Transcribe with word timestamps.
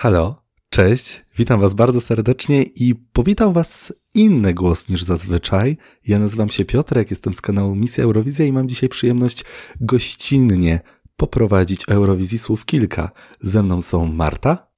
Halo, 0.00 0.42
cześć, 0.70 1.24
witam 1.36 1.60
Was 1.60 1.74
bardzo 1.74 2.00
serdecznie 2.00 2.62
i 2.62 2.94
powitał 2.94 3.52
Was 3.52 3.92
inny 4.14 4.54
głos 4.54 4.88
niż 4.88 5.02
zazwyczaj. 5.02 5.76
Ja 6.06 6.18
nazywam 6.18 6.48
się 6.48 6.64
Piotrek, 6.64 7.10
jestem 7.10 7.34
z 7.34 7.40
kanału 7.40 7.74
Misja 7.74 8.04
Eurowizja 8.04 8.46
i 8.46 8.52
mam 8.52 8.68
dzisiaj 8.68 8.88
przyjemność 8.88 9.44
gościnnie 9.80 10.80
poprowadzić 11.16 11.88
Eurowizji 11.88 12.38
słów 12.38 12.64
kilka. 12.64 13.10
Ze 13.40 13.62
mną 13.62 13.82
są 13.82 14.06
Marta. 14.06 14.68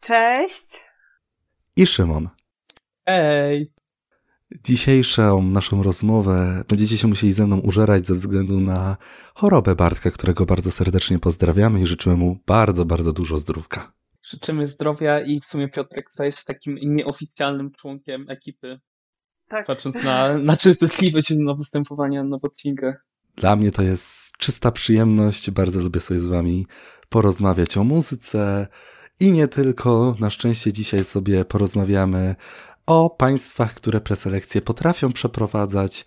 Cześć. 0.00 0.84
I 1.76 1.86
Szymon. 1.86 2.28
Hej. 3.06 3.72
Dzisiejszą 4.64 5.42
naszą 5.42 5.82
rozmowę 5.82 6.64
będziecie 6.68 6.98
się 6.98 7.08
musieli 7.08 7.32
ze 7.32 7.46
mną 7.46 7.58
użerać 7.58 8.06
ze 8.06 8.14
względu 8.14 8.60
na 8.60 8.96
chorobę 9.34 9.74
Bartka, 9.74 10.10
którego 10.10 10.46
bardzo 10.46 10.70
serdecznie 10.70 11.18
pozdrawiamy 11.18 11.80
i 11.82 11.86
życzymy 11.86 12.16
mu 12.16 12.38
bardzo, 12.46 12.84
bardzo 12.84 13.12
dużo 13.12 13.38
zdrówka. 13.38 13.99
Życzymy 14.22 14.66
zdrowia 14.66 15.20
i 15.20 15.40
w 15.40 15.44
sumie 15.44 15.68
Piotrek 15.68 16.12
stajesz 16.12 16.44
takim 16.44 16.78
nieoficjalnym 16.82 17.72
członkiem 17.72 18.26
ekipy. 18.28 18.80
Tak. 19.48 19.66
Patrząc 19.66 20.02
na, 20.02 20.38
na 20.38 20.56
częstotliwość 20.56 21.30
na 21.38 21.54
występowania 21.54 22.24
na 22.24 22.36
odcinkach. 22.42 23.06
Dla 23.36 23.56
mnie 23.56 23.72
to 23.72 23.82
jest 23.82 24.32
czysta 24.38 24.72
przyjemność. 24.72 25.50
Bardzo 25.50 25.80
lubię 25.80 26.00
sobie 26.00 26.20
z 26.20 26.26
wami 26.26 26.66
porozmawiać 27.08 27.76
o 27.76 27.84
muzyce 27.84 28.66
i 29.20 29.32
nie 29.32 29.48
tylko. 29.48 30.16
Na 30.20 30.30
szczęście 30.30 30.72
dzisiaj 30.72 31.04
sobie 31.04 31.44
porozmawiamy 31.44 32.34
o 32.86 33.10
państwach, 33.10 33.74
które 33.74 34.00
preselekcje 34.00 34.62
potrafią 34.62 35.12
przeprowadzać 35.12 36.04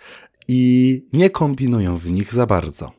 i 0.48 1.02
nie 1.14 1.30
kombinują 1.30 1.98
w 1.98 2.12
nich 2.12 2.34
za 2.34 2.46
bardzo. 2.46 2.92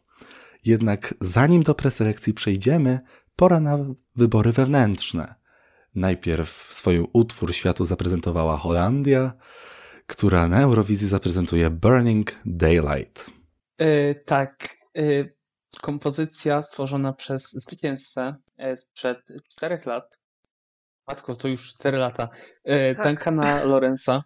Jednak 0.65 1.15
zanim 1.21 1.63
do 1.63 1.75
preselekcji 1.75 2.35
przejdziemy, 2.35 3.01
pora 3.37 3.61
na 3.61 3.79
wybory 4.17 4.53
wewnętrzne. 4.53 5.35
Najpierw 5.95 6.69
swój 6.73 7.07
utwór 7.13 7.55
światu 7.55 7.85
zaprezentowała 7.85 8.57
Holandia, 8.57 9.33
która 10.07 10.49
na 10.49 10.61
Eurowizji 10.61 11.09
zaprezentuje 11.09 11.71
Burning 11.71 12.33
Daylight. 12.45 13.31
Yy, 13.79 14.15
tak. 14.27 14.77
Yy, 14.95 15.35
kompozycja 15.83 16.63
stworzona 16.63 17.13
przez 17.13 17.53
zwycięzcę 17.53 18.35
yy, 18.59 18.77
sprzed 18.77 19.19
czterech 19.49 19.87
lat. 19.87 20.19
Matko, 21.07 21.37
to 21.37 21.49
już 21.49 21.75
cztery 21.75 21.99
lata. 21.99 22.29
Yy, 22.65 22.95
tak. 22.97 23.07
Duncana 23.07 23.65
Lorenza. 23.71 24.25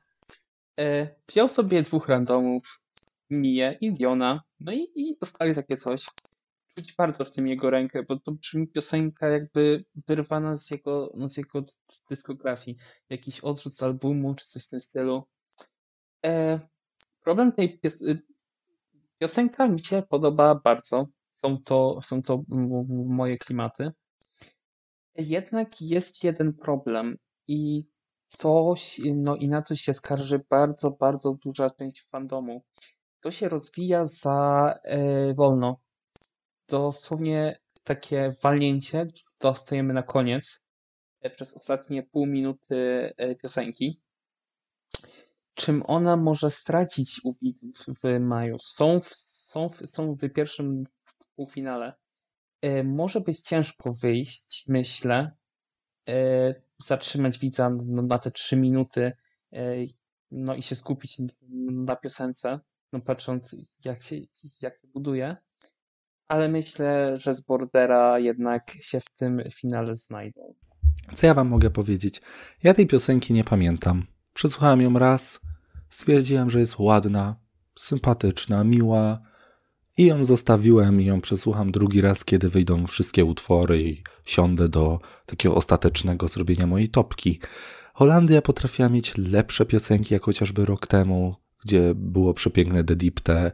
Yy, 0.76 1.14
wziął 1.28 1.48
sobie 1.48 1.82
dwóch 1.82 2.08
randomów, 2.08 2.82
Mię 3.30 3.78
i 3.80 3.92
Diona, 3.92 4.42
no 4.60 4.72
i, 4.72 4.88
i 4.94 5.16
dostali 5.20 5.54
takie 5.54 5.76
coś 5.76 6.06
czuć 6.78 6.94
bardzo 6.94 7.24
w 7.24 7.32
tym 7.32 7.48
jego 7.48 7.70
rękę, 7.70 8.02
bo 8.02 8.20
to 8.20 8.32
brzmi 8.32 8.68
piosenka 8.68 9.28
jakby 9.28 9.84
wyrwana 10.08 10.58
z 10.58 10.70
jego, 10.70 11.12
no 11.16 11.28
z 11.28 11.36
jego 11.36 11.62
dyskografii. 12.10 12.76
Jakiś 13.10 13.40
odrzut 13.40 13.74
z 13.74 13.82
albumu, 13.82 14.34
czy 14.34 14.46
coś 14.46 14.64
w 14.64 14.68
tym 14.68 14.80
stylu. 14.80 15.22
E, 16.26 16.60
problem 17.20 17.52
tej 17.52 17.78
pios 17.78 18.02
y, 18.02 18.22
piosenka 19.18 19.68
mi 19.68 19.84
się 19.84 20.02
podoba 20.08 20.54
bardzo. 20.54 21.06
Są 21.34 21.62
to, 21.62 22.00
są 22.02 22.22
to 22.22 22.42
moje 22.88 23.38
klimaty. 23.38 23.90
Jednak 25.14 25.80
jest 25.80 26.24
jeden 26.24 26.54
problem 26.54 27.16
i 27.48 27.84
to, 28.38 28.74
no 29.14 29.36
i 29.36 29.48
na 29.48 29.62
to 29.62 29.76
się 29.76 29.94
skarży 29.94 30.44
bardzo, 30.50 30.90
bardzo 30.90 31.34
duża 31.44 31.70
część 31.70 32.08
fandomu. 32.10 32.64
To 33.20 33.30
się 33.30 33.48
rozwija 33.48 34.04
za 34.04 34.74
e, 34.84 35.34
wolno 35.34 35.80
dosłownie 36.68 37.58
takie 37.84 38.34
walnięcie 38.42 39.06
dostajemy 39.40 39.94
na 39.94 40.02
koniec 40.02 40.66
e, 41.20 41.30
przez 41.30 41.54
ostatnie 41.54 42.02
pół 42.02 42.26
minuty 42.26 42.76
e, 43.16 43.34
piosenki. 43.34 44.00
Czym 45.54 45.82
ona 45.86 46.16
może 46.16 46.50
stracić 46.50 47.20
u 47.24 47.32
widzów 47.42 47.76
w 48.04 48.20
maju? 48.20 48.56
Są 48.58 49.00
w, 49.00 49.08
są 49.16 49.68
w, 49.68 49.76
są 49.86 50.14
w 50.14 50.28
pierwszym 50.28 50.84
półfinale. 51.36 51.92
E, 52.62 52.84
może 52.84 53.20
być 53.20 53.40
ciężko 53.40 53.92
wyjść, 53.92 54.64
myślę, 54.68 55.32
zatrzymać 56.78 57.38
widza 57.38 57.70
na 57.86 58.18
te 58.18 58.30
trzy 58.30 58.56
minuty 58.56 59.12
no 60.30 60.54
i 60.54 60.62
się 60.62 60.74
skupić 60.74 61.22
na 61.70 61.96
piosence, 61.96 62.60
no 62.92 63.00
patrząc 63.00 63.56
jak 63.84 64.02
się, 64.02 64.16
jak 64.62 64.80
się 64.80 64.88
buduje 64.88 65.36
ale 66.28 66.48
myślę, 66.48 67.16
że 67.16 67.34
z 67.34 67.40
Bordera 67.40 68.18
jednak 68.18 68.70
się 68.80 69.00
w 69.00 69.14
tym 69.14 69.42
finale 69.54 69.96
znajdą. 69.96 70.54
Co 71.14 71.26
ja 71.26 71.34
wam 71.34 71.48
mogę 71.48 71.70
powiedzieć? 71.70 72.20
Ja 72.62 72.74
tej 72.74 72.86
piosenki 72.86 73.32
nie 73.32 73.44
pamiętam. 73.44 74.06
Przesłuchałem 74.34 74.80
ją 74.80 74.98
raz, 74.98 75.40
stwierdziłem, 75.88 76.50
że 76.50 76.60
jest 76.60 76.78
ładna, 76.78 77.36
sympatyczna, 77.78 78.64
miła 78.64 79.20
i 79.96 80.06
ją 80.06 80.24
zostawiłem 80.24 81.00
i 81.00 81.04
ją 81.04 81.20
przesłucham 81.20 81.72
drugi 81.72 82.00
raz, 82.00 82.24
kiedy 82.24 82.48
wyjdą 82.48 82.86
wszystkie 82.86 83.24
utwory 83.24 83.82
i 83.82 84.02
siądę 84.24 84.68
do 84.68 84.98
takiego 85.26 85.54
ostatecznego 85.54 86.28
zrobienia 86.28 86.66
mojej 86.66 86.88
topki. 86.88 87.40
Holandia 87.94 88.42
potrafiła 88.42 88.88
mieć 88.88 89.18
lepsze 89.18 89.66
piosenki, 89.66 90.14
jak 90.14 90.22
chociażby 90.22 90.66
rok 90.66 90.86
temu, 90.86 91.36
gdzie 91.64 91.92
było 91.94 92.34
przepiękne 92.34 92.84
The 92.84 92.96
Deep 92.96 93.20
Te, 93.20 93.52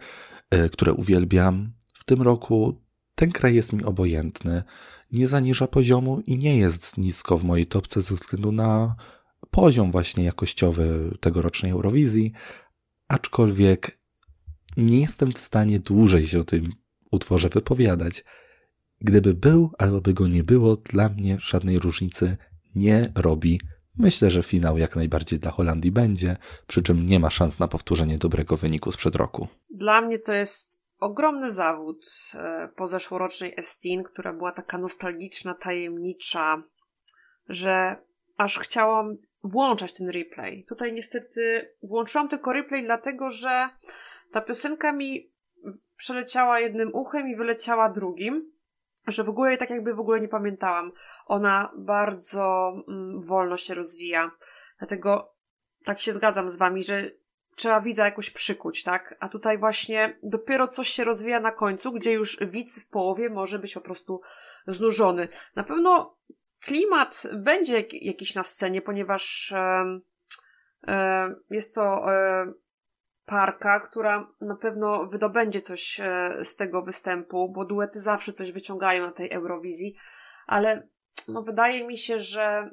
które 0.73 0.93
uwielbiam. 0.93 1.73
W 2.05 2.07
tym 2.07 2.23
roku 2.23 2.83
ten 3.15 3.33
kraj 3.33 3.55
jest 3.55 3.73
mi 3.73 3.85
obojętny, 3.85 4.63
nie 5.13 5.29
zaniża 5.29 5.67
poziomu 5.67 6.21
i 6.21 6.39
nie 6.39 6.57
jest 6.57 6.99
nisko 6.99 7.39
w 7.39 7.45
mojej 7.45 7.67
topce 7.67 8.03
ze 8.03 8.15
względu 8.15 8.53
na 8.53 8.97
poziom 9.51 9.93
właśnie 9.93 10.25
jakościowy 10.25 11.17
tegorocznej 11.21 11.73
Eurowizji, 11.73 12.33
aczkolwiek 13.09 13.99
nie 14.77 15.01
jestem 15.01 15.33
w 15.33 15.39
stanie 15.39 15.81
dłużej 15.81 16.27
się 16.27 16.41
o 16.41 16.45
tym 16.45 16.73
utworze 17.11 17.49
wypowiadać. 17.49 18.25
Gdyby 19.01 19.35
był 19.35 19.71
albo 19.79 20.01
by 20.01 20.15
go 20.15 20.29
nie 20.29 20.45
było, 20.45 20.77
dla 20.77 21.09
mnie 21.09 21.39
żadnej 21.41 21.79
różnicy 21.79 22.37
nie 22.75 23.13
robi. 23.15 23.61
Myślę, 23.97 24.31
że 24.31 24.43
finał 24.43 24.79
jak 24.79 24.97
najbardziej 24.97 25.39
dla 25.39 25.51
Holandii 25.51 25.93
będzie, 25.93 26.37
przy 26.67 26.83
czym 26.83 27.07
nie 27.07 27.21
ma 27.21 27.31
szans 27.31 27.59
na 27.59 27.69
powtórzenie 27.69 28.19
dobrego 28.19 28.57
wyniku 28.57 28.93
sprzed 28.93 29.17
roku. 29.17 29.49
Dla 29.71 30.01
mnie 30.01 30.19
to 30.19 30.33
jest 30.33 30.84
ogromny 31.05 31.51
zawód 31.51 32.07
e, 32.35 32.69
po 32.77 32.87
zeszłorocznej 32.87 33.55
Estin, 33.57 34.03
która 34.03 34.33
była 34.33 34.53
taka 34.53 34.79
nostalgiczna, 34.79 35.55
tajemnicza, 35.55 36.63
że 37.49 37.97
aż 38.37 38.59
chciałam 38.59 39.17
włączać 39.43 39.93
ten 39.93 40.09
replay. 40.09 40.65
Tutaj 40.65 40.93
niestety 40.93 41.71
włączyłam 41.83 42.29
tylko 42.29 42.53
replay, 42.53 42.83
dlatego 42.83 43.31
że 43.31 43.69
ta 44.33 44.41
piosenka 44.41 44.93
mi 44.93 45.33
przeleciała 45.97 46.61
jednym 46.61 46.95
uchem 46.95 47.29
i 47.29 47.37
wyleciała 47.37 47.89
drugim, 47.89 48.53
że 49.07 49.25
w 49.25 49.29
ogóle 49.29 49.57
tak 49.57 49.71
jakby 49.71 49.95
w 49.95 50.01
ogóle 50.01 50.21
nie 50.21 50.29
pamiętałam. 50.29 50.93
Ona 51.27 51.73
bardzo 51.77 52.73
mm, 52.89 53.21
wolno 53.21 53.57
się 53.57 53.75
rozwija. 53.75 54.31
Dlatego 54.79 55.35
tak 55.85 56.01
się 56.01 56.13
zgadzam 56.13 56.49
z 56.49 56.57
wami, 56.57 56.83
że 56.83 57.11
trzeba 57.57 57.81
widza 57.81 58.05
jakoś 58.05 58.31
przykuć, 58.31 58.83
tak? 58.83 59.15
A 59.21 59.29
tutaj 59.29 59.59
właśnie 59.59 60.19
dopiero 60.23 60.69
coś 60.69 60.89
się 60.89 61.05
rozwija 61.05 61.41
na 61.41 61.53
końcu, 61.53 61.93
gdzie 61.93 62.13
już 62.13 62.39
widz 62.41 62.85
w 62.85 62.89
połowie 62.89 63.31
może 63.31 63.59
być 63.59 63.75
po 63.75 63.81
prostu 63.81 64.21
znużony. 64.67 65.29
Na 65.57 65.65
pewno 65.65 66.17
klimat 66.61 67.27
będzie 67.33 67.85
jakiś 67.93 68.35
na 68.35 68.43
scenie, 68.43 68.83
ponieważ 68.83 69.55
jest 71.51 71.75
to 71.75 72.05
parka, 73.27 73.81
która 73.81 74.29
na 74.41 74.57
pewno 74.57 75.07
wydobędzie 75.07 75.61
coś 75.61 76.01
e, 76.01 76.37
z 76.45 76.57
tego 76.57 76.83
występu, 76.83 77.49
bo 77.49 77.65
duety 77.65 78.01
zawsze 78.01 78.33
coś 78.33 78.53
wyciągają 78.53 79.07
na 79.07 79.13
tej 79.13 79.33
Eurowizji, 79.33 79.95
ale 80.47 80.89
no, 81.29 81.43
wydaje 81.43 81.87
mi 81.87 81.97
się, 81.97 82.19
że 82.19 82.71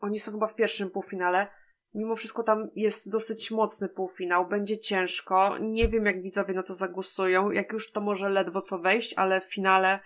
oni 0.00 0.18
są 0.18 0.32
chyba 0.32 0.46
w 0.46 0.54
pierwszym 0.54 0.90
półfinale 0.90 1.46
Mimo 1.94 2.16
wszystko 2.16 2.42
tam 2.42 2.70
jest 2.74 3.10
dosyć 3.10 3.50
mocny 3.50 3.88
półfinał, 3.88 4.48
będzie 4.48 4.78
ciężko. 4.78 5.58
Nie 5.58 5.88
wiem, 5.88 6.06
jak 6.06 6.22
widzowie 6.22 6.54
na 6.54 6.62
to 6.62 6.74
zagłosują. 6.74 7.50
Jak 7.50 7.72
już 7.72 7.92
to 7.92 8.00
może 8.00 8.28
ledwo 8.28 8.60
co 8.60 8.78
wejść, 8.78 9.14
ale 9.16 9.40
w 9.40 9.52
finale 9.54 10.00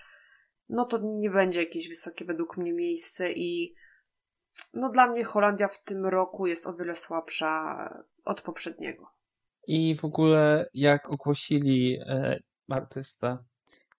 no 0.69 0.85
to 0.85 0.99
nie 1.03 1.31
będzie 1.31 1.61
jakieś 1.61 1.89
wysokie 1.89 2.25
według 2.25 2.57
mnie 2.57 2.73
miejsce 2.73 3.33
i 3.33 3.75
no 4.75 4.91
dla 4.91 5.07
mnie 5.07 5.25
Holandia 5.25 5.69
w 5.69 5.85
tym 5.85 6.07
roku 6.07 6.47
jest 6.47 6.67
o 6.67 6.75
wiele 6.75 6.95
słabsza 6.95 7.77
od 8.25 8.43
poprzedniego. 8.43 9.07
I 9.67 9.95
w 9.95 10.05
ogóle 10.05 10.71
jak 10.75 11.11
ogłosili 11.11 11.99
e, 12.07 12.39
artystę, 12.69 13.39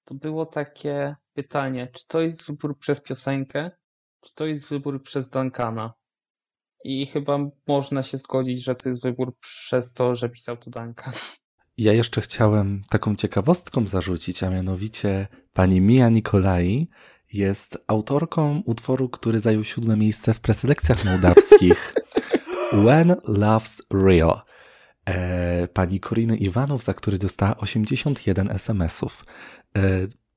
to 0.06 0.16
było 0.16 0.46
takie 0.46 1.16
pytanie, 1.34 1.88
czy 1.94 2.08
to 2.08 2.22
jest 2.22 2.48
wybór 2.48 2.78
przez 2.78 3.02
piosenkę, 3.02 3.72
czy 4.22 4.36
to 4.36 4.46
jest 4.46 4.70
wybór 4.70 5.04
przez 5.04 5.30
Duncana? 5.30 5.94
I 6.84 7.06
chyba 7.06 7.38
można 7.68 8.04
się 8.04 8.18
zgodzić, 8.18 8.64
że 8.64 8.76
to 8.76 8.90
jest 8.90 9.04
wybór 9.04 9.36
przez 9.40 9.94
to, 9.94 10.16
że 10.16 10.30
pisał 10.30 10.58
to 10.58 10.72
Duncan. 10.72 11.14
Ja 11.78 11.94
jeszcze 11.94 12.22
chciałem 12.22 12.84
taką 12.90 13.16
ciekawostką 13.16 13.88
zarzucić, 13.88 14.44
a 14.44 14.50
mianowicie 14.50 15.28
pani 15.54 15.82
Mia 15.82 16.10
Nikolai 16.10 16.88
jest 17.34 17.78
autorką 17.88 18.62
utworu, 18.66 19.10
który 19.10 19.40
zajął 19.40 19.64
siódme 19.64 19.98
miejsce 19.98 20.34
w 20.34 20.40
preselekcjach 20.40 21.06
mołdawskich. 21.06 21.94
When 22.86 23.10
Love's 23.28 23.82
Real. 23.92 24.42
E, 25.06 25.68
pani 25.68 26.00
Koriny 26.00 26.38
Iwanów, 26.38 26.84
za 26.84 26.94
który 26.94 27.18
dostała 27.18 27.58
81 27.58 28.52
SMS-ów. 28.52 29.26
E, 29.78 29.82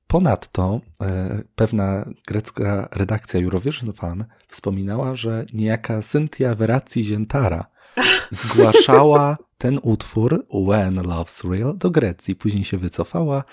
ponadto 0.07 0.81
e, 1.01 1.43
pewna 1.55 2.09
grecka 2.27 2.89
redakcja 2.91 3.39
Eurovision 3.39 3.93
Fan 3.93 4.25
wspominała, 4.47 5.15
że 5.15 5.45
niejaka 5.53 6.01
Cynthia 6.01 6.55
Veraci 6.55 7.03
Ziętara 7.03 7.65
zgłaszała 8.31 9.37
ten 9.57 9.79
utwór 9.81 10.45
When 10.67 10.95
Love's 10.95 11.51
Real 11.51 11.77
do 11.77 11.89
Grecji. 11.89 12.35
Później 12.35 12.63
się 12.63 12.77
wycofała 12.77 13.43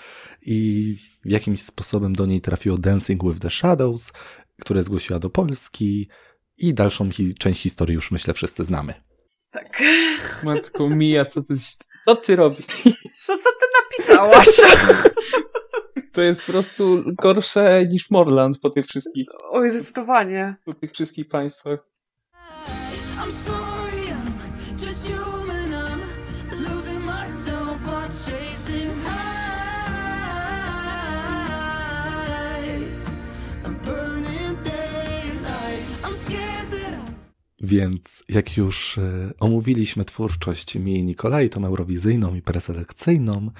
i 0.41 0.97
jakimś 1.25 1.61
sposobem 1.61 2.15
do 2.15 2.25
niej 2.25 2.41
trafiło 2.41 2.77
Dancing 2.77 3.23
with 3.23 3.39
the 3.39 3.49
Shadows, 3.49 4.13
które 4.61 4.83
zgłosiła 4.83 5.19
do 5.19 5.29
Polski 5.29 6.09
i 6.57 6.73
dalszą 6.73 7.11
hi 7.11 7.35
część 7.35 7.61
historii 7.61 7.95
już 7.95 8.11
myślę 8.11 8.33
wszyscy 8.33 8.63
znamy. 8.63 8.93
Tak. 9.51 9.83
Matko 10.43 10.89
Mija, 10.89 11.25
co 11.25 11.43
ty, 11.43 11.55
co 12.05 12.15
ty 12.15 12.35
robisz? 12.35 12.65
Co, 13.25 13.37
co 13.37 13.49
ty 13.49 13.65
napisałaś? 13.81 14.47
To 16.15 16.21
jest 16.21 16.45
po 16.45 16.51
prostu 16.51 17.03
gorsze 17.23 17.85
niż 17.91 18.11
Morland 18.11 18.59
po 18.59 18.69
tych 18.69 18.85
wszystkich. 18.85 19.27
Oj, 19.49 19.69
zdecydowanie. 19.69 20.55
Po 20.65 20.73
tych 20.73 20.91
wszystkich 20.91 21.27
państwach. 21.27 21.79
Więc 37.61 38.23
jak 38.29 38.57
już 38.57 38.97
e, 38.97 39.33
omówiliśmy 39.39 40.05
twórczość 40.05 40.75
Mii 40.75 41.03
Nikolaj, 41.03 41.49
tą 41.49 41.65
eurowizyjną 41.65 42.35
i 42.35 42.41
preselekcyjną, 42.41 43.51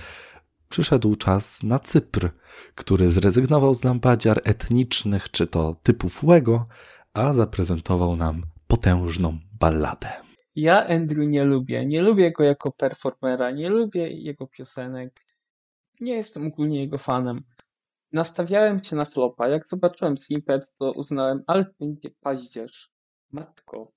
przyszedł 0.70 1.16
czas 1.16 1.64
na 1.64 1.80
Cypr, 1.80 2.30
który 2.76 3.12
zrezygnował 3.12 3.76
z 3.76 3.84
lampadziar 3.84 4.42
etnicznych 4.44 5.32
czy 5.32 5.48
to 5.48 5.76
typu 5.84 6.10
Fuego, 6.10 6.68
a 7.14 7.34
zaprezentował 7.34 8.16
nam 8.16 8.44
potężną 8.68 9.40
balladę. 9.60 10.26
Ja 10.56 10.88
Andrew 10.88 11.30
nie 11.30 11.44
lubię. 11.44 11.86
Nie 11.86 12.02
lubię 12.02 12.32
go 12.32 12.44
jako 12.44 12.72
performera, 12.72 13.52
nie 13.52 13.70
lubię 13.70 14.10
jego 14.10 14.48
piosenek. 14.48 15.22
Nie 16.00 16.14
jestem 16.14 16.48
ogólnie 16.48 16.80
jego 16.80 16.98
fanem. 16.98 17.44
Nastawiałem 18.12 18.84
się 18.84 18.96
na 18.96 19.06
flopa. 19.06 19.48
Jak 19.48 19.68
zobaczyłem 19.68 20.18
snippet, 20.18 20.74
to 20.80 20.92
uznałem, 20.92 21.44
ale 21.48 21.66
to 21.66 21.72
będzie 21.80 22.10
paździerz. 22.20 22.92
Matko. 23.32 23.92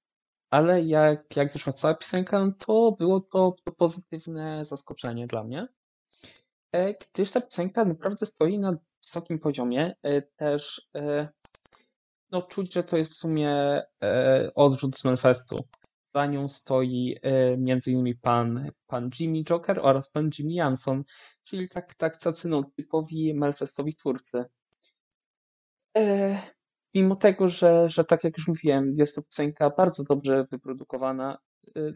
Ale 0.50 0.82
jak, 0.82 1.36
jak 1.36 1.52
wyszła 1.52 1.72
cała 1.72 1.94
piosenka, 1.94 2.46
no 2.46 2.52
to 2.58 2.92
było 2.98 3.20
to, 3.20 3.56
to 3.64 3.72
pozytywne 3.72 4.64
zaskoczenie 4.64 5.26
dla 5.26 5.44
mnie. 5.44 5.68
E, 6.72 6.94
gdyż 6.94 7.30
ta 7.30 7.40
piosenka 7.40 7.84
naprawdę 7.84 8.26
stoi 8.26 8.58
na 8.58 8.72
wysokim 9.02 9.38
poziomie. 9.38 9.94
E, 10.02 10.22
też 10.22 10.88
e, 10.94 11.28
no, 12.30 12.42
czuć, 12.42 12.74
że 12.74 12.84
to 12.84 12.96
jest 12.96 13.12
w 13.12 13.16
sumie 13.16 13.82
odrzut 14.54 14.98
z 14.98 15.04
Melfestu. 15.04 15.64
Za 16.06 16.26
nią 16.26 16.48
stoi 16.48 17.16
innymi 17.86 18.14
pan, 18.14 18.70
pan 18.86 19.10
Jimmy 19.20 19.44
Joker 19.44 19.80
oraz 19.82 20.10
pan 20.10 20.30
Jimmy 20.38 20.52
Jansson, 20.54 21.04
czyli 21.44 21.68
tak, 21.68 21.94
tak 21.94 22.18
cacy 22.18 22.48
no, 22.48 22.70
typowi 22.76 23.34
Melfestowi 23.34 23.94
twórcy. 23.94 24.44
Mimo 26.94 27.16
tego, 27.16 27.48
że, 27.48 27.90
że 27.90 28.04
tak 28.04 28.24
jak 28.24 28.38
już 28.38 28.48
mówiłem, 28.48 28.92
jest 28.96 29.16
to 29.16 29.22
piosenka 29.22 29.70
bardzo 29.70 30.04
dobrze 30.04 30.44
wyprodukowana, 30.50 31.38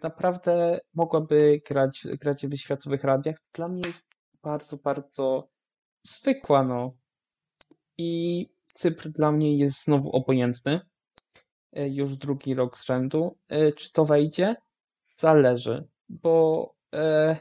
naprawdę 0.02 0.80
mogłaby 0.94 1.62
grać, 1.68 2.06
grać 2.20 2.46
w 2.46 2.56
światowych 2.56 3.04
radiach, 3.04 3.36
to 3.40 3.48
dla 3.54 3.68
mnie 3.68 3.82
jest 3.86 4.21
bardzo, 4.42 4.76
bardzo 4.76 5.48
zwykła, 6.06 6.64
no. 6.64 6.96
I 7.98 8.48
Cypr 8.66 9.08
dla 9.08 9.32
mnie 9.32 9.56
jest 9.56 9.84
znowu 9.84 10.10
obojętny. 10.10 10.80
E, 11.72 11.88
już 11.88 12.16
drugi 12.16 12.54
rok 12.54 12.78
z 12.78 12.84
rzędu. 12.84 13.38
E, 13.48 13.72
czy 13.72 13.92
to 13.92 14.04
wejdzie? 14.04 14.56
Zależy, 15.00 15.88
bo 16.08 16.74
e, 16.94 17.36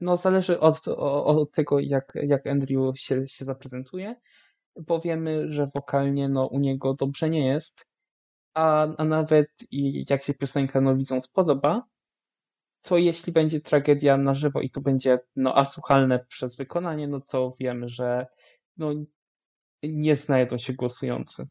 no 0.00 0.16
zależy 0.16 0.60
od, 0.60 0.88
od 0.88 1.52
tego, 1.52 1.80
jak, 1.80 2.12
jak 2.14 2.46
Andrew 2.46 3.00
się, 3.00 3.28
się 3.28 3.44
zaprezentuje, 3.44 4.16
bo 4.76 5.00
wiemy, 5.00 5.52
że 5.52 5.66
wokalnie 5.74 6.28
no, 6.28 6.46
u 6.46 6.58
niego 6.58 6.94
dobrze 6.94 7.28
nie 7.28 7.46
jest, 7.46 7.88
a, 8.54 8.88
a 8.96 9.04
nawet 9.04 9.48
i 9.70 10.04
jak 10.10 10.22
się 10.22 10.34
piosenka 10.34 10.80
no, 10.80 10.96
widzą 10.96 11.20
spodoba, 11.20 11.82
to 12.84 12.98
jeśli 12.98 13.32
będzie 13.32 13.60
tragedia 13.60 14.16
na 14.16 14.34
żywo 14.34 14.60
i 14.60 14.70
to 14.70 14.80
będzie 14.80 15.18
no, 15.36 15.56
asłuchalne 15.56 16.24
przez 16.28 16.56
wykonanie, 16.56 17.08
no 17.08 17.20
to 17.20 17.52
wiemy, 17.60 17.88
że 17.88 18.26
no, 18.76 18.90
nie 19.82 20.16
znajdą 20.16 20.58
się 20.58 20.72
głosujący. 20.72 21.48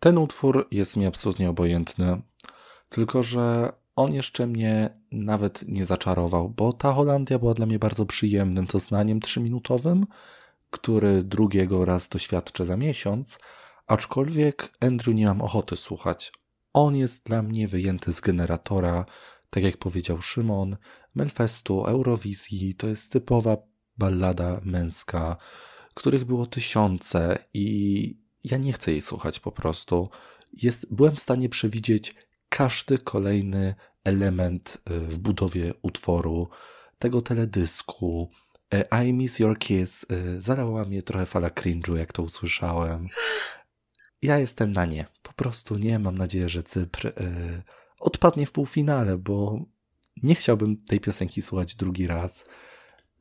Ten 0.00 0.18
utwór 0.18 0.68
jest 0.70 0.96
mi 0.96 1.06
absolutnie 1.06 1.50
obojętny, 1.50 2.22
tylko 2.88 3.22
że 3.22 3.72
on 3.96 4.12
jeszcze 4.12 4.46
mnie 4.46 4.90
nawet 5.12 5.68
nie 5.68 5.84
zaczarował, 5.84 6.50
bo 6.50 6.72
ta 6.72 6.92
Holandia 6.92 7.38
była 7.38 7.54
dla 7.54 7.66
mnie 7.66 7.78
bardzo 7.78 8.06
przyjemnym 8.06 8.66
doznaniem 8.66 9.20
trzyminutowym, 9.20 10.06
który 10.70 11.22
drugiego 11.22 11.84
raz 11.84 12.08
doświadczę 12.08 12.66
za 12.66 12.76
miesiąc, 12.76 13.38
aczkolwiek 13.86 14.72
Andrew 14.80 15.16
nie 15.16 15.26
mam 15.26 15.40
ochoty 15.40 15.76
słuchać. 15.76 16.32
On 16.72 16.96
jest 16.96 17.26
dla 17.26 17.42
mnie 17.42 17.68
wyjęty 17.68 18.12
z 18.12 18.20
generatora 18.20 19.04
tak 19.50 19.62
jak 19.62 19.76
powiedział 19.76 20.22
Szymon, 20.22 20.76
Melfestu, 21.14 21.84
Eurowizji 21.84 22.74
to 22.74 22.86
jest 22.86 23.12
typowa 23.12 23.56
ballada 23.98 24.60
męska, 24.64 25.36
których 25.94 26.24
było 26.24 26.46
tysiące 26.46 27.38
i 27.54 28.18
ja 28.44 28.58
nie 28.58 28.72
chcę 28.72 28.90
jej 28.90 29.02
słuchać 29.02 29.40
po 29.40 29.52
prostu. 29.52 30.10
Jest, 30.52 30.94
byłem 30.94 31.16
w 31.16 31.20
stanie 31.20 31.48
przewidzieć 31.48 32.14
każdy 32.48 32.98
kolejny 32.98 33.74
element 34.04 34.78
y, 34.90 35.00
w 35.00 35.18
budowie 35.18 35.74
utworu, 35.82 36.48
tego 36.98 37.22
teledysku. 37.22 38.30
Y, 38.74 38.84
I 39.06 39.12
Miss 39.12 39.38
Your 39.38 39.58
Kiss 39.58 40.06
y, 40.12 40.40
zalała 40.40 40.84
mnie 40.84 41.02
trochę 41.02 41.26
fala 41.26 41.48
cringe'u, 41.48 41.96
jak 41.96 42.12
to 42.12 42.22
usłyszałem. 42.22 43.08
Ja 44.22 44.38
jestem 44.38 44.72
na 44.72 44.84
nie. 44.84 45.06
Po 45.22 45.32
prostu 45.32 45.76
nie. 45.78 45.98
Mam 45.98 46.18
nadzieję, 46.18 46.48
że 46.48 46.62
Cypr 46.62 47.12
odpadnie 48.06 48.46
w 48.46 48.52
półfinale, 48.52 49.18
bo 49.18 49.64
nie 50.22 50.34
chciałbym 50.34 50.76
tej 50.76 51.00
piosenki 51.00 51.42
słuchać 51.42 51.76
drugi 51.76 52.06
raz. 52.06 52.44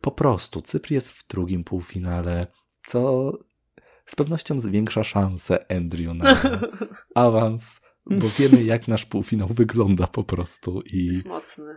Po 0.01 0.11
prostu 0.11 0.61
Cypr 0.61 0.91
jest 0.91 1.11
w 1.11 1.27
drugim 1.27 1.63
półfinale, 1.63 2.47
co 2.87 3.31
z 4.05 4.15
pewnością 4.15 4.59
zwiększa 4.59 5.03
szanse 5.03 5.71
Andrew 5.71 6.15
na 6.15 6.41
awans, 7.15 7.81
bo 8.05 8.27
wiemy 8.39 8.63
jak 8.63 8.87
nasz 8.87 9.05
półfinał 9.05 9.47
wygląda 9.47 10.07
po 10.07 10.23
prostu. 10.23 10.81
I 10.81 11.05
jest 11.05 11.25
mocny. 11.25 11.75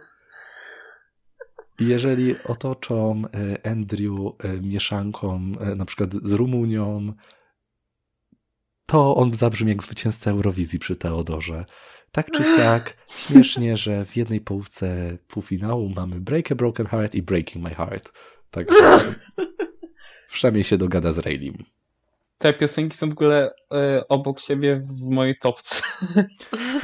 Jeżeli 1.80 2.42
otoczą 2.44 3.22
e, 3.34 3.66
Andrew 3.66 4.12
e, 4.38 4.60
mieszanką 4.60 5.52
e, 5.60 5.74
na 5.74 5.84
przykład 5.84 6.14
z 6.14 6.32
Rumunią, 6.32 7.12
to 8.86 9.16
on 9.16 9.34
zabrzmi 9.34 9.68
jak 9.68 9.82
zwycięzca 9.82 10.30
Eurowizji 10.30 10.78
przy 10.78 10.96
Teodorze. 10.96 11.64
Tak 12.12 12.30
czy 12.30 12.44
siak, 12.44 12.96
śmiesznie, 13.08 13.76
że 13.76 14.04
w 14.04 14.16
jednej 14.16 14.40
połówce 14.40 15.18
półfinału 15.28 15.88
mamy 15.88 16.20
Break 16.20 16.52
a 16.52 16.54
Broken 16.54 16.86
Heart 16.86 17.14
i 17.14 17.22
Breaking 17.22 17.64
My 17.64 17.74
Heart. 17.74 18.12
Także 18.50 18.98
przynajmniej 20.32 20.64
się 20.64 20.78
dogada 20.78 21.12
z 21.12 21.18
Raylim. 21.18 21.64
Te 22.38 22.52
piosenki 22.52 22.96
są 22.96 23.08
w 23.08 23.12
ogóle 23.12 23.50
y, 23.50 24.08
obok 24.08 24.40
siebie 24.40 24.76
w 24.76 25.08
mojej 25.10 25.38
topce. 25.38 25.82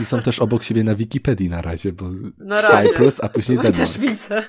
I 0.01 0.05
są 0.05 0.23
też 0.23 0.39
obok 0.39 0.65
siebie 0.65 0.85
na 0.85 0.95
Wikipedii 0.95 1.49
na 1.49 1.63
razie, 1.63 1.93
bo 1.93 2.11
na 2.39 2.61
razie. 2.61 2.89
Cyprus, 2.89 3.21
a 3.21 3.29
później 3.29 3.59
Denmark. 3.59 3.77
też 3.77 3.99
widzę. 3.99 4.45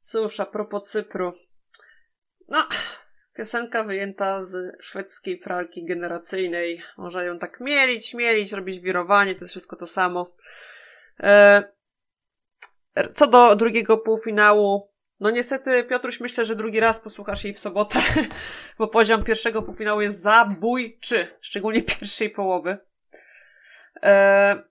Cóż, 0.00 0.40
a 0.40 0.46
propos 0.46 0.90
Cypru. 0.90 1.32
No, 2.48 2.68
Piosenka 3.34 3.84
wyjęta 3.84 4.40
z 4.40 4.82
szwedzkiej 4.84 5.38
pralki 5.38 5.84
generacyjnej. 5.84 6.82
Można 6.96 7.22
ją 7.22 7.38
tak 7.38 7.60
mielić, 7.60 8.14
mielić, 8.14 8.52
robić 8.52 8.80
wirowanie, 8.80 9.34
to 9.34 9.44
jest 9.44 9.52
wszystko 9.52 9.76
to 9.76 9.86
samo. 9.86 10.34
E, 11.20 11.62
co 13.14 13.26
do 13.26 13.56
drugiego 13.56 13.98
półfinału, 13.98 14.88
no 15.20 15.30
niestety, 15.30 15.84
Piotruś, 15.84 16.20
myślę, 16.20 16.44
że 16.44 16.56
drugi 16.56 16.80
raz 16.80 17.00
posłuchasz 17.00 17.44
jej 17.44 17.54
w 17.54 17.58
sobotę, 17.58 17.98
bo 18.78 18.88
poziom 18.88 19.24
pierwszego 19.24 19.62
półfinału 19.62 20.00
jest 20.00 20.22
zabójczy, 20.22 21.38
szczególnie 21.40 21.82
pierwszej 21.82 22.30
połowy. 22.30 22.78
E, 24.02 24.62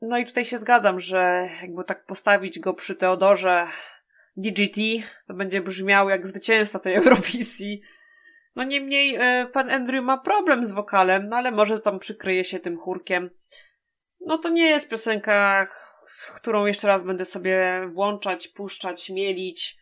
no 0.00 0.18
i 0.18 0.24
tutaj 0.24 0.44
się 0.44 0.58
zgadzam, 0.58 1.00
że 1.00 1.48
jakby 1.62 1.84
tak 1.84 2.06
postawić 2.06 2.58
go 2.58 2.74
przy 2.74 2.94
Teodorze 2.94 3.68
DGT, 4.36 4.80
to 5.26 5.34
będzie 5.34 5.60
brzmiał 5.60 6.08
jak 6.08 6.26
zwycięzca 6.26 6.78
tej 6.78 6.94
Eurowizji. 7.04 7.82
No 8.56 8.64
niemniej 8.64 9.16
e, 9.16 9.46
pan 9.46 9.70
Andrew 9.70 10.04
ma 10.04 10.18
problem 10.18 10.66
z 10.66 10.72
wokalem, 10.72 11.26
no 11.26 11.36
ale 11.36 11.50
może 11.50 11.80
tam 11.80 11.98
przykryje 11.98 12.44
się 12.44 12.60
tym 12.60 12.78
chórkiem. 12.78 13.30
No 14.20 14.38
to 14.38 14.48
nie 14.48 14.66
jest 14.66 14.88
piosenka, 14.88 15.66
którą 16.36 16.66
jeszcze 16.66 16.88
raz 16.88 17.04
będę 17.04 17.24
sobie 17.24 17.88
włączać, 17.92 18.48
puszczać, 18.48 19.10
mielić, 19.10 19.76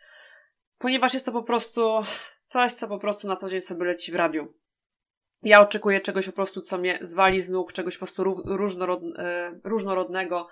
ponieważ 0.78 1.14
jest 1.14 1.26
to 1.26 1.32
po 1.32 1.42
prostu 1.42 2.02
coś, 2.46 2.72
co 2.72 2.88
po 2.88 2.98
prostu 2.98 3.28
na 3.28 3.36
co 3.36 3.50
dzień 3.50 3.60
sobie 3.60 3.84
leci 3.84 4.12
w 4.12 4.14
radiu. 4.14 4.48
Ja 5.42 5.60
oczekuję 5.60 6.00
czegoś 6.00 6.26
po 6.26 6.32
prostu, 6.32 6.60
co 6.60 6.78
mnie 6.78 6.98
zwali 7.00 7.40
z 7.40 7.50
nóg, 7.50 7.72
czegoś 7.72 7.94
po 7.94 7.98
prostu 7.98 8.24
różnorod, 8.44 9.02
e, 9.18 9.60
różnorodnego, 9.64 10.48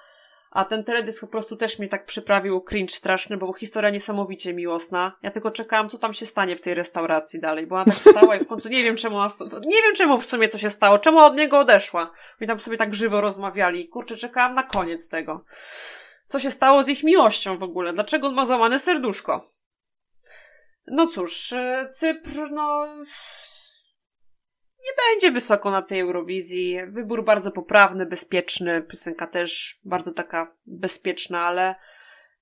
a 0.50 0.64
ten 0.64 0.85
teledysk 0.85 1.21
po 1.21 1.26
prostu 1.26 1.57
też 1.57 1.78
mnie 1.78 1.88
tak 1.88 2.04
przyprawił 2.04 2.61
cringe 2.61 2.95
straszny, 2.95 3.37
bo 3.37 3.52
historia 3.52 3.90
niesamowicie 3.90 4.54
miłosna. 4.54 5.16
Ja 5.23 5.30
tylko 5.30 5.50
czekałam, 5.50 5.90
co 5.90 5.99
tam 5.99 6.14
się 6.14 6.26
stanie 6.26 6.57
w 6.57 6.61
tej 6.61 6.75
restauracji 6.75 7.40
dalej, 7.40 7.66
bo 7.66 7.76
ona 7.76 7.85
tak 7.85 7.95
stała 7.95 8.37
i 8.37 8.45
w 8.45 8.47
końcu 8.47 8.69
nie 8.69 8.83
wiem 8.83 8.97
czemu 8.97 9.16
ona, 9.16 9.30
nie 9.64 9.83
wiem 9.83 9.95
czemu 9.97 10.21
w 10.21 10.26
sumie 10.26 10.49
co 10.49 10.59
się 10.59 10.71
stało, 10.71 10.99
czemu 10.99 11.19
od 11.19 11.37
niego 11.37 11.59
odeszła. 11.59 12.11
My 12.40 12.47
tam 12.47 12.61
sobie 12.61 12.76
tak 12.76 12.95
żywo 12.95 13.21
rozmawiali. 13.21 13.88
Kurczę, 13.88 14.16
czekałam 14.16 14.54
na 14.54 14.62
koniec 14.62 15.09
tego. 15.09 15.45
Co 16.26 16.38
się 16.38 16.50
stało 16.50 16.85
z 16.85 16.88
ich 16.88 17.04
miłością 17.04 17.59
w 17.59 17.62
ogóle? 17.62 17.92
Dlaczego 17.92 18.28
on 18.28 18.35
ma 18.35 18.47
złamane 18.47 18.80
serduszko? 18.80 19.45
No 20.87 21.07
cóż, 21.07 21.52
e, 21.52 21.88
Cypr, 21.92 22.50
no 22.50 22.87
nie 24.85 24.91
będzie 25.07 25.31
wysoko 25.31 25.71
na 25.71 25.83
tej 25.83 26.01
Eurowizji. 26.01 26.79
Wybór 26.87 27.25
bardzo 27.25 27.51
poprawny, 27.51 28.07
bezpieczny, 28.07 28.83
piosenka 28.83 29.27
też 29.27 29.81
bardzo 29.85 30.13
taka 30.13 30.57
bezpieczna, 30.67 31.41
ale 31.41 31.75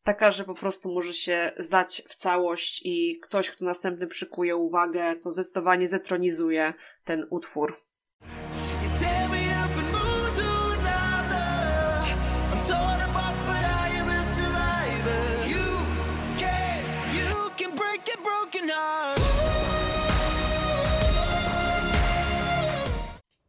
taka, 0.02 0.30
że 0.30 0.44
po 0.44 0.54
prostu 0.54 0.94
może 0.94 1.12
się 1.12 1.52
zdać 1.56 2.02
w 2.08 2.14
całość 2.14 2.82
i 2.84 3.18
ktoś, 3.22 3.50
kto 3.50 3.64
następny 3.64 4.06
przykuje 4.06 4.56
uwagę, 4.56 5.16
to 5.16 5.30
zdecydowanie 5.30 5.86
zetronizuje 5.86 6.74
ten 7.04 7.26
utwór. 7.30 7.87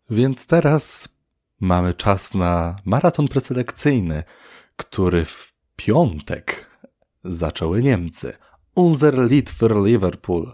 Więc 0.10 0.48
teraz 0.48 1.10
mamy 1.60 1.94
czas 1.94 2.34
na 2.34 2.76
maraton 2.86 3.28
preselekcyjny, 3.28 4.24
który 4.78 5.26
w 5.26 5.54
piątek 5.76 6.70
zaczęły 7.24 7.82
Niemcy. 7.82 8.34
Unser 8.76 9.30
Lied 9.30 9.50
für 9.50 9.86
Liverpool. 9.86 10.52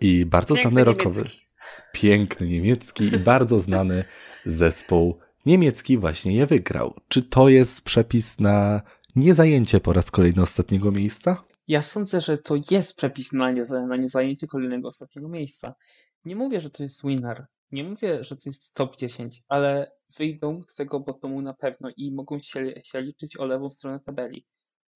I 0.00 0.26
bardzo 0.26 0.54
Piękny 0.54 0.70
znany 0.70 0.84
rockowy. 0.84 1.24
Piękny 1.92 2.48
niemiecki 2.48 3.04
i 3.04 3.18
bardzo 3.18 3.60
znany 3.60 4.04
zespół 4.46 5.18
niemiecki 5.46 5.98
właśnie 5.98 6.36
je 6.36 6.46
wygrał. 6.46 6.94
Czy 7.08 7.22
to 7.22 7.48
jest 7.48 7.80
przepis 7.80 8.40
na 8.40 8.82
niezajęcie 9.16 9.80
po 9.80 9.92
raz 9.92 10.10
kolejny 10.10 10.42
ostatniego 10.42 10.92
miejsca? 10.92 11.44
Ja 11.68 11.82
sądzę, 11.82 12.20
że 12.20 12.38
to 12.38 12.54
jest 12.70 12.96
przepis 12.96 13.32
na, 13.32 13.50
nie, 13.50 13.62
na 13.88 13.96
niezajęcie 13.96 14.46
kolejnego 14.46 14.88
ostatniego 14.88 15.28
miejsca. 15.28 15.74
Nie 16.24 16.36
mówię, 16.36 16.60
że 16.60 16.70
to 16.70 16.82
jest 16.82 17.06
winner. 17.06 17.46
Nie 17.74 17.84
mówię, 17.84 18.24
że 18.24 18.36
to 18.36 18.42
jest 18.46 18.74
top 18.74 18.96
10, 18.96 19.42
ale 19.48 19.92
wyjdą 20.18 20.62
z 20.66 20.74
tego 20.74 21.00
bottomu 21.00 21.42
na 21.42 21.54
pewno 21.54 21.90
i 21.96 22.12
mogą 22.12 22.38
się, 22.38 22.74
się 22.84 23.00
liczyć 23.00 23.36
o 23.36 23.46
lewą 23.46 23.70
stronę 23.70 24.00
tabeli. 24.00 24.46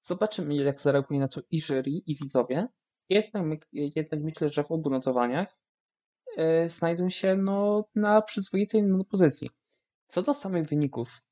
Zobaczymy, 0.01 0.55
jak 0.55 0.81
zareaguje 0.81 1.21
na 1.21 1.29
to 1.29 1.41
i 1.51 1.61
jury, 1.61 1.91
i 1.91 2.17
widzowie. 2.17 2.69
Jednak, 3.09 3.67
jednak 3.73 4.21
myślę, 4.23 4.49
że 4.49 4.65
w 4.65 4.73
obu 4.73 4.91
notowaniach 4.91 5.59
e, 6.37 6.71
znajdą 6.71 7.11
się 7.11 7.37
no, 7.37 7.85
na 7.95 8.23
przyzwoitej 8.23 8.83
pozycji. 9.11 9.51
Co 10.07 10.23
do 10.23 10.35
samych 10.35 10.67
wyników, 10.67 11.27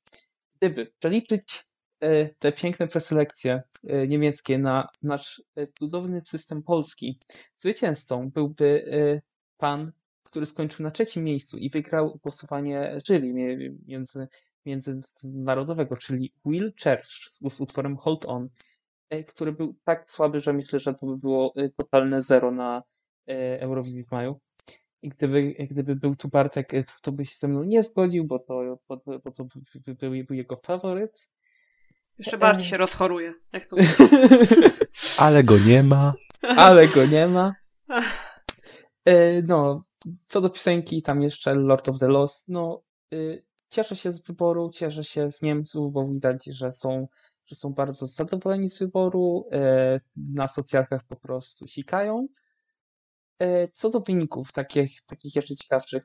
gdyby 0.55 0.93
przeliczyć 0.99 1.65
e, 1.99 2.29
te 2.29 2.51
piękne 2.51 2.87
preselekcje 2.87 3.63
e, 3.83 4.07
niemieckie 4.07 4.57
na 4.57 4.87
nasz 5.03 5.41
cudowny 5.79 6.21
system 6.21 6.63
polski, 6.63 7.19
zwycięzcą 7.57 8.29
byłby 8.29 8.85
pan 9.57 9.91
który 10.27 10.45
skończył 10.45 10.83
na 10.83 10.91
trzecim 10.91 11.23
miejscu 11.23 11.57
i 11.57 11.69
wygrał 11.69 12.19
głosowanie 12.23 12.97
jury 13.07 13.33
między, 13.87 14.27
międzynarodowego, 14.65 15.97
czyli 15.97 16.33
Will 16.45 16.73
Church 16.83 17.07
z 17.49 17.61
utworem 17.61 17.97
Hold 17.97 18.25
On, 18.25 18.49
e, 19.09 19.23
który 19.23 19.51
był 19.51 19.75
tak 19.83 20.09
słaby, 20.09 20.39
że 20.39 20.53
myślę, 20.53 20.79
że 20.79 20.93
to 20.93 21.05
by 21.05 21.17
było 21.17 21.53
e, 21.55 21.69
totalne 21.69 22.21
zero 22.21 22.51
na 22.51 22.83
e, 23.27 23.61
Eurowizji 23.61 24.03
w 24.03 24.11
maju. 24.11 24.39
I 25.01 25.09
gdyby, 25.09 25.55
gdyby 25.71 25.95
był 25.95 26.15
tu 26.15 26.27
Bartek, 26.29 26.71
to 27.01 27.11
by 27.11 27.25
się 27.25 27.35
ze 27.37 27.47
mną 27.47 27.63
nie 27.63 27.83
zgodził, 27.83 28.25
bo 28.25 28.39
to, 28.39 28.79
bo, 28.87 29.01
bo 29.23 29.31
to 29.31 29.47
by 29.85 29.93
był, 29.93 30.11
był 30.25 30.35
jego 30.35 30.55
faworyt. 30.55 31.29
Jeszcze 32.19 32.37
bardziej 32.37 32.65
się 32.65 32.77
rozchoruje. 32.77 33.33
Jak 33.53 33.65
to 33.65 33.75
Ale 35.25 35.43
go 35.43 35.57
nie 35.57 35.83
ma. 35.83 36.13
Ale 36.41 36.87
go 36.87 37.05
nie 37.05 37.27
ma. 37.27 37.55
No, 39.47 39.86
co 40.27 40.41
do 40.41 40.49
piosenki, 40.49 41.01
tam 41.01 41.21
jeszcze 41.21 41.55
Lord 41.55 41.89
of 41.89 41.99
the 41.99 42.07
Lost, 42.07 42.49
no 42.49 42.83
y, 43.13 43.45
cieszę 43.69 43.95
się 43.95 44.11
z 44.11 44.27
wyboru, 44.27 44.69
cieszę 44.69 45.03
się 45.03 45.31
z 45.31 45.41
Niemców, 45.41 45.93
bo 45.93 46.05
widać, 46.05 46.45
że 46.45 46.71
są, 46.71 47.07
że 47.45 47.55
są 47.55 47.73
bardzo 47.73 48.07
zadowoleni 48.07 48.69
z 48.69 48.79
wyboru, 48.79 49.45
y, 49.53 49.99
na 50.33 50.47
socjalkach 50.47 51.03
po 51.03 51.15
prostu 51.15 51.67
sikają. 51.67 52.27
Y, 53.43 53.71
co 53.73 53.89
do 53.89 53.99
wyników, 53.99 54.51
takich, 54.51 55.05
takich 55.05 55.35
jeszcze 55.35 55.55
ciekawszych, 55.55 56.03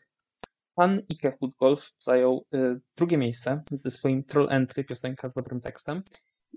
pan 0.74 1.00
Ike 1.08 1.36
Hudgolf 1.38 1.92
zajął 1.98 2.46
y, 2.54 2.80
drugie 2.96 3.18
miejsce 3.18 3.62
ze 3.70 3.90
swoim 3.90 4.24
Troll 4.24 4.48
Entry, 4.50 4.84
piosenka 4.84 5.28
z 5.28 5.34
dobrym 5.34 5.60
tekstem. 5.60 6.02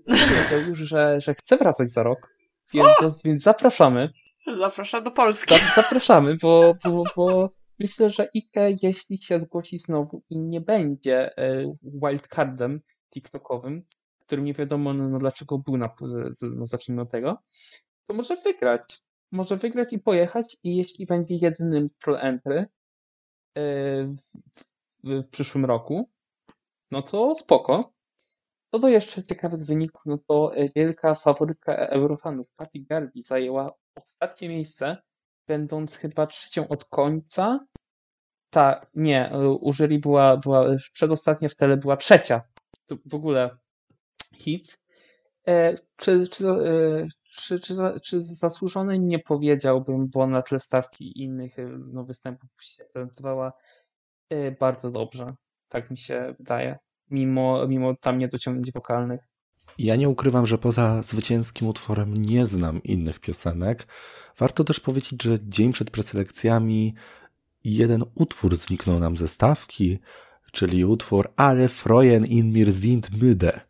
Powiedział 0.04 0.68
już, 0.68 0.78
że, 0.78 1.20
że 1.20 1.34
chce 1.34 1.56
wracać 1.56 1.88
za 1.88 2.02
rok, 2.02 2.36
więc, 2.74 3.22
więc 3.24 3.42
zapraszamy. 3.42 4.12
Zapraszam 4.46 5.04
do 5.04 5.10
Polski. 5.10 5.54
Zapraszamy, 5.76 6.36
bo, 6.42 6.74
bo, 6.84 7.02
bo 7.16 7.50
myślę, 7.78 8.10
że 8.10 8.28
Ike, 8.34 8.74
jeśli 8.82 9.22
się 9.22 9.40
zgłosi 9.40 9.78
znowu 9.78 10.22
i 10.30 10.40
nie 10.40 10.60
będzie 10.60 11.38
e, 11.38 11.72
wildcardem 11.82 12.80
TikTokowym, 13.14 13.82
którym 14.20 14.44
nie 14.44 14.52
wiadomo 14.52 14.94
no, 14.94 15.08
no 15.08 15.18
dlaczego 15.18 15.58
był 15.58 15.76
na, 15.76 15.94
no 16.56 16.66
zacznijmy 16.66 17.02
od 17.02 17.10
tego, 17.10 17.42
to 18.06 18.14
może 18.14 18.36
wygrać. 18.36 19.00
Może 19.32 19.56
wygrać 19.56 19.92
i 19.92 19.98
pojechać 19.98 20.56
i 20.64 20.76
jeśli 20.76 21.06
będzie 21.06 21.34
jedynym 21.34 21.90
troll 22.00 22.18
entry 22.20 22.58
e, 22.58 22.66
w, 24.04 24.20
w, 25.04 25.22
w 25.26 25.28
przyszłym 25.28 25.64
roku, 25.64 26.10
no 26.90 27.02
to 27.02 27.34
spoko. 27.34 27.92
Co 28.72 28.78
do 28.78 28.88
jeszcze 28.88 29.22
ciekawych 29.22 29.64
wyników, 29.64 30.02
no 30.06 30.18
to 30.28 30.56
e, 30.56 30.68
wielka 30.76 31.14
faworytka 31.14 31.74
Eurofanów, 31.74 32.52
Patty 32.52 32.80
Gardi, 32.80 33.22
zajęła 33.22 33.72
ostatnie 33.96 34.48
miejsce, 34.48 34.96
będąc 35.46 35.96
chyba 35.96 36.26
trzecią 36.26 36.68
od 36.68 36.84
końca. 36.84 37.58
Tak, 38.50 38.90
nie, 38.94 39.30
u 39.60 39.72
jury 39.72 39.98
była, 39.98 40.36
była 40.36 40.66
przedostatnia 40.92 41.48
w 41.48 41.56
tele 41.56 41.76
była 41.76 41.96
trzecia. 41.96 42.42
To 42.86 42.96
w 43.06 43.14
ogóle 43.14 43.50
hit. 44.34 44.80
E, 45.48 45.74
czy, 45.96 46.28
czy, 46.28 46.48
e, 46.48 47.08
czy, 47.24 47.60
czy, 47.60 47.74
czy 48.02 48.22
zasłużony? 48.22 48.98
Nie 48.98 49.18
powiedziałbym, 49.18 50.08
bo 50.14 50.26
na 50.26 50.42
tle 50.42 50.60
stawki 50.60 51.22
innych 51.22 51.58
e, 51.58 51.68
no, 51.92 52.04
występów 52.04 52.50
się 52.60 52.84
prezentowała 52.92 53.52
e, 54.30 54.50
bardzo 54.50 54.90
dobrze. 54.90 55.34
Tak 55.68 55.90
mi 55.90 55.98
się 55.98 56.34
wydaje. 56.38 56.78
Mimo, 57.10 57.66
mimo 57.68 57.94
tam 57.94 58.18
niedociągnięć 58.18 58.72
wokalnych. 58.72 59.20
Ja 59.78 59.96
nie 59.96 60.08
ukrywam, 60.08 60.46
że 60.46 60.58
poza 60.58 61.02
zwycięskim 61.02 61.68
utworem 61.68 62.16
nie 62.16 62.46
znam 62.46 62.82
innych 62.82 63.20
piosenek. 63.20 63.86
Warto 64.38 64.64
też 64.64 64.80
powiedzieć, 64.80 65.22
że 65.22 65.38
dzień 65.42 65.72
przed 65.72 65.90
preselekcjami 65.90 66.94
jeden 67.64 68.04
utwór 68.14 68.56
zniknął 68.56 68.98
nam 69.00 69.16
ze 69.16 69.28
stawki, 69.28 69.98
czyli 70.52 70.84
utwór 70.84 71.32
Ale 71.36 71.68
Freuen 71.68 72.26
in 72.26 72.52
mir 72.52 72.72
sind 72.72 73.10
müde. 73.10 73.60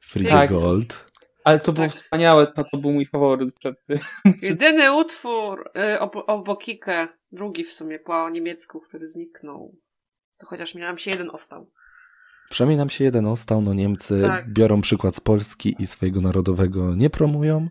Free 0.00 0.26
tak. 0.26 0.50
Gold. 0.50 1.04
Ale 1.44 1.58
to 1.58 1.72
było 1.72 1.86
tak. 1.86 1.94
wspaniałe, 1.94 2.46
to, 2.46 2.64
to 2.64 2.76
był 2.76 2.92
mój 2.92 3.06
faworyt 3.06 3.54
przed 3.58 3.84
tym. 3.84 3.98
Jedyny 4.42 4.96
utwór 4.96 5.70
y, 5.76 6.00
obok 6.26 6.68
Ike, 6.68 7.08
drugi 7.32 7.64
w 7.64 7.72
sumie 7.72 7.98
po 7.98 8.30
niemiecku, 8.30 8.80
który 8.80 9.06
zniknął. 9.06 9.76
To 10.38 10.46
chociaż 10.46 10.74
miałam 10.74 10.98
się 10.98 11.10
jeden 11.10 11.30
ostał. 11.30 11.70
Przynajmniej 12.52 12.76
nam 12.76 12.90
się 12.90 13.04
jeden 13.04 13.26
ostał, 13.26 13.60
no 13.60 13.74
Niemcy 13.74 14.22
tak. 14.22 14.52
biorą 14.52 14.80
przykład 14.80 15.16
z 15.16 15.20
Polski 15.20 15.76
i 15.78 15.86
swojego 15.86 16.20
narodowego 16.20 16.94
nie 16.94 17.10
promują. 17.10 17.68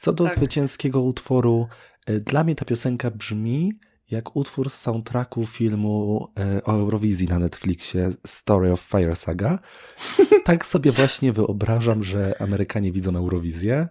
Co 0.00 0.12
do 0.12 0.24
tak. 0.24 0.36
zwycięskiego 0.36 1.02
utworu, 1.02 1.68
e, 2.06 2.20
dla 2.20 2.44
mnie 2.44 2.54
ta 2.54 2.64
piosenka 2.64 3.10
brzmi 3.10 3.72
jak 4.10 4.36
utwór 4.36 4.70
z 4.70 4.80
soundtracku 4.80 5.46
filmu 5.46 6.28
e, 6.38 6.64
o 6.64 6.72
Eurowizji 6.72 7.28
na 7.28 7.38
Netflixie 7.38 8.10
Story 8.26 8.72
of 8.72 8.80
Fire 8.80 9.16
Saga. 9.16 9.58
Tak 10.44 10.66
sobie 10.66 10.90
właśnie 10.90 11.32
wyobrażam, 11.32 12.04
że 12.04 12.34
Amerykanie 12.40 12.92
widzą 12.92 13.16
Eurowizję, 13.16 13.88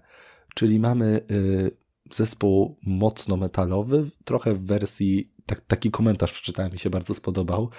czyli 0.55 0.79
mamy 0.79 1.21
e, 1.31 2.15
zespół 2.15 2.77
mocno 2.85 3.37
metalowy, 3.37 4.09
trochę 4.25 4.53
w 4.53 4.65
wersji 4.65 5.31
tak, 5.51 5.61
taki 5.67 5.91
komentarz 5.91 6.31
przeczytałem, 6.31 6.71
mi 6.71 6.79
się 6.79 6.89
bardzo 6.89 7.15
spodobał, 7.15 7.69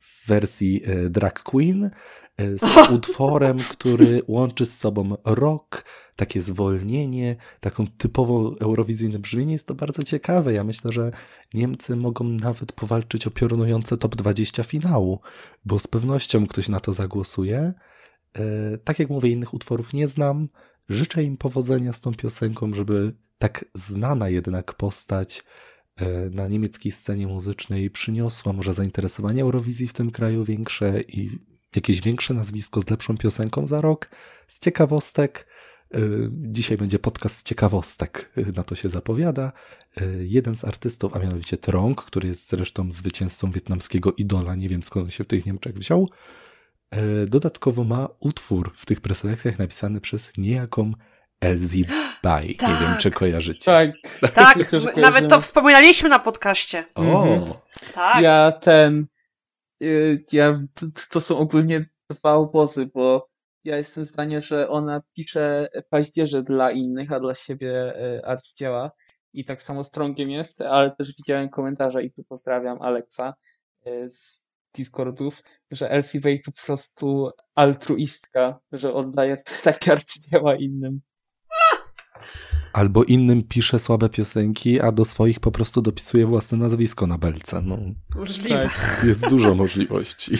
w 0.00 0.26
wersji 0.26 0.82
Drag 1.10 1.42
Queen 1.42 1.90
z 2.38 2.90
utworem, 2.96 3.56
który 3.70 4.22
łączy 4.28 4.66
z 4.66 4.78
sobą 4.78 5.16
rock, 5.24 5.84
takie 6.16 6.40
zwolnienie, 6.40 7.36
taką 7.60 7.86
typowo 7.86 8.54
eurowizyjne 8.60 9.18
brzmienie. 9.18 9.52
Jest 9.52 9.66
to 9.66 9.74
bardzo 9.74 10.02
ciekawe. 10.02 10.52
Ja 10.52 10.64
myślę, 10.64 10.92
że 10.92 11.10
Niemcy 11.54 11.96
mogą 11.96 12.24
nawet 12.24 12.72
powalczyć 12.72 13.26
o 13.26 13.30
piorunujące 13.30 13.96
top 13.96 14.16
20 14.16 14.64
finału, 14.64 15.20
bo 15.64 15.78
z 15.78 15.86
pewnością 15.86 16.46
ktoś 16.46 16.68
na 16.68 16.80
to 16.80 16.92
zagłosuje. 16.92 17.72
E, 18.34 18.78
tak 18.84 18.98
jak 18.98 19.10
mówię, 19.10 19.30
innych 19.30 19.54
utworów 19.54 19.92
nie 19.92 20.08
znam. 20.08 20.48
Życzę 20.88 21.22
im 21.24 21.36
powodzenia 21.36 21.92
z 21.92 22.00
tą 22.00 22.14
piosenką, 22.14 22.74
żeby 22.74 23.14
tak 23.38 23.64
znana 23.74 24.28
jednak 24.28 24.74
postać 24.74 25.38
e, 25.38 25.42
na 26.30 26.48
niemieckiej 26.48 26.92
scenie 26.92 27.26
muzycznej 27.26 27.90
przyniosła 27.90 28.52
może 28.52 28.74
zainteresowanie 28.74 29.42
Eurowizji 29.42 29.88
w 29.88 29.92
tym 29.92 30.10
kraju 30.10 30.44
większe 30.44 31.00
i 31.00 31.30
jakieś 31.76 32.00
większe 32.00 32.34
nazwisko 32.34 32.80
z 32.80 32.90
lepszą 32.90 33.16
piosenką 33.16 33.66
za 33.66 33.80
rok. 33.80 34.10
Z 34.48 34.58
ciekawostek, 34.58 35.46
y, 35.96 36.30
dzisiaj 36.32 36.76
będzie 36.76 36.98
podcast 36.98 37.42
ciekawostek, 37.42 38.32
y, 38.38 38.52
na 38.56 38.64
to 38.64 38.74
się 38.74 38.88
zapowiada. 38.88 39.52
Jeden 40.20 40.54
z 40.54 40.64
artystów, 40.64 41.16
a 41.16 41.18
mianowicie 41.18 41.56
Trong, 41.56 42.04
który 42.04 42.28
jest 42.28 42.50
zresztą 42.50 42.90
zwycięzcą 42.90 43.50
wietnamskiego 43.50 44.12
idola, 44.12 44.54
nie 44.54 44.68
wiem 44.68 44.82
skąd 44.82 45.04
on 45.04 45.10
się 45.10 45.24
w 45.24 45.26
tych 45.26 45.46
Niemczech 45.46 45.78
wziął, 45.78 46.08
dodatkowo 47.26 47.84
ma 47.84 48.08
utwór 48.20 48.72
w 48.76 48.86
tych 48.86 49.00
preselekcjach 49.00 49.58
napisany 49.58 50.00
przez 50.00 50.32
niejaką 50.38 50.92
Elsie 51.40 51.84
Bai. 52.22 52.56
Tak. 52.56 52.68
Nie 52.68 52.76
wiem, 52.76 52.90
tak. 52.90 52.98
czy 52.98 53.10
kojarzycie. 53.10 53.64
Tak, 53.64 53.90
tak 54.34 54.56
nawet 54.96 55.28
to 55.30 55.40
wspominaliśmy 55.40 56.08
na 56.08 56.18
podcaście. 56.18 56.84
O, 56.94 57.22
mhm. 57.22 57.44
tak. 57.94 58.22
Ja 58.22 58.52
ten 58.52 59.06
Y, 59.82 60.24
ja, 60.32 60.58
to 61.10 61.20
są 61.20 61.38
ogólnie 61.38 61.80
dwa 62.10 62.34
obozy, 62.34 62.86
bo 62.94 63.28
ja 63.64 63.76
jestem 63.76 64.04
zdania, 64.04 64.40
że 64.40 64.68
ona 64.68 65.02
pisze 65.16 65.68
paździerze 65.90 66.42
dla 66.42 66.70
innych, 66.70 67.12
a 67.12 67.20
dla 67.20 67.34
siebie 67.34 67.96
y, 68.18 68.24
arcydzieła. 68.24 68.90
I 69.32 69.44
tak 69.44 69.62
samo 69.62 69.84
strągiem 69.84 70.30
jest, 70.30 70.62
ale 70.62 70.90
też 70.90 71.16
widziałem 71.16 71.48
komentarze 71.48 72.04
i 72.04 72.12
tu 72.12 72.24
pozdrawiam 72.24 72.82
Alexa 72.82 73.34
y, 73.86 74.10
z 74.10 74.46
Discordów, 74.74 75.42
że 75.70 75.90
Elsie 75.90 76.20
Way 76.20 76.40
to 76.40 76.52
po 76.52 76.66
prostu 76.66 77.30
altruistka, 77.54 78.60
że 78.72 78.94
oddaje 78.94 79.36
takie 79.64 79.92
arcydzieła 79.92 80.56
innym. 80.56 81.00
Albo 82.72 83.04
innym 83.04 83.42
pisze 83.42 83.78
słabe 83.78 84.08
piosenki, 84.08 84.80
a 84.80 84.92
do 84.92 85.04
swoich 85.04 85.40
po 85.40 85.50
prostu 85.50 85.82
dopisuje 85.82 86.26
własne 86.26 86.58
nazwisko 86.58 87.06
na 87.06 87.18
belce. 87.18 87.62
No, 87.62 87.78
Możliwe. 88.14 88.62
Tak, 88.62 89.04
jest 89.04 89.28
dużo 89.28 89.54
możliwości. 89.54 90.38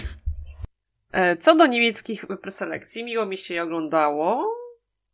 E, 1.13 1.37
co 1.37 1.55
do 1.55 1.67
niemieckich 1.67 2.27
preselekcji, 2.43 3.05
miło 3.05 3.27
mi 3.27 3.37
się 3.37 3.55
je 3.55 3.63
oglądało. 3.63 4.57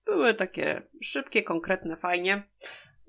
Były 0.04 0.34
takie 0.34 0.82
szybkie, 1.00 1.42
konkretne, 1.42 1.96
fajnie. 1.96 2.42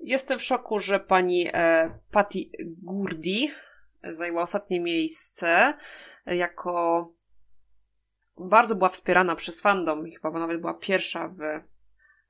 Jestem 0.00 0.38
w 0.38 0.42
szoku, 0.42 0.78
że 0.78 1.00
pani 1.00 1.48
e, 1.52 1.90
Patty 2.10 2.38
Gurdi 2.82 3.50
zajęła 4.12 4.42
ostatnie 4.42 4.80
miejsce 4.80 5.74
jako 6.26 7.08
bardzo 8.38 8.74
była 8.74 8.88
wspierana 8.88 9.34
przez 9.34 9.60
fandom 9.60 10.08
i 10.08 10.12
chyba 10.12 10.30
nawet 10.30 10.60
była 10.60 10.74
pierwsza 10.74 11.28
w 11.28 11.40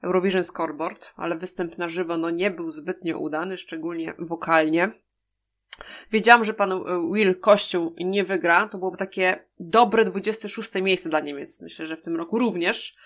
Eurovision 0.05 0.43
Scoreboard, 0.43 1.13
ale 1.17 1.37
występ 1.37 1.79
na 1.79 1.89
żywo 1.89 2.17
no, 2.17 2.31
nie 2.31 2.51
był 2.51 2.71
zbytnio 2.71 3.19
udany, 3.19 3.59
szczególnie 3.59 4.15
wokalnie. 4.19 4.91
Wiedziałam, 6.13 6.45
że 6.45 6.55
pan 6.55 6.73
e, 6.73 6.79
Will 7.13 7.41
Kościół 7.41 7.95
nie 7.99 8.25
wygra. 8.25 8.69
To 8.69 8.79
byłoby 8.79 8.97
takie 8.97 9.45
dobre 9.61 10.05
26 10.05 10.75
miejsce 10.75 11.09
dla 11.09 11.21
Niemiec. 11.21 11.63
Myślę, 11.63 11.87
że 11.87 11.97
w 11.97 12.03
tym 12.03 12.17
roku 12.17 12.39
również. 12.39 12.97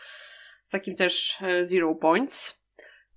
Z 0.65 0.71
takim 0.71 0.97
też 0.97 1.37
e, 1.43 1.65
zero 1.65 1.95
points. 1.95 2.59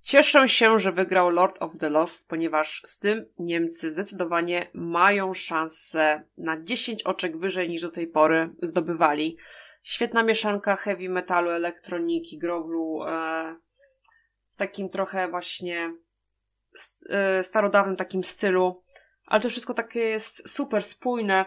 Cieszę 0.02 0.48
się, 0.48 0.78
że 0.78 0.92
wygrał 0.92 1.30
Lord 1.30 1.62
of 1.62 1.78
the 1.78 1.90
Lost, 1.90 2.28
ponieważ 2.28 2.80
z 2.84 2.98
tym 2.98 3.26
Niemcy 3.38 3.90
zdecydowanie 3.90 4.70
mają 4.74 5.34
szansę 5.34 6.22
na 6.38 6.60
10 6.60 7.02
oczek 7.02 7.36
wyżej 7.36 7.68
niż 7.68 7.82
do 7.82 7.90
tej 7.90 8.06
pory 8.06 8.50
zdobywali. 8.62 9.36
Świetna 9.82 10.22
mieszanka 10.22 10.76
heavy 10.76 11.08
metalu, 11.08 11.50
elektroniki, 11.50 12.38
growlu, 12.38 13.02
e, 13.02 13.56
w 14.52 14.56
takim 14.56 14.88
trochę 14.88 15.28
właśnie 15.28 15.94
e, 17.08 17.42
starodawnym 17.42 17.96
takim 17.96 18.24
stylu, 18.24 18.84
ale 19.26 19.40
to 19.40 19.48
wszystko 19.48 19.74
takie 19.74 20.00
jest 20.00 20.48
super 20.48 20.82
spójne 20.82 21.44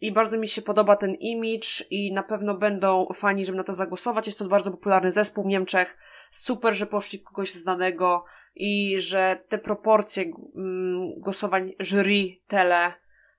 i 0.00 0.12
bardzo 0.12 0.38
mi 0.38 0.48
się 0.48 0.62
podoba 0.62 0.96
ten 0.96 1.14
image 1.14 1.84
i 1.90 2.12
na 2.12 2.22
pewno 2.22 2.54
będą 2.54 3.08
fani, 3.14 3.44
żeby 3.44 3.58
na 3.58 3.64
to 3.64 3.72
zagłosować. 3.72 4.26
Jest 4.26 4.38
to 4.38 4.48
bardzo 4.48 4.70
popularny 4.70 5.10
zespół 5.10 5.44
w 5.44 5.46
Niemczech. 5.46 5.98
Super, 6.30 6.74
że 6.74 6.86
poszli 6.86 7.20
kogoś 7.20 7.52
znanego 7.52 8.24
i 8.54 8.98
że 8.98 9.42
te 9.48 9.58
proporcje 9.58 10.24
mm, 10.24 11.20
głosowań 11.20 11.72
jury, 11.80 12.36
tele, 12.46 12.92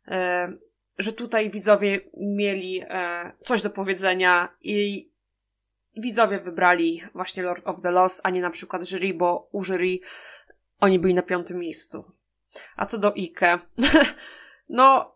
e, 0.08 0.54
że 0.97 1.13
tutaj 1.13 1.49
widzowie 1.49 1.99
mieli 2.17 2.82
e, 2.89 3.32
coś 3.45 3.62
do 3.62 3.69
powiedzenia 3.69 4.56
i 4.62 5.12
widzowie 5.97 6.39
wybrali 6.39 7.04
właśnie 7.13 7.43
Lord 7.43 7.67
of 7.67 7.82
the 7.82 7.91
Lost, 7.91 8.21
a 8.23 8.30
nie 8.30 8.41
na 8.41 8.49
przykład 8.49 8.84
jury, 8.84 9.13
bo 9.13 9.49
u 9.51 9.63
jury 9.63 9.99
oni 10.80 10.99
byli 10.99 11.13
na 11.13 11.21
piątym 11.21 11.60
miejscu. 11.60 12.04
A 12.75 12.86
co 12.86 12.97
do 12.97 13.13
Ike, 13.13 13.60
no 14.69 15.15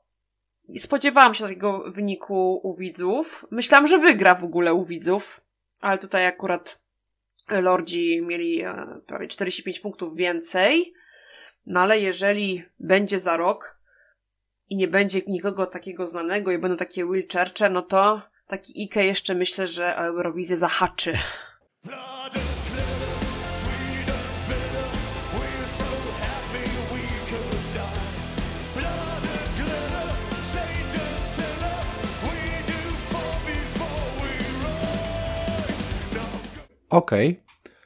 spodziewałam 0.77 1.33
się 1.33 1.43
takiego 1.43 1.91
wyniku 1.91 2.59
u 2.63 2.75
widzów. 2.75 3.45
Myślałam, 3.51 3.87
że 3.87 3.99
wygra 3.99 4.35
w 4.35 4.43
ogóle 4.43 4.73
u 4.73 4.85
widzów, 4.85 5.41
ale 5.81 5.97
tutaj 5.97 6.25
akurat 6.25 6.79
Lordzi 7.49 8.21
mieli 8.21 8.61
e, 8.61 9.01
prawie 9.07 9.27
45 9.27 9.79
punktów 9.79 10.15
więcej. 10.15 10.93
No 11.65 11.79
ale 11.79 11.99
jeżeli 11.99 12.63
będzie 12.79 13.19
za 13.19 13.37
rok 13.37 13.79
i 14.69 14.75
nie 14.75 14.87
będzie 14.87 15.21
nikogo 15.27 15.65
takiego 15.65 16.07
znanego 16.07 16.51
i 16.51 16.57
będą 16.57 16.77
takie 16.77 17.05
Will 17.05 17.27
Churche, 17.33 17.69
no 17.69 17.81
to 17.81 18.21
taki 18.47 18.83
Ike 18.83 19.05
jeszcze 19.05 19.35
myślę, 19.35 19.67
że 19.67 19.95
Eurowizję 19.95 20.57
zahaczy. 20.57 21.17
Okej, 36.89 37.29
okay. 37.29 37.43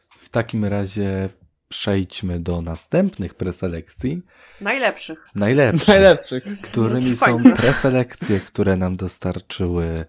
w 0.10 0.30
takim 0.30 0.65
razie 0.65 1.30
przejdźmy 1.69 2.39
do 2.39 2.62
następnych 2.62 3.34
preselekcji. 3.34 4.22
Najlepszych. 4.62 5.28
Najlepszych. 5.36 5.88
Najlepszych. 5.95 6.43
Którymi 6.72 7.17
są 7.17 7.54
preselekcje, 7.58 8.39
które 8.39 8.78
nam 8.78 8.98
dostarczyły 8.98 10.06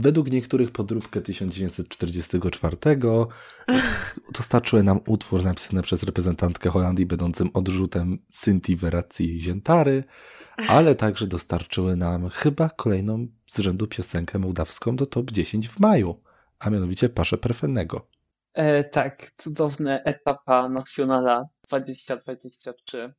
Według 0.00 0.30
niektórych 0.30 0.70
podróbkę 0.70 1.20
1944 1.20 2.76
dostarczyły 4.38 4.82
nam 4.82 5.00
utwór 5.06 5.44
napisany 5.44 5.82
przez 5.82 6.02
reprezentantkę 6.02 6.70
Holandii 6.70 7.06
będącym 7.06 7.50
odrzutem 7.54 8.18
Synthi 8.30 8.76
Weracji 8.76 9.40
Ziętary, 9.40 10.04
ale 10.56 10.94
także 10.94 11.26
dostarczyły 11.26 11.96
nam 11.96 12.28
chyba 12.28 12.68
kolejną 12.68 13.26
z 13.46 13.58
rzędu 13.58 13.86
piosenkę 13.86 14.38
mołdawską 14.38 14.96
do 14.96 15.06
top 15.06 15.30
10 15.30 15.68
w 15.68 15.80
maju, 15.80 16.22
a 16.58 16.70
mianowicie 16.70 17.08
Paszę 17.08 17.38
Perfennego. 17.38 18.08
E, 18.54 18.84
tak, 18.84 19.32
cudowne 19.36 20.02
etapa 20.04 20.68
Nacionala 20.68 21.44
2023. 21.68 23.14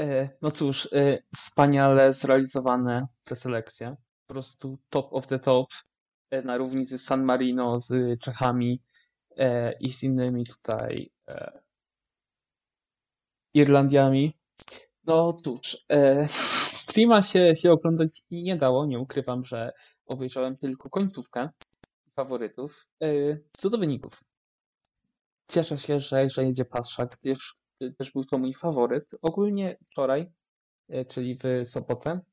E, 0.00 0.30
no 0.42 0.50
cóż, 0.50 0.88
e, 0.92 1.18
wspaniale 1.36 2.14
zrealizowane 2.14 3.06
preselekcje. 3.24 3.96
Po 4.26 4.34
prostu 4.34 4.78
top 4.90 5.12
of 5.12 5.26
the 5.26 5.38
top. 5.38 5.66
E, 6.32 6.42
na 6.42 6.56
równi 6.56 6.84
z 6.84 7.02
San 7.02 7.24
Marino, 7.24 7.80
z 7.80 8.20
Czechami 8.20 8.80
e, 9.36 9.72
i 9.80 9.92
z 9.92 10.02
innymi 10.02 10.44
tutaj 10.46 11.12
e, 11.28 11.62
Irlandiami. 13.54 14.32
No 15.04 15.32
cóż, 15.32 15.86
streama 16.82 17.22
się, 17.22 17.56
się 17.56 17.70
oglądać 17.70 18.22
nie 18.30 18.56
dało, 18.56 18.86
nie 18.86 18.98
ukrywam, 18.98 19.44
że 19.44 19.72
obejrzałem 20.06 20.56
tylko 20.56 20.90
końcówkę 20.90 21.48
faworytów. 22.16 22.88
Co 23.56 23.70
do 23.70 23.78
wyników. 23.78 24.24
Cieszę 25.48 25.78
się, 25.78 26.00
że, 26.00 26.30
że 26.30 26.44
jedzie 26.44 26.64
Pasza, 26.64 27.06
gdyż 27.06 27.54
też 27.98 28.12
był 28.12 28.24
to 28.24 28.38
mój 28.38 28.54
faworyt. 28.54 29.10
Ogólnie 29.22 29.76
wczoraj, 29.84 30.32
czyli 31.08 31.34
w 31.34 31.68
sobotę, 31.68 32.20
E, 32.20 32.31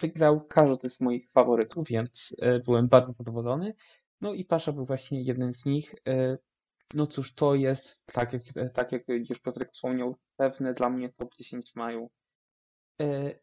wygrał 0.00 0.46
każdy 0.46 0.90
z 0.90 1.00
moich 1.00 1.30
faworytów, 1.30 1.88
więc 1.88 2.36
e, 2.42 2.60
byłem 2.60 2.88
bardzo 2.88 3.12
zadowolony. 3.12 3.74
No 4.20 4.34
i 4.34 4.44
Pasza 4.44 4.72
był 4.72 4.84
właśnie 4.84 5.22
jednym 5.22 5.52
z 5.52 5.64
nich. 5.64 5.94
E, 6.08 6.38
no 6.94 7.06
cóż, 7.06 7.34
to 7.34 7.54
jest, 7.54 8.06
tak 8.06 8.32
jak, 8.32 8.42
tak 8.74 8.92
jak 8.92 9.02
już 9.08 9.40
Piotrek 9.40 9.70
wspomniał, 9.70 10.16
pewne 10.36 10.74
dla 10.74 10.90
mnie 10.90 11.08
top 11.12 11.34
10 11.38 11.72
w 11.72 11.76
maju. 11.76 12.10
E, 13.00 13.38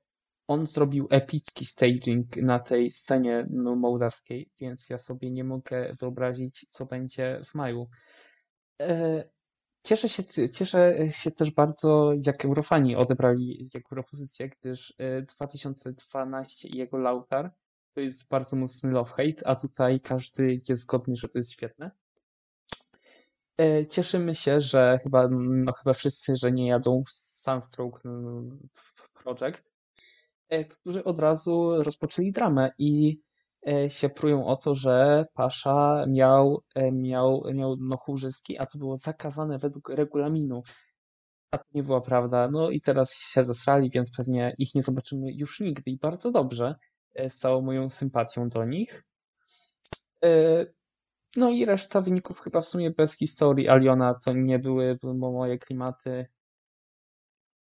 on 0.48 0.68
zrobił 0.68 1.08
epicki 1.10 1.66
staging 1.66 2.38
na 2.38 2.60
tej 2.60 2.92
scenie 2.92 3.48
no, 3.50 3.76
mołdawskiej, 3.76 4.50
więc 4.62 4.90
ja 4.90 4.98
sobie 4.98 5.32
nie 5.32 5.44
mogę 5.44 5.92
wyobrazić, 6.00 6.60
co 6.60 6.86
będzie 6.86 7.42
w 7.44 7.56
maju. 7.56 7.90
Cieszę 9.84 10.10
się, 10.10 10.24
cieszę 10.52 10.96
się 11.12 11.32
też 11.32 11.52
bardzo, 11.52 12.12
jak 12.26 12.46
Eurofani 12.46 12.96
odebrali 12.96 13.70
propozycję, 13.90 14.50
gdyż 14.50 14.94
2012 15.38 16.68
e, 16.68 16.72
i 16.72 16.78
jego 16.78 16.98
Lautar 16.98 17.52
to 17.94 18.02
jest 18.02 18.30
bardzo 18.30 18.56
mocny 18.56 18.92
love-hate, 18.92 19.42
a 19.46 19.56
tutaj 19.56 20.00
każdy 20.00 20.62
jest 20.70 20.82
zgodny, 20.82 21.16
że 21.16 21.30
to 21.30 21.40
jest 21.40 21.52
świetne. 21.52 21.92
E, 23.58 23.88
cieszymy 23.88 24.36
się, 24.36 24.62
że 24.62 25.00
chyba, 25.04 25.28
no 25.32 25.74
chyba 25.74 25.94
wszyscy, 25.94 26.36
że 26.36 26.52
nie 26.52 26.68
jadą 26.68 27.04
Sunstroke 27.10 28.02
Project, 29.24 29.72
e, 30.50 30.66
którzy 30.66 31.04
od 31.04 31.20
razu 31.20 31.84
rozpoczęli 31.84 32.32
dramę 32.32 32.72
i 32.78 33.22
się 33.88 34.10
prują 34.10 34.46
o 34.46 34.56
to, 34.56 34.76
że 34.76 35.26
Pasza 35.34 36.06
miał, 36.08 36.64
miał, 36.92 37.44
miał 37.54 37.76
nochórzyski, 37.80 38.58
a 38.58 38.66
to 38.66 38.78
było 38.78 38.96
zakazane 38.96 39.58
według 39.58 39.90
regulaminu. 39.90 40.64
A 41.52 41.58
to 41.58 41.64
nie 41.74 41.84
była 41.84 42.02
prawda. 42.02 42.50
No 42.52 42.70
i 42.70 42.82
teraz 42.82 43.14
się 43.14 43.46
zasrali, 43.46 43.90
więc 43.90 44.12
pewnie 44.18 44.56
ich 44.58 44.76
nie 44.76 44.82
zobaczymy 44.82 45.34
już 45.34 45.60
nigdy 45.60 45.92
i 45.92 45.98
bardzo 45.98 46.32
dobrze, 46.32 46.76
z 47.30 47.38
całą 47.38 47.62
moją 47.62 47.90
sympatią 47.90 48.50
do 48.50 48.66
nich. 48.66 49.04
No 51.38 51.50
i 51.50 51.66
reszta 51.66 52.02
wyników 52.02 52.40
chyba 52.40 52.62
w 52.62 52.68
sumie 52.68 52.92
bez 52.92 53.18
historii 53.18 53.70
Aliona 53.70 54.16
to 54.26 54.34
nie 54.34 54.60
były 54.60 54.98
moje 55.04 55.58
klimaty. 55.58 56.26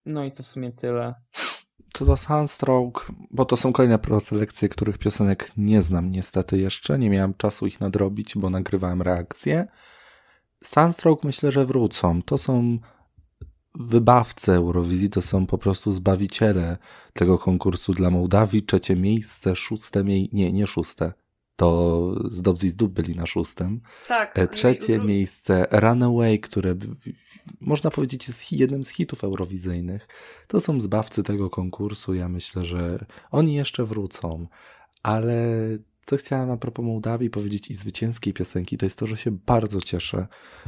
No 0.04 0.24
i 0.24 0.32
to 0.32 0.42
w 0.42 0.46
sumie 0.46 0.72
tyle. 0.72 1.14
To 2.00 2.06
do 2.06 2.16
Sunstroke, 2.16 3.12
bo 3.30 3.44
to 3.44 3.56
są 3.56 3.72
kolejne 3.72 3.98
proselekcje, 3.98 4.68
których 4.68 4.98
piosenek 4.98 5.52
nie 5.56 5.82
znam 5.82 6.10
niestety 6.10 6.58
jeszcze. 6.58 6.98
Nie 6.98 7.10
miałem 7.10 7.34
czasu 7.34 7.66
ich 7.66 7.80
nadrobić, 7.80 8.38
bo 8.38 8.50
nagrywałem 8.50 9.02
reakcje. 9.02 9.66
Sunstroke 10.64 11.26
myślę, 11.26 11.52
że 11.52 11.66
wrócą. 11.66 12.22
To 12.22 12.38
są 12.38 12.78
wybawcy 13.74 14.52
Eurowizji, 14.52 15.10
to 15.10 15.22
są 15.22 15.46
po 15.46 15.58
prostu 15.58 15.92
zbawiciele 15.92 16.78
tego 17.12 17.38
konkursu 17.38 17.92
dla 17.92 18.10
Mołdawii. 18.10 18.62
Trzecie 18.62 18.96
miejsce, 18.96 19.56
szóste 19.56 20.04
miejsce, 20.04 20.36
nie, 20.36 20.52
nie 20.52 20.66
szóste, 20.66 21.12
to 21.61 22.14
z 22.31 22.42
Dobzy 22.42 22.66
i 22.66 22.70
Zdób 22.70 22.92
byli 22.92 23.16
na 23.16 23.27
szóstym. 23.27 23.81
Tak. 24.09 24.38
E, 24.38 24.49
trzecie 24.49 24.94
i... 24.94 24.99
miejsce 24.99 25.66
Runaway, 25.70 26.40
które 26.40 26.77
można 27.61 27.90
powiedzieć 27.90 28.29
jest 28.29 28.53
jednym 28.53 28.85
z 28.85 28.88
hitów 28.88 29.25
eurowizyjnych. 29.25 30.09
To 30.49 30.61
są 30.61 30.81
zbawcy 30.81 31.23
tego 31.23 31.51
konkursu. 31.51 32.14
Ja 32.14 32.29
myślę, 32.29 32.62
że 32.62 33.07
oni 33.31 33.55
jeszcze 33.55 33.85
wrócą. 33.85 34.46
Ale 35.03 35.46
co 36.07 36.16
chciałem 36.16 36.51
a 36.51 36.57
propos 36.57 36.85
Mołdawii 36.85 37.31
powiedzieć 37.31 37.70
i 37.70 37.75
zwycięskiej 37.75 38.33
piosenki, 38.33 38.79
to 38.79 38.87
jest 38.87 38.99
to, 38.99 39.07
że 39.07 39.16
się 39.16 39.31
bardzo 39.31 39.81
cieszę, 39.81 40.27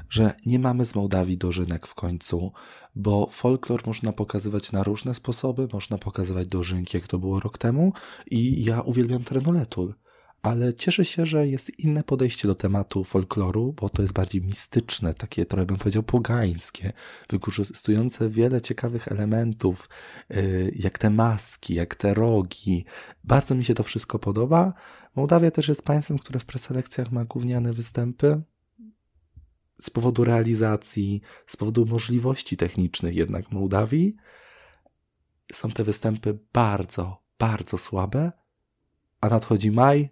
że 0.08 0.34
nie 0.46 0.58
mamy 0.58 0.84
z 0.84 0.94
Mołdawii 0.94 1.38
dożynek 1.38 1.86
w 1.86 1.94
końcu, 1.94 2.52
bo 2.94 3.28
folklor 3.32 3.86
można 3.86 4.12
pokazywać 4.12 4.72
na 4.72 4.82
różne 4.82 5.14
sposoby, 5.14 5.68
można 5.72 5.98
pokazywać 5.98 6.48
dożynki, 6.48 6.96
jak 6.96 7.06
to 7.06 7.18
było 7.18 7.40
rok 7.40 7.58
temu 7.58 7.92
i 8.30 8.64
ja 8.64 8.80
uwielbiam 8.80 9.24
Trenoletul 9.24 9.94
ale 10.42 10.74
cieszę 10.74 11.04
się, 11.04 11.26
że 11.26 11.48
jest 11.48 11.78
inne 11.78 12.04
podejście 12.04 12.48
do 12.48 12.54
tematu 12.54 13.04
folkloru, 13.04 13.72
bo 13.72 13.88
to 13.88 14.02
jest 14.02 14.14
bardziej 14.14 14.42
mistyczne, 14.42 15.14
takie 15.14 15.46
trochę 15.46 15.66
bym 15.66 15.76
powiedział 15.76 16.02
pogańskie, 16.02 16.92
wykorzystujące 17.30 18.28
wiele 18.28 18.60
ciekawych 18.60 19.08
elementów, 19.08 19.88
y, 20.30 20.72
jak 20.76 20.98
te 20.98 21.10
maski, 21.10 21.74
jak 21.74 21.94
te 21.94 22.14
rogi. 22.14 22.84
Bardzo 23.24 23.54
mi 23.54 23.64
się 23.64 23.74
to 23.74 23.82
wszystko 23.82 24.18
podoba. 24.18 24.72
Mołdawia 25.16 25.50
też 25.50 25.68
jest 25.68 25.84
państwem, 25.84 26.18
które 26.18 26.40
w 26.40 26.44
preselekcjach 26.44 27.12
ma 27.12 27.24
gówniane 27.24 27.72
występy. 27.72 28.42
Z 29.80 29.90
powodu 29.90 30.24
realizacji, 30.24 31.20
z 31.46 31.56
powodu 31.56 31.86
możliwości 31.86 32.56
technicznych 32.56 33.14
jednak 33.14 33.52
Mołdawii 33.52 34.16
są 35.52 35.70
te 35.70 35.84
występy 35.84 36.38
bardzo, 36.52 37.22
bardzo 37.38 37.78
słabe, 37.78 38.32
a 39.20 39.28
nadchodzi 39.28 39.70
maj, 39.70 40.10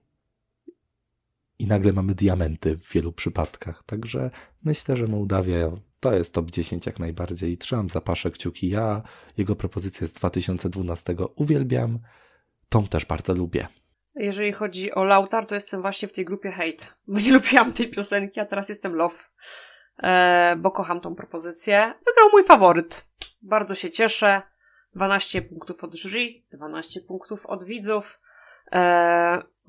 i 1.61 1.66
nagle 1.66 1.92
mamy 1.92 2.14
diamenty 2.14 2.77
w 2.77 2.92
wielu 2.92 3.12
przypadkach. 3.12 3.83
Także 3.87 4.31
myślę, 4.64 4.96
że 4.96 5.07
Mołdawia 5.07 5.70
to 6.01 6.14
jest 6.14 6.35
top 6.35 6.51
10 6.51 6.87
jak 6.87 6.99
najbardziej. 6.99 7.59
Trzymam 7.59 7.90
za 7.90 8.01
paszę 8.01 8.31
kciuki. 8.31 8.68
Ja 8.68 9.03
jego 9.37 9.57
propozycję 9.57 10.07
z 10.07 10.12
2012 10.12 11.16
uwielbiam. 11.37 11.99
Tą 12.68 12.87
też 12.87 13.05
bardzo 13.05 13.35
lubię. 13.35 13.68
Jeżeli 14.14 14.53
chodzi 14.53 14.92
o 14.92 15.05
Lautar, 15.05 15.46
to 15.46 15.55
jestem 15.55 15.83
właśnie 15.83 16.09
w 16.09 16.12
tej 16.12 16.25
grupie 16.25 16.51
hate, 16.51 16.87
bo 17.09 17.20
nie 17.20 17.33
lubiłam 17.38 17.73
tej 17.73 17.90
piosenki, 17.90 18.40
a 18.40 18.44
teraz 18.44 18.68
jestem 18.68 18.94
love, 18.94 19.16
e, 20.03 20.57
bo 20.57 20.70
kocham 20.70 21.01
tą 21.01 21.14
propozycję. 21.14 21.94
Wygrał 22.07 22.29
mój 22.33 22.44
faworyt. 22.44 23.07
Bardzo 23.42 23.75
się 23.75 23.90
cieszę. 23.90 24.42
12 24.94 25.42
punktów 25.42 25.85
od 25.85 25.94
jury, 25.94 26.42
12 26.53 27.01
punktów 27.01 27.46
od 27.46 27.64
widzów. 27.64 28.20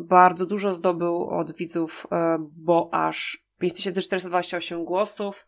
E, 0.01 0.03
bardzo 0.03 0.45
dużo 0.45 0.73
zdobył 0.73 1.29
od 1.29 1.51
widzów, 1.51 2.07
e, 2.11 2.37
bo 2.39 2.89
aż 2.91 3.45
5428 3.59 4.85
głosów. 4.85 5.47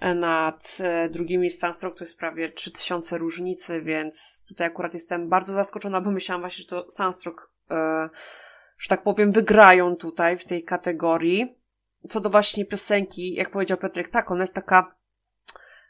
E, 0.00 0.14
nad 0.14 0.78
drugimi 1.10 1.50
Sunstroke 1.50 1.98
to 1.98 2.04
jest 2.04 2.18
prawie 2.18 2.52
3000 2.52 3.18
różnicy, 3.18 3.82
więc 3.82 4.44
tutaj 4.48 4.66
akurat 4.66 4.94
jestem 4.94 5.28
bardzo 5.28 5.54
zaskoczona, 5.54 6.00
bo 6.00 6.10
myślałam 6.10 6.42
właśnie, 6.42 6.62
że 6.62 6.68
to 6.68 6.90
Sunstroke, 6.90 7.48
że 8.78 8.88
tak 8.88 9.02
powiem, 9.02 9.32
wygrają 9.32 9.96
tutaj 9.96 10.38
w 10.38 10.44
tej 10.44 10.64
kategorii. 10.64 11.56
Co 12.08 12.20
do 12.20 12.30
właśnie 12.30 12.64
piosenki, 12.64 13.34
jak 13.34 13.50
powiedział 13.50 13.78
Piotrek, 13.78 14.08
tak, 14.08 14.30
ona 14.30 14.42
jest 14.42 14.54
taka 14.54 14.94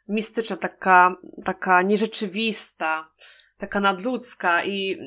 mistyczna, 0.09 0.57
taka, 0.57 1.17
taka 1.45 1.83
nierzeczywista, 1.83 3.11
taka 3.59 3.81
nadludzka 3.81 4.65
i 4.65 4.99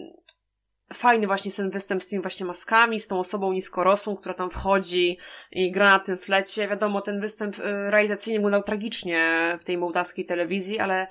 fajny 0.93 1.27
właśnie 1.27 1.51
ten 1.51 1.69
występ 1.69 2.03
z 2.03 2.07
tymi 2.07 2.21
właśnie 2.21 2.45
maskami, 2.45 2.99
z 2.99 3.07
tą 3.07 3.19
osobą 3.19 3.53
niskorosłą, 3.53 4.15
która 4.15 4.33
tam 4.33 4.49
wchodzi 4.49 5.17
i 5.51 5.71
gra 5.71 5.91
na 5.91 5.99
tym 5.99 6.17
flecie. 6.17 6.67
Wiadomo, 6.67 7.01
ten 7.01 7.21
występ 7.21 7.59
y, 7.59 7.61
realizacyjnie 7.63 8.39
wyglądał 8.39 8.63
tragicznie 8.63 9.57
w 9.61 9.63
tej 9.63 9.77
mołdawskiej 9.77 10.25
telewizji, 10.25 10.79
ale 10.79 11.07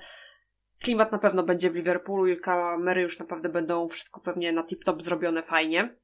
klimat 0.79 1.11
na 1.11 1.17
pewno 1.17 1.43
będzie 1.43 1.71
w 1.71 1.75
Liverpoolu 1.75 2.27
i 2.27 2.37
kamery 2.37 3.01
już 3.01 3.19
naprawdę 3.19 3.49
będą 3.49 3.87
wszystko 3.87 4.21
pewnie 4.21 4.51
na 4.51 4.63
tip-top 4.63 5.01
zrobione 5.01 5.43
fajnie. 5.43 5.95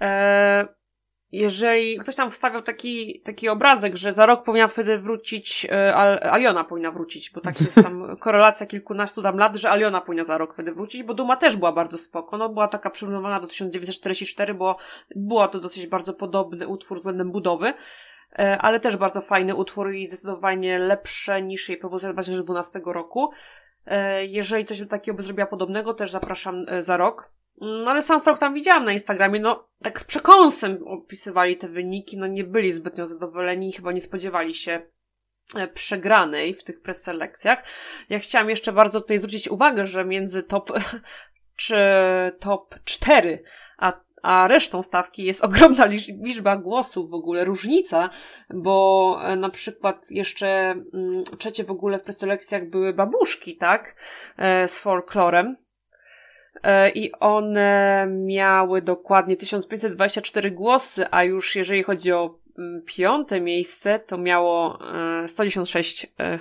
Eee, 0.00 0.66
jeżeli 1.32 1.98
ktoś 1.98 2.16
tam 2.16 2.30
wstawiał 2.30 2.62
taki, 2.62 3.20
taki 3.20 3.48
obrazek, 3.48 3.96
że 3.96 4.12
za 4.12 4.26
rok 4.26 4.44
powinna 4.44 4.68
wtedy 4.68 4.98
wrócić, 4.98 5.66
e, 5.70 5.94
Aliona 6.32 6.64
powinna 6.64 6.90
wrócić, 6.90 7.30
bo 7.30 7.40
tak 7.40 7.60
jest 7.60 7.74
tam 7.74 8.06
korelacja 8.16 8.66
kilkunastu 8.66 9.22
tam 9.22 9.38
lat, 9.38 9.56
że 9.56 9.70
Aliona 9.70 10.00
powinna 10.00 10.24
za 10.24 10.38
rok 10.38 10.54
wtedy 10.54 10.72
wrócić, 10.72 11.02
bo 11.02 11.14
Duma 11.14 11.36
też 11.36 11.56
była 11.56 11.72
bardzo 11.72 11.98
spoko, 11.98 12.36
no 12.38 12.48
była 12.48 12.68
taka 12.68 12.90
przyrównywana 12.90 13.40
do 13.40 13.46
1944, 13.46 14.54
bo 14.54 14.76
była 15.16 15.48
to 15.48 15.60
dosyć 15.60 15.86
bardzo 15.86 16.14
podobny 16.14 16.68
utwór 16.68 16.98
względem 16.98 17.30
budowy, 17.30 17.74
e, 18.38 18.58
ale 18.58 18.80
też 18.80 18.96
bardzo 18.96 19.20
fajny 19.20 19.54
utwór 19.54 19.92
i 19.92 20.06
zdecydowanie 20.06 20.78
lepsze 20.78 21.42
niż 21.42 21.68
jej 21.68 21.78
propozycja 21.78 22.12
2012 22.12 22.80
roku. 22.84 23.30
E, 23.86 24.26
jeżeli 24.26 24.64
coś 24.64 24.88
takiego 24.88 25.16
by 25.16 25.22
zrobiła 25.22 25.46
podobnego, 25.46 25.94
też 25.94 26.10
zapraszam 26.10 26.64
za 26.80 26.96
rok. 26.96 27.36
No 27.60 27.90
ale 27.90 28.02
Sunstroke 28.02 28.40
tam 28.40 28.54
widziałam 28.54 28.84
na 28.84 28.92
Instagramie, 28.92 29.40
no 29.40 29.68
tak 29.82 30.00
z 30.00 30.04
przekąsem 30.04 30.84
opisywali 30.86 31.56
te 31.56 31.68
wyniki, 31.68 32.18
no 32.18 32.26
nie 32.26 32.44
byli 32.44 32.72
zbytnio 32.72 33.06
zadowoleni 33.06 33.68
i 33.68 33.72
chyba 33.72 33.92
nie 33.92 34.00
spodziewali 34.00 34.54
się 34.54 34.82
e, 35.54 35.68
przegranej 35.68 36.54
w 36.54 36.64
tych 36.64 36.82
preselekcjach. 36.82 37.64
Ja 38.08 38.18
chciałam 38.18 38.50
jeszcze 38.50 38.72
bardzo 38.72 39.00
tutaj 39.00 39.18
zwrócić 39.18 39.48
uwagę, 39.48 39.86
że 39.86 40.04
między 40.04 40.42
top 40.42 40.70
czy 41.56 41.76
top 42.40 42.74
4 42.84 43.42
a, 43.78 43.92
a 44.22 44.48
resztą 44.48 44.82
stawki 44.82 45.24
jest 45.24 45.44
ogromna 45.44 45.86
liczba 46.08 46.56
głosów 46.56 47.10
w 47.10 47.14
ogóle, 47.14 47.44
różnica, 47.44 48.10
bo 48.54 49.18
e, 49.22 49.36
na 49.36 49.50
przykład 49.50 50.10
jeszcze 50.10 50.48
mm, 50.94 51.24
trzecie 51.38 51.64
w 51.64 51.70
ogóle 51.70 51.98
w 51.98 52.02
preselekcjach 52.02 52.70
były 52.70 52.92
babuszki, 52.92 53.56
tak, 53.56 53.96
e, 54.36 54.68
z 54.68 54.78
folklorem, 54.78 55.56
i 56.94 57.12
one 57.12 58.06
miały 58.10 58.82
dokładnie 58.82 59.36
1524 59.36 60.50
głosy, 60.50 61.06
a 61.10 61.24
już 61.24 61.56
jeżeli 61.56 61.82
chodzi 61.82 62.12
o 62.12 62.38
mm, 62.58 62.82
piąte 62.86 63.40
miejsce, 63.40 63.98
to 63.98 64.18
miało 64.18 64.78
196 65.26 66.06
e, 66.20 66.38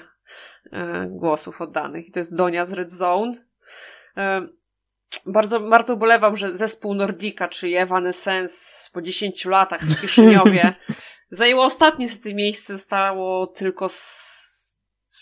e, 0.72 1.08
głosów 1.10 1.62
oddanych. 1.62 2.08
I 2.08 2.12
to 2.12 2.20
jest 2.20 2.36
Donia 2.36 2.66
z 2.66 2.74
Red 2.74 2.92
Zone. 2.92 3.32
bardzo, 5.26 5.60
bardzo 5.60 5.94
ubolewam, 5.94 6.36
że 6.36 6.56
zespół 6.56 6.94
Nordika, 6.94 7.48
czy 7.48 7.68
Evanescence 7.68 8.90
po 8.94 9.02
10 9.02 9.46
latach 9.46 9.82
w 9.82 10.02
Kiszyniowie 10.02 10.74
zajęło 11.32 11.64
ostatnie 11.64 12.10
z 12.10 12.22
tych 12.22 12.36
miejsc, 12.36 12.68
zostało 12.68 13.48
tylko 13.48 13.90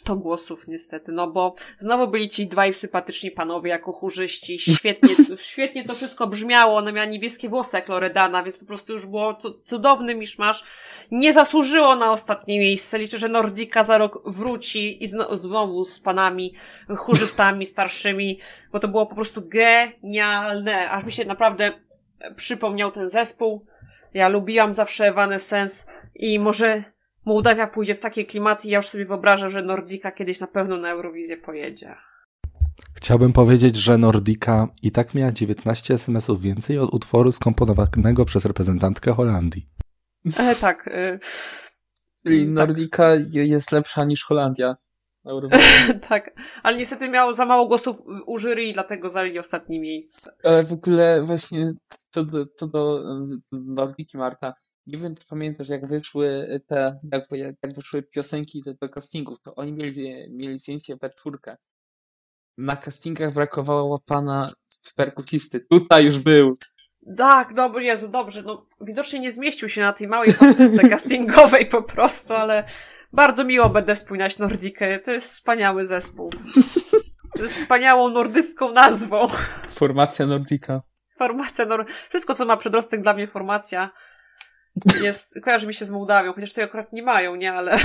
100 0.04 0.16
głosów 0.16 0.68
niestety, 0.68 1.12
no 1.12 1.28
bo 1.28 1.56
znowu 1.78 2.08
byli 2.08 2.30
ci 2.30 2.48
dwaj 2.48 2.74
sympatyczni 2.74 3.32
panowie 3.32 3.70
jako 3.70 3.94
chórzyści, 3.94 4.60
świetnie, 4.60 5.16
świetnie 5.52 5.84
to 5.84 5.94
wszystko 5.94 6.28
brzmiało, 6.28 6.78
ona 6.78 6.92
miała 6.92 7.06
niebieskie 7.06 7.50
włosy 7.50 7.78
jak 7.78 7.88
Loredana, 7.90 8.44
więc 8.44 8.58
po 8.58 8.66
prostu 8.66 8.94
już 8.94 9.06
było 9.06 9.38
cudowny 9.66 10.16
miszmasz. 10.16 10.64
Nie 11.12 11.34
zasłużyło 11.34 11.96
na 11.96 12.12
ostatnie 12.12 12.60
miejsce, 12.60 13.00
liczę, 13.00 13.18
że 13.18 13.30
Nordika 13.30 13.84
za 13.84 13.98
rok 13.98 14.22
wróci 14.26 15.04
i 15.04 15.08
znowu 15.34 15.86
z 15.86 16.00
panami 16.00 16.54
chórzystami 16.98 17.66
starszymi, 17.66 18.40
bo 18.72 18.80
to 18.80 18.88
było 18.88 19.06
po 19.06 19.16
prostu 19.16 19.42
genialne, 19.46 20.90
aż 20.90 21.06
mi 21.06 21.12
się 21.12 21.26
naprawdę 21.26 21.72
przypomniał 22.36 22.92
ten 22.92 23.08
zespół. 23.08 23.66
Ja 24.14 24.30
lubiłam 24.30 24.74
zawsze 24.74 25.06
Evanescence 25.06 25.86
i 26.16 26.40
może 26.40 26.93
Mołdawia 27.26 27.68
pójdzie 27.68 27.96
w 27.96 28.00
takie 28.00 28.26
klimaty, 28.26 28.68
ja 28.68 28.78
już 28.78 28.88
sobie 28.88 29.06
wyobrażam, 29.06 29.50
że 29.50 29.62
Nordika 29.62 30.12
kiedyś 30.12 30.40
na 30.40 30.48
pewno 30.48 30.78
na 30.78 30.90
Eurowizję 30.90 31.38
pojedzie. 31.38 31.96
Chciałbym 32.96 33.34
powiedzieć, 33.34 33.76
że 33.76 33.98
Nordika 33.98 34.68
i 34.82 34.92
tak 34.92 35.14
miała 35.14 35.32
19 35.32 35.94
SMS-ów 35.94 36.42
więcej 36.42 36.80
od 36.80 36.94
utworu 36.94 37.32
skomponowanego 37.32 38.26
przez 38.26 38.46
reprezentantkę 38.46 39.12
Holandii. 39.12 39.70
E, 40.40 40.56
tak. 40.56 40.90
E, 40.94 41.20
Czyli 42.26 42.48
Nordika 42.48 43.04
tak. 43.04 43.34
jest 43.34 43.72
lepsza 43.72 44.06
niż 44.06 44.24
Holandia. 44.26 44.76
tak, 46.10 46.32
ale 46.64 46.78
niestety 46.78 47.10
miał 47.10 47.34
za 47.34 47.46
mało 47.46 47.68
głosów 47.68 47.98
u 48.26 48.40
jury 48.40 48.64
i 48.64 48.74
dlatego 48.74 49.10
zajęli 49.10 49.40
ostatnie 49.40 49.80
miejsce. 49.80 50.32
Ale 50.44 50.64
w 50.64 50.74
ogóle 50.74 51.24
właśnie 51.24 51.74
to 52.12 52.24
do, 52.24 52.46
to 52.46 52.68
do, 52.68 53.04
do 53.52 53.60
Nordiki 53.66 54.18
Marta 54.18 54.54
nie 54.88 54.98
wiem, 54.98 55.16
czy 55.16 55.28
pamiętasz, 55.30 55.70
jak 55.70 55.88
wyszły 55.88 56.48
te, 56.68 56.98
jak, 57.12 57.24
jak 57.64 57.74
wyszły 57.76 58.04
piosenki 58.04 58.62
do, 58.62 58.74
do 58.74 58.90
castingów, 58.90 59.42
to 59.42 59.56
oni 59.56 59.74
mieli, 59.74 60.28
mieli 60.30 60.60
zdjęcie 60.60 60.98
we 61.02 61.10
czwórkę. 61.10 61.58
Na 62.58 62.78
castingach 62.78 63.34
brakowało 63.34 64.00
pana 64.06 64.52
perkusisty. 64.96 65.66
Tutaj 65.70 66.06
już 66.06 66.20
był. 66.20 66.58
Tak, 67.18 67.54
dobry, 67.54 67.84
Jezu, 67.84 68.10
dobrze. 68.10 68.44
No, 68.44 68.66
widocznie 68.82 69.20
nie 69.20 69.32
zmieścił 69.32 69.70
się 69.70 69.82
na 69.82 69.94
tej 69.94 70.08
małej 70.08 70.34
pastylce 70.34 70.90
castingowej 70.90 71.66
po 71.66 71.84
prostu, 71.84 72.34
ale 72.34 72.64
bardzo 73.14 73.46
miło 73.46 73.70
będę 73.70 73.96
wspominać 73.96 74.38
Nordikę. 74.38 75.00
To 75.00 75.12
jest 75.12 75.32
wspaniały 75.32 75.86
zespół. 75.86 76.30
Jest 77.40 77.58
wspaniałą 77.62 78.10
nordycką 78.10 78.72
nazwą. 78.72 79.28
Formacja 79.70 80.26
Nordika. 80.26 80.82
Formacja 81.18 81.66
Nor... 81.66 81.86
Wszystko, 82.10 82.36
co 82.36 82.46
ma 82.46 82.58
przedrostek 82.58 83.02
dla 83.02 83.14
mnie 83.14 83.28
formacja 83.28 83.90
jest, 85.02 85.40
kojarzy 85.44 85.68
mi 85.68 85.74
się 85.74 85.86
z 85.86 85.92
Mołdawią, 85.92 86.34
chociaż 86.34 86.50
tutaj 86.50 86.64
akurat 86.64 86.94
nie 86.94 87.04
mają, 87.04 87.36
nie, 87.36 87.54
ale... 87.54 87.78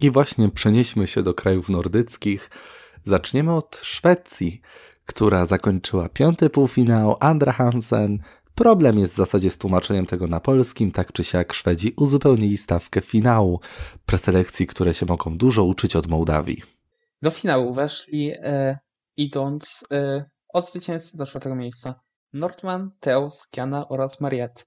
I 0.00 0.10
właśnie 0.10 0.48
przenieśmy 0.48 1.06
się 1.06 1.22
do 1.22 1.34
krajów 1.34 1.68
nordyckich. 1.68 2.50
Zaczniemy 3.04 3.54
od 3.54 3.80
Szwecji, 3.82 4.60
która 5.06 5.46
zakończyła 5.46 6.08
piąty 6.08 6.50
półfinał. 6.50 7.16
Andra 7.20 7.52
Hansen 7.52 8.18
Problem 8.58 8.98
jest 8.98 9.12
w 9.12 9.16
zasadzie 9.16 9.50
z 9.50 9.58
tłumaczeniem 9.58 10.06
tego 10.06 10.26
na 10.26 10.40
polskim, 10.40 10.92
tak 10.92 11.12
czy 11.12 11.24
siak 11.24 11.52
Szwedzi 11.52 11.94
uzupełnili 11.96 12.56
stawkę 12.56 13.00
finału 13.00 13.60
preselekcji, 14.06 14.66
które 14.66 14.94
się 14.94 15.06
mogą 15.06 15.38
dużo 15.38 15.64
uczyć 15.64 15.96
od 15.96 16.06
Mołdawii. 16.06 16.62
Do 17.22 17.30
finału 17.30 17.72
weszli 17.72 18.32
e, 18.36 18.78
idąc 19.16 19.86
e, 19.92 20.24
od 20.48 20.68
zwycięzcy 20.68 21.18
do 21.18 21.26
czwartego 21.26 21.54
miejsca 21.54 22.00
Nordman, 22.32 22.90
Teos, 23.00 23.48
Kiana 23.50 23.88
oraz 23.88 24.20
Mariette. 24.20 24.62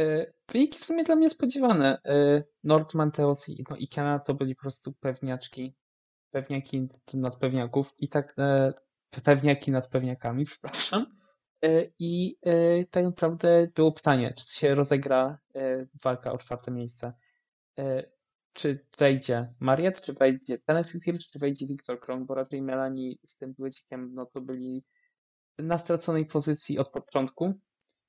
E, 0.00 0.32
wyniki 0.52 0.78
w 0.78 0.84
sumie 0.84 1.04
dla 1.04 1.16
mnie 1.16 1.30
spodziewane. 1.30 1.98
E, 2.04 2.42
Nordman, 2.64 3.10
Teos 3.10 3.48
i, 3.48 3.64
no, 3.70 3.76
i 3.76 3.88
Kiana 3.88 4.18
to 4.18 4.34
byli 4.34 4.54
po 4.54 4.60
prostu 4.60 4.92
pewniaczki, 4.92 5.74
pewniaki 6.30 6.88
nad 7.14 7.36
pewniaków 7.36 7.94
i 7.98 8.08
tak 8.08 8.34
e, 8.38 8.72
pewniaki 9.24 9.70
nad 9.70 9.88
pewniakami, 9.88 10.44
przepraszam. 10.50 11.23
E, 11.64 11.86
I 11.98 12.38
e, 12.42 12.84
tak 12.84 13.04
naprawdę 13.04 13.68
było 13.74 13.92
pytanie, 13.92 14.34
czy 14.36 14.54
się 14.54 14.74
rozegra 14.74 15.38
e, 15.54 15.86
walka 16.04 16.32
o 16.32 16.38
czwarte 16.38 16.70
miejsce. 16.70 17.12
Czy 18.52 18.86
wejdzie 18.98 19.54
Mariet, 19.60 20.02
czy 20.02 20.12
wejdzie 20.12 20.58
Tennessee 20.58 21.00
Hill, 21.00 21.18
czy 21.18 21.38
wejdzie 21.38 21.66
Victor 21.66 22.00
Kron, 22.00 22.26
bo 22.26 22.34
raczej 22.34 22.62
Melanie 22.62 23.14
z 23.22 23.36
tym 23.36 23.52
duecikiem 23.52 24.14
no 24.14 24.26
to 24.26 24.40
byli 24.40 24.84
na 25.58 25.78
straconej 25.78 26.26
pozycji 26.26 26.78
od 26.78 26.90
początku. 26.90 27.54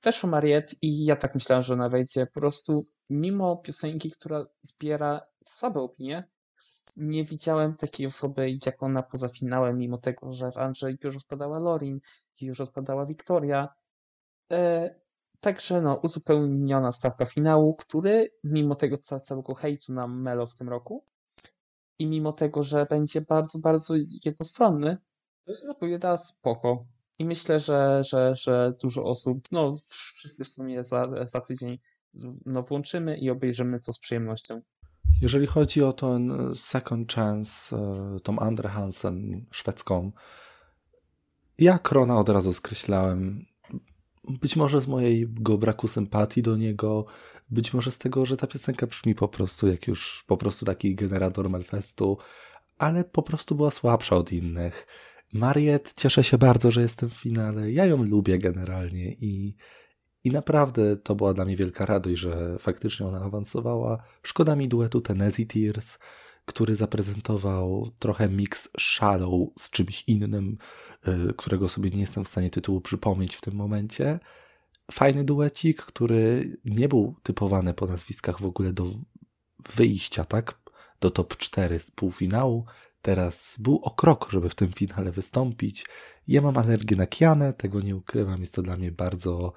Weszło 0.04 0.30
Mariet 0.30 0.76
i 0.82 1.06
ja 1.06 1.16
tak 1.16 1.36
myślałem, 1.36 1.64
że 1.64 1.74
ona 1.74 1.90
wejdzie. 1.90 2.26
Po 2.26 2.40
prostu 2.40 2.88
mimo 3.10 3.58
piosenki, 3.58 4.12
która 4.12 4.46
zbiera 4.62 5.22
słabe 5.46 5.80
opinie, 5.80 6.30
nie 6.98 7.24
widziałem 7.24 7.76
takiej 7.76 8.08
osoby 8.08 8.58
jak 8.66 8.84
ona 8.84 9.04
poza 9.04 9.30
finałem, 9.30 9.78
mimo 9.78 9.98
tego, 9.98 10.32
że 10.32 10.52
w 10.52 10.58
Andrzej 10.58 10.98
już 11.04 11.18
odpadała 11.18 11.60
Lorin, 11.60 12.00
już 12.42 12.62
odpadała 12.62 13.06
Wiktoria. 13.06 13.76
E, 14.52 14.96
także 15.40 15.82
no, 15.82 16.00
uzupełniona 16.04 16.92
stawka 16.92 17.26
finału, 17.26 17.76
który 17.76 18.30
mimo 18.44 18.76
tego 18.76 18.98
całego 18.98 19.54
hejtu 19.54 19.94
na 19.94 20.08
Melo 20.08 20.46
w 20.46 20.56
tym 20.56 20.70
roku 20.70 21.06
i 22.00 22.08
mimo 22.08 22.34
tego, 22.34 22.64
że 22.64 22.86
będzie 22.90 23.22
bardzo, 23.22 23.60
bardzo 23.60 23.94
jednostronny, 24.26 24.98
to 25.46 25.56
się 25.56 25.68
zapowiada 25.68 26.18
spoko. 26.18 26.86
I 27.20 27.26
myślę, 27.26 27.60
że, 27.60 28.02
że, 28.04 28.36
że 28.36 28.74
dużo 28.82 29.04
osób, 29.04 29.48
no 29.52 29.76
wszyscy 29.90 30.46
w 30.46 30.50
sumie 30.50 30.84
za, 30.84 31.26
za 31.26 31.42
tydzień 31.42 31.80
no, 32.46 32.64
włączymy 32.64 33.18
i 33.18 33.30
obejrzymy 33.30 33.80
to 33.80 33.94
z 33.94 34.00
przyjemnością. 34.00 34.62
Jeżeli 35.22 35.48
chodzi 35.48 35.84
o 35.84 35.94
ten 35.94 36.52
second 36.56 37.14
chance, 37.14 37.76
e, 37.76 38.20
tą 38.20 38.40
Andre 38.40 38.70
Hansen 38.70 39.46
szwedzką, 39.52 40.12
ja 41.60 41.80
Krona 41.80 42.20
od 42.20 42.30
razu 42.30 42.54
skreślałem. 42.54 43.46
Być 44.42 44.56
może 44.56 44.82
z 44.82 44.88
mojego 44.88 45.58
braku 45.58 45.88
sympatii 45.88 46.42
do 46.42 46.58
niego, 46.58 47.06
być 47.50 47.74
może 47.74 47.92
z 47.92 47.98
tego, 47.98 48.26
że 48.26 48.38
ta 48.38 48.48
piosenka 48.48 48.88
brzmi 48.88 49.16
po 49.16 49.28
prostu 49.28 49.68
jak 49.68 49.88
już 49.88 50.24
po 50.28 50.38
prostu 50.38 50.66
taki 50.66 50.96
generator 50.96 51.50
Melfestu, 51.50 52.18
ale 52.78 53.04
po 53.04 53.24
prostu 53.24 53.56
była 53.56 53.72
słabsza 53.72 54.16
od 54.16 54.32
innych. 54.32 54.88
Mariet, 55.34 55.94
cieszę 55.98 56.24
się 56.24 56.38
bardzo, 56.38 56.72
że 56.72 56.82
jestem 56.82 57.10
w 57.10 57.14
finale. 57.14 57.72
Ja 57.72 57.86
ją 57.86 58.04
lubię 58.04 58.38
generalnie 58.38 59.12
i, 59.14 59.56
i 60.24 60.32
naprawdę 60.32 60.98
to 60.98 61.16
była 61.16 61.34
dla 61.34 61.46
mnie 61.46 61.56
wielka 61.56 61.86
radość, 61.86 62.22
że 62.22 62.60
faktycznie 62.60 63.08
ona 63.08 63.22
awansowała. 63.22 64.04
Szkoda 64.24 64.56
mi 64.56 64.68
duetu 64.68 65.02
Tennessee 65.02 65.48
Tears, 65.48 66.00
który 66.46 66.76
zaprezentował 66.76 67.92
trochę 68.00 68.30
mix 68.30 68.70
Shadow 68.80 69.50
z 69.60 69.70
czymś 69.70 70.04
innym, 70.08 70.58
y, 71.08 71.34
którego 71.34 71.70
sobie 71.70 71.90
nie 71.90 72.00
jestem 72.00 72.26
w 72.26 72.28
stanie 72.28 72.50
tytułu 72.50 72.82
przypomnieć 72.82 73.36
w 73.36 73.42
tym 73.42 73.56
momencie. 73.56 74.20
Fajny 74.92 75.24
duecik, 75.24 75.82
który 75.82 76.58
nie 76.66 76.88
był 76.88 77.16
typowany 77.24 77.74
po 77.74 77.86
nazwiskach 77.86 78.42
w 78.42 78.46
ogóle 78.46 78.74
do 78.74 78.86
wyjścia, 79.76 80.26
tak? 80.26 80.60
Do 81.00 81.12
top 81.12 81.38
4 81.38 81.80
z 81.80 81.92
półfinału. 81.92 82.66
Teraz 83.02 83.56
był 83.60 83.80
o 83.84 83.92
krok, 83.92 84.30
żeby 84.32 84.50
w 84.50 84.56
tym 84.56 84.74
finale 84.74 85.12
wystąpić. 85.12 85.86
Ja 86.28 86.42
mam 86.42 86.58
alergię 86.58 86.96
na 86.96 87.08
Kianę, 87.08 87.54
tego 87.54 87.82
nie 87.82 87.96
ukrywam. 87.96 88.42
Jest 88.42 88.54
to 88.54 88.62
dla 88.62 88.78
mnie 88.78 88.92
bardzo 88.92 89.54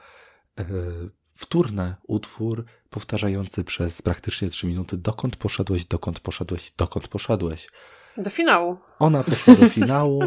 wtórny 1.39 1.95
utwór 2.07 2.65
powtarzający 2.91 3.65
przez 3.65 4.03
praktycznie 4.03 4.49
3 4.49 4.67
minuty 4.67 4.97
dokąd 4.97 5.37
poszedłeś, 5.37 5.85
dokąd 5.85 6.21
poszedłeś, 6.21 6.73
dokąd 6.77 7.09
poszedłeś. 7.09 7.69
Do 8.17 8.31
finału. 8.31 8.79
Ona 8.99 9.25
poszła 9.25 9.55
do 9.55 9.69
finału, 9.79 10.23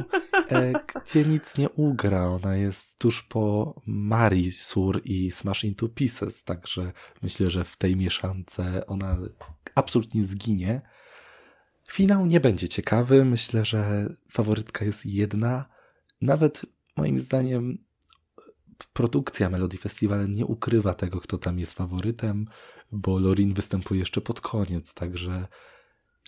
e, 0.50 0.74
gdzie 1.06 1.26
nic 1.26 1.58
nie 1.58 1.70
ugra. 1.70 2.28
Ona 2.28 2.56
jest 2.56 2.98
tuż 2.98 3.24
po 3.24 3.76
Marii 3.86 4.52
Sur 4.52 5.02
i 5.06 5.32
Smash 5.32 5.64
Into 5.64 5.90
Pieces, 5.90 6.44
także 6.44 6.92
myślę, 7.22 7.52
że 7.52 7.64
w 7.64 7.78
tej 7.78 7.96
mieszance 7.96 8.86
ona 8.88 9.18
absolutnie 9.76 10.24
zginie. 10.24 10.82
Finał 11.90 12.26
nie 12.26 12.40
będzie 12.40 12.70
ciekawy. 12.70 13.26
Myślę, 13.26 13.66
że 13.66 14.10
faworytka 14.30 14.86
jest 14.86 15.06
jedna. 15.06 15.66
Nawet 16.22 16.66
moim 16.98 17.20
zdaniem 17.20 17.78
produkcja 18.84 19.50
Melody 19.50 19.78
Festival 19.78 20.30
nie 20.30 20.46
ukrywa 20.46 20.94
tego, 20.94 21.22
kto 21.22 21.38
tam 21.38 21.60
jest 21.60 21.74
faworytem, 21.74 22.48
bo 22.92 23.20
Lorin 23.20 23.54
występuje 23.54 24.00
jeszcze 24.00 24.22
pod 24.22 24.42
koniec, 24.42 24.94
także 24.94 25.48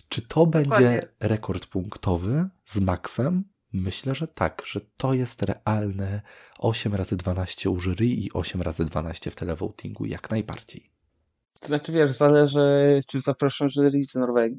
czy 0.08 0.22
to 0.22 0.46
Dokładnie. 0.46 0.68
będzie 0.68 1.08
rekord 1.20 1.66
punktowy 1.66 2.48
z 2.64 2.78
Maxem? 2.78 3.44
Myślę, 3.72 4.14
że 4.14 4.28
tak, 4.28 4.62
że 4.66 4.80
to 4.96 5.14
jest 5.14 5.42
realne 5.42 6.22
8 6.58 6.94
razy 6.94 7.16
12 7.16 7.70
u 7.70 7.80
jury 7.80 8.06
i 8.06 8.32
8 8.32 8.62
razy 8.62 8.84
12 8.84 9.30
w 9.30 9.34
televotingu, 9.36 10.06
jak 10.06 10.30
najbardziej. 10.30 10.90
To 11.60 11.68
znaczy, 11.68 11.92
wiesz, 11.92 12.10
zależy, 12.10 13.00
czy 13.06 13.20
zaproszą 13.20 13.68
jury 13.68 13.90
z 14.04 14.14
Norwegii. 14.14 14.58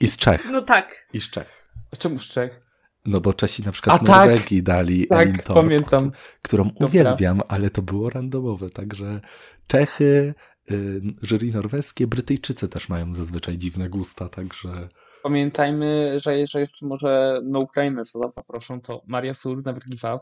I 0.00 0.08
z 0.08 0.16
Czech. 0.16 0.48
No 0.52 0.62
tak. 0.62 1.06
I 1.12 1.20
z 1.20 1.30
Czech. 1.30 1.70
A 1.92 1.96
czemu 1.96 2.18
z 2.18 2.24
Czech? 2.24 2.62
No 3.06 3.20
bo 3.20 3.32
Czesi 3.32 3.62
na 3.62 3.72
przykład 3.72 3.96
A, 4.00 4.04
w 4.04 4.06
tak. 4.06 4.28
Norwegii 4.30 4.62
dali 4.62 5.06
Tak, 5.06 5.20
Elin 5.22 5.34
Torp, 5.34 5.54
pamiętam. 5.54 6.12
którą 6.42 6.64
Dobra. 6.64 6.86
uwielbiam, 6.86 7.40
ale 7.48 7.70
to 7.70 7.82
było 7.82 8.10
randomowe, 8.10 8.70
także 8.70 9.20
Czechy, 9.66 10.34
y, 10.70 11.00
jury 11.22 11.52
norweskie, 11.52 12.06
Brytyjczycy 12.06 12.68
też 12.68 12.88
mają 12.88 13.14
zazwyczaj 13.14 13.58
dziwne 13.58 13.88
gusta, 13.88 14.28
także 14.28 14.88
Pamiętajmy, 15.22 16.18
że, 16.20 16.46
że 16.46 16.60
jeszcze 16.60 16.86
może 16.86 17.40
na 17.44 17.58
Ukrainę 17.58 18.02
co 18.04 18.32
zaproszą, 18.32 18.80
to 18.80 19.02
Maria 19.06 19.34
Sur, 19.34 19.56
Never 19.56 19.84
Give 19.90 20.04
Up. 20.04 20.18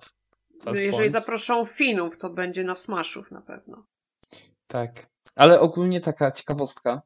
Jeżeli 0.66 0.90
Points. 0.90 1.12
zaproszą 1.12 1.64
Finów, 1.64 2.18
to 2.18 2.30
będzie 2.30 2.64
na 2.64 2.76
Smashów 2.76 3.30
na 3.30 3.40
pewno. 3.40 3.86
Tak. 4.66 5.06
Ale 5.36 5.60
ogólnie 5.60 6.00
taka 6.00 6.32
ciekawostka, 6.32 7.02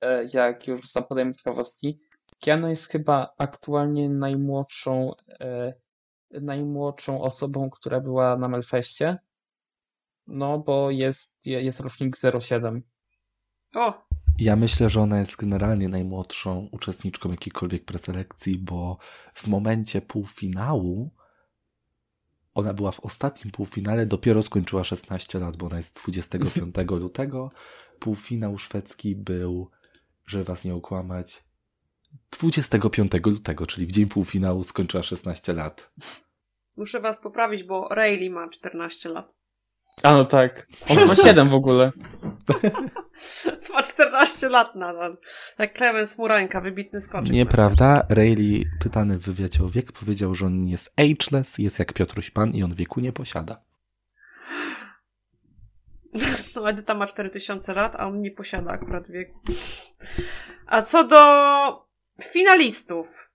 e, 0.00 0.28
jak 0.34 0.66
już 0.66 0.88
zapadałem 0.88 1.32
ciekawostki, 1.32 1.98
Kiana 2.38 2.70
jest 2.70 2.88
chyba 2.88 3.34
aktualnie 3.38 4.08
najmłodszą, 4.08 5.12
e, 5.40 5.74
najmłodszą 6.30 7.22
osobą, 7.22 7.70
która 7.70 8.00
była 8.00 8.36
na 8.36 8.48
Melfeście. 8.48 9.18
No, 10.26 10.58
bo 10.58 10.90
jest, 10.90 11.46
jest 11.46 11.80
rocznik 11.80 12.16
07. 12.40 12.82
O, 13.74 14.06
Ja 14.38 14.56
myślę, 14.56 14.90
że 14.90 15.00
ona 15.00 15.18
jest 15.18 15.36
generalnie 15.36 15.88
najmłodszą 15.88 16.68
uczestniczką 16.72 17.30
jakiejkolwiek 17.30 17.84
preselekcji, 17.84 18.58
bo 18.58 18.98
w 19.34 19.46
momencie 19.46 20.02
półfinału 20.02 21.10
ona 22.54 22.74
była 22.74 22.92
w 22.92 23.00
ostatnim 23.00 23.52
półfinale, 23.52 24.06
dopiero 24.06 24.42
skończyła 24.42 24.84
16 24.84 25.38
lat, 25.38 25.56
bo 25.56 25.66
ona 25.66 25.76
jest 25.76 26.00
25 26.02 26.74
lutego. 26.90 27.50
Półfinał 27.98 28.58
szwedzki 28.58 29.16
był, 29.16 29.70
żeby 30.26 30.44
was 30.44 30.64
nie 30.64 30.74
okłamać, 30.74 31.44
25 32.30 33.12
lutego, 33.26 33.66
czyli 33.66 33.86
w 33.86 33.92
dzień 33.92 34.06
półfinału 34.06 34.64
skończyła 34.64 35.02
16 35.02 35.52
lat. 35.52 35.92
muszę 36.76 37.00
was 37.00 37.20
poprawić, 37.20 37.64
bo 37.64 37.88
Rayleigh 37.88 38.32
ma 38.32 38.48
14 38.48 39.08
lat. 39.08 39.36
A 40.02 40.12
no 40.12 40.24
tak. 40.24 40.66
On 40.88 41.06
ma 41.06 41.16
7 41.26 41.48
w 41.48 41.54
ogóle. 41.54 41.92
ma 43.74 43.82
14 43.82 44.48
lat 44.48 44.74
nadal. 44.74 45.16
Jak 45.58 45.76
Clemens 45.78 46.18
Murańka, 46.18 46.60
wybitny 46.60 47.00
skoczek. 47.00 47.32
Nieprawda. 47.32 48.06
Rayleigh, 48.08 48.64
pytany 48.80 49.18
w 49.18 49.22
wywiadzie 49.22 49.64
o 49.64 49.68
wiek, 49.68 49.92
powiedział, 49.92 50.34
że 50.34 50.46
on 50.46 50.68
jest 50.68 50.92
ageless, 50.96 51.58
jest 51.58 51.78
jak 51.78 51.92
Piotruś 51.92 52.30
Pan 52.30 52.50
i 52.50 52.62
on 52.62 52.74
wieku 52.74 53.00
nie 53.00 53.12
posiada. 53.12 53.62
No, 56.56 56.70
Edyta 56.70 56.94
ma 56.94 57.06
4000 57.06 57.74
lat, 57.74 57.96
a 57.96 58.06
on 58.06 58.20
nie 58.20 58.30
posiada 58.30 58.70
akurat 58.70 59.10
wieku. 59.10 59.40
A 60.66 60.82
co 60.82 61.04
do 61.04 61.83
finalistów. 62.22 63.30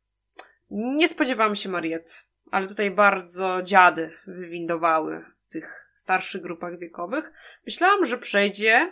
Nie 0.69 1.07
spodziewałam 1.07 1.55
się 1.55 1.69
Mariet, 1.69 2.27
ale 2.51 2.67
tutaj 2.67 2.91
bardzo 2.91 3.61
dziady 3.61 4.11
wywindowały 4.27 5.25
w 5.37 5.51
tych 5.51 5.89
starszych 5.95 6.41
grupach 6.41 6.79
wiekowych. 6.79 7.31
Myślałam, 7.65 8.05
że 8.05 8.17
przejdzie 8.17 8.91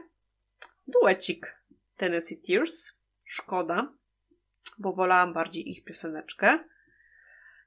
duecik 0.87 1.57
Tennessee 1.97 2.41
Tears. 2.47 2.93
Szkoda, 3.27 3.93
bo 4.77 4.93
wolałam 4.93 5.33
bardziej 5.33 5.69
ich 5.69 5.83
pioseneczkę. 5.83 6.59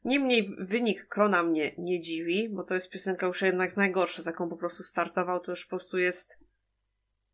Niemniej 0.04 0.56
wynik 0.59 1.09
Krona 1.09 1.42
mnie 1.42 1.74
nie 1.78 2.00
dziwi, 2.00 2.48
bo 2.48 2.64
to 2.64 2.74
jest 2.74 2.90
piosenka 2.90 3.26
już 3.26 3.42
jednak 3.42 3.76
najgorsza, 3.76 4.22
z 4.22 4.26
jaką 4.26 4.48
po 4.48 4.56
prostu 4.56 4.83
startował. 4.83 5.40
To 5.40 5.52
już 5.52 5.64
po 5.64 5.70
prostu 5.70 5.98
jest 5.98 6.38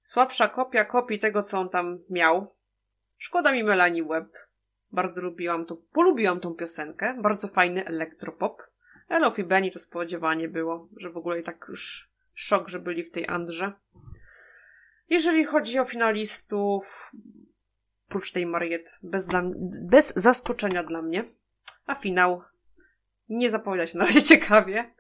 słabsza 0.05 0.49
kopia 0.49 0.85
kopii 0.85 1.19
tego, 1.19 1.43
co 1.43 1.59
on 1.59 1.69
tam 1.69 1.99
miał. 2.11 2.55
Szkoda 3.17 3.53
mi 3.53 3.65
Melanie 3.65 4.05
Webb. 4.05 4.46
Bardzo 4.93 5.23
lubiłam 5.23 5.67
to, 5.67 5.77
polubiłam 5.77 6.41
tą 6.41 6.55
piosenkę. 6.55 7.17
Bardzo 7.23 7.49
fajny 7.49 7.85
elektropop. 7.85 8.63
Elof 9.09 9.39
i 9.39 9.45
Benny 9.45 9.71
to 9.71 9.79
spodziewanie 9.79 10.49
było, 10.49 10.89
że 10.97 11.11
w 11.11 11.17
ogóle 11.17 11.41
i 11.41 11.43
tak 11.43 11.67
już 11.69 12.11
szok, 12.35 12.69
że 12.69 12.79
byli 12.79 13.05
w 13.05 13.11
tej 13.11 13.27
Andrze. 13.29 13.73
Jeżeli 15.11 15.45
chodzi 15.45 15.79
o 15.79 15.85
finalistów, 15.85 17.13
prócz 18.09 18.33
tej 18.33 18.47
Mariet, 18.47 18.99
bez, 19.03 19.27
dla, 19.27 19.43
bez 19.83 20.13
zaskoczenia 20.17 20.83
dla 20.83 21.03
mnie, 21.03 21.25
a 21.87 21.95
finał 21.95 22.43
nie 23.29 23.51
zapowiada 23.51 23.87
się 23.87 23.99
na 23.99 24.05
razie 24.05 24.23
ciekawie, 24.33 24.95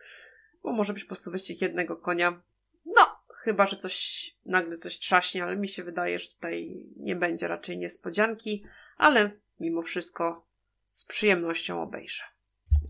bo 0.62 0.72
może 0.72 0.92
być 0.92 1.04
po 1.04 1.08
prostu 1.08 1.30
wyścig 1.30 1.62
jednego 1.62 1.96
konia. 1.96 2.42
No, 2.84 3.20
chyba, 3.34 3.66
że 3.66 3.76
coś 3.76 4.26
nagle 4.46 4.76
coś 4.76 4.98
trzaśnie, 4.98 5.44
ale 5.44 5.56
mi 5.56 5.68
się 5.68 5.84
wydaje, 5.84 6.18
że 6.18 6.28
tutaj 6.28 6.86
nie 6.96 7.16
będzie 7.16 7.48
raczej 7.48 7.78
niespodzianki, 7.78 8.64
ale 8.96 9.30
mimo 9.60 9.82
wszystko 9.82 10.46
z 10.92 11.04
przyjemnością 11.04 11.82
obejrzę. 11.82 12.22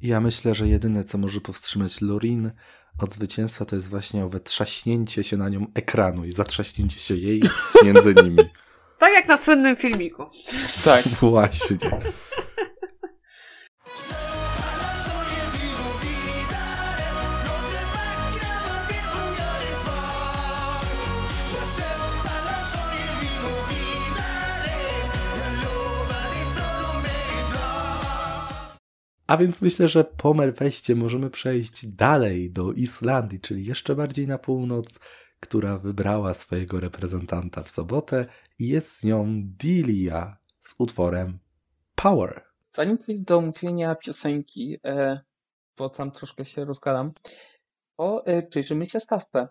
Ja 0.02 0.20
myślę, 0.20 0.54
że 0.54 0.68
jedyne, 0.68 1.04
co 1.04 1.18
może 1.18 1.40
powstrzymać 1.40 2.00
Lorin 2.00 2.50
od 3.02 3.12
zwycięstwa, 3.14 3.64
to 3.64 3.76
jest 3.76 3.88
właśnie 3.88 4.24
owe 4.24 4.40
trzaśnięcie 4.40 5.24
się 5.24 5.36
na 5.36 5.48
nią 5.48 5.66
ekranu 5.74 6.24
i 6.24 6.32
zatrzaśnięcie 6.32 7.00
się 7.00 7.16
jej 7.16 7.40
między 7.84 8.14
nimi. 8.24 8.42
Tak 8.98 9.12
jak 9.12 9.28
na 9.28 9.36
słynnym 9.36 9.76
filmiku. 9.76 10.30
Tak. 10.84 11.04
Właśnie. 11.04 11.78
A 29.26 29.36
więc 29.36 29.62
myślę, 29.62 29.88
że 29.88 30.04
po 30.04 30.34
Melfeście 30.34 30.94
możemy 30.94 31.30
przejść 31.30 31.86
dalej 31.86 32.50
do 32.50 32.72
Islandii, 32.72 33.40
czyli 33.40 33.66
jeszcze 33.66 33.94
bardziej 33.94 34.26
na 34.26 34.38
północ, 34.38 34.98
która 35.40 35.78
wybrała 35.78 36.34
swojego 36.34 36.80
reprezentanta 36.80 37.62
w 37.62 37.70
sobotę 37.70 38.26
i 38.58 38.68
jest 38.68 38.92
z 38.92 39.02
nią 39.04 39.42
Dilia 39.44 40.36
z 40.60 40.74
utworem 40.78 41.38
Power. 41.94 42.44
Zanim 42.70 42.98
pójdę 42.98 43.22
do 43.24 43.36
omówienia 43.38 43.94
piosenki, 43.94 44.78
e, 44.84 45.20
bo 45.78 45.90
tam 45.90 46.10
troszkę 46.10 46.44
się 46.44 46.64
rozgadam, 46.64 47.12
to 47.96 48.26
e, 48.26 48.42
przyjrzymy 48.42 48.90
się 48.90 49.00
stawce. 49.00 49.48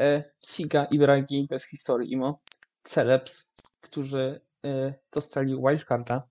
E, 0.00 0.24
Siga 0.46 0.84
i 0.84 0.98
Bragi 0.98 1.46
bez 1.50 1.64
historii 1.64 2.12
imo, 2.12 2.40
celebs, 2.82 3.54
którzy 3.80 4.40
e, 4.64 4.94
dostali 5.12 5.56
wildcarda. 5.56 6.28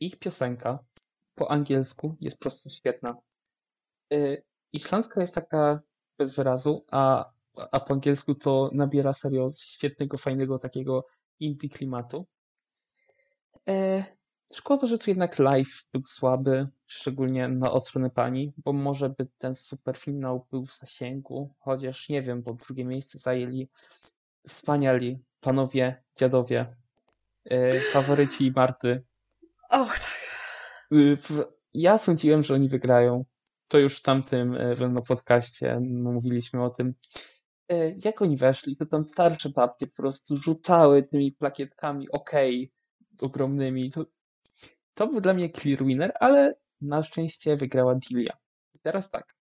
Ich 0.00 0.18
piosenka 0.18 0.78
po 1.38 1.50
angielsku 1.50 2.16
jest 2.20 2.38
po 2.38 2.42
prostu 2.42 2.70
świetna. 2.70 3.16
E, 4.12 4.36
Islandzka 4.72 5.20
jest 5.20 5.34
taka 5.34 5.80
bez 6.18 6.36
wyrazu, 6.36 6.84
a, 6.90 7.30
a 7.72 7.80
po 7.80 7.94
angielsku 7.94 8.34
to 8.34 8.70
nabiera 8.72 9.12
serio 9.12 9.50
świetnego, 9.52 10.16
fajnego 10.16 10.58
takiego 10.58 11.06
indie 11.40 11.68
klimatu. 11.68 12.26
E, 13.68 14.04
Szkoda, 14.52 14.86
że 14.86 14.98
tu 14.98 15.10
jednak 15.10 15.38
live 15.38 15.88
był 15.92 16.02
słaby, 16.06 16.64
szczególnie 16.86 17.48
na 17.48 17.72
od 17.72 17.86
strony 17.86 18.10
pani, 18.10 18.52
bo 18.56 18.72
może 18.72 19.10
by 19.10 19.26
ten 19.38 19.54
superfinał 19.54 20.46
był 20.50 20.64
w 20.64 20.74
zasięgu, 20.74 21.54
chociaż 21.58 22.08
nie 22.08 22.22
wiem, 22.22 22.42
bo 22.42 22.54
drugie 22.54 22.84
miejsce 22.84 23.18
zajęli 23.18 23.68
wspaniali 24.48 25.18
panowie, 25.40 26.02
dziadowie, 26.16 26.76
e, 27.44 27.80
faworyci 27.80 28.52
Marty. 28.56 29.02
Och, 29.70 29.98
tak. 29.98 30.17
Y, 30.92 31.16
Ja 31.74 31.98
sądziłem, 31.98 32.42
że 32.42 32.54
oni 32.54 32.68
wygrają. 32.68 33.24
To 33.70 33.78
już 33.78 33.98
w 33.98 34.02
tamtym 34.02 34.52
pewno 34.78 35.02
podcaście 35.02 35.80
mówiliśmy 35.80 36.64
o 36.64 36.70
tym. 36.70 36.94
E, 37.68 37.90
Jak 38.04 38.22
oni 38.22 38.36
weszli, 38.36 38.76
to 38.76 38.86
tam 38.86 39.08
starsze 39.08 39.48
babcie 39.48 39.86
po 39.86 39.96
prostu 39.96 40.36
rzucały 40.36 41.02
tymi 41.02 41.32
plakietkami 41.32 42.10
okej 42.10 42.72
ogromnymi. 43.22 43.90
To, 43.90 44.06
to 44.94 45.06
był 45.06 45.20
dla 45.20 45.34
mnie 45.34 45.50
clear 45.50 45.84
winner, 45.84 46.12
ale 46.20 46.54
na 46.80 47.02
szczęście 47.02 47.56
wygrała 47.56 47.94
Dilia. 47.94 48.36
I 48.74 48.78
teraz 48.78 49.10
tak. 49.10 49.36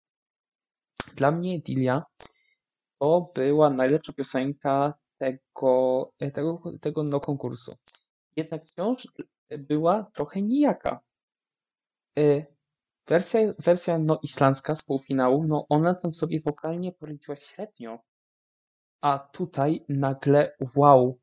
Dla 1.17 1.31
mnie 1.31 1.61
Dilia 1.61 2.03
to 2.99 3.33
była 3.35 3.71
najlepsza 3.71 4.13
piosenka 4.13 4.95
tego, 5.19 6.13
e, 6.19 6.31
tego, 6.31 6.63
tego 6.81 7.03
no 7.03 7.21
konkursu. 7.21 7.77
Jednak 8.37 8.65
wciąż 8.65 9.09
była 9.59 10.11
trochę 10.15 10.43
nijaka. 10.43 11.01
Y, 12.19 12.47
Wersja, 13.09 13.41
wersja 13.59 13.99
no 13.99 14.19
islandzka 14.23 14.77
z 14.77 14.83
półfinału, 14.83 15.45
no 15.45 15.67
ona 15.69 15.95
tam 15.95 16.15
sobie 16.15 16.41
wokalnie 16.41 16.93
poradziła 16.93 17.37
średnio. 17.37 17.99
A 19.01 19.19
tutaj 19.19 19.85
nagle 19.89 20.57
wow, 20.77 21.19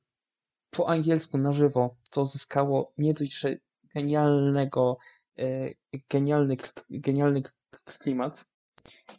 po 0.69 0.89
angielsku 0.89 1.37
na 1.37 1.51
żywo 1.51 1.95
to 2.09 2.25
zyskało 2.25 2.93
nie 2.97 3.13
dość, 3.13 3.39
że 3.39 3.55
genialnego, 3.95 4.97
y, 5.39 5.75
genialny, 6.09 6.57
genialny 6.89 7.41
klimat 7.99 8.45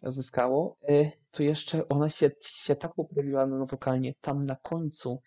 zyskało, 0.02 0.76
e, 0.88 1.10
to 1.30 1.42
jeszcze 1.42 1.88
ona 1.88 2.08
się, 2.08 2.30
się 2.40 2.76
tak 2.76 2.94
poprawiła 2.94 3.46
no, 3.46 3.66
wokalnie 3.66 4.14
tam 4.20 4.46
na 4.46 4.56
końcu 4.56 5.22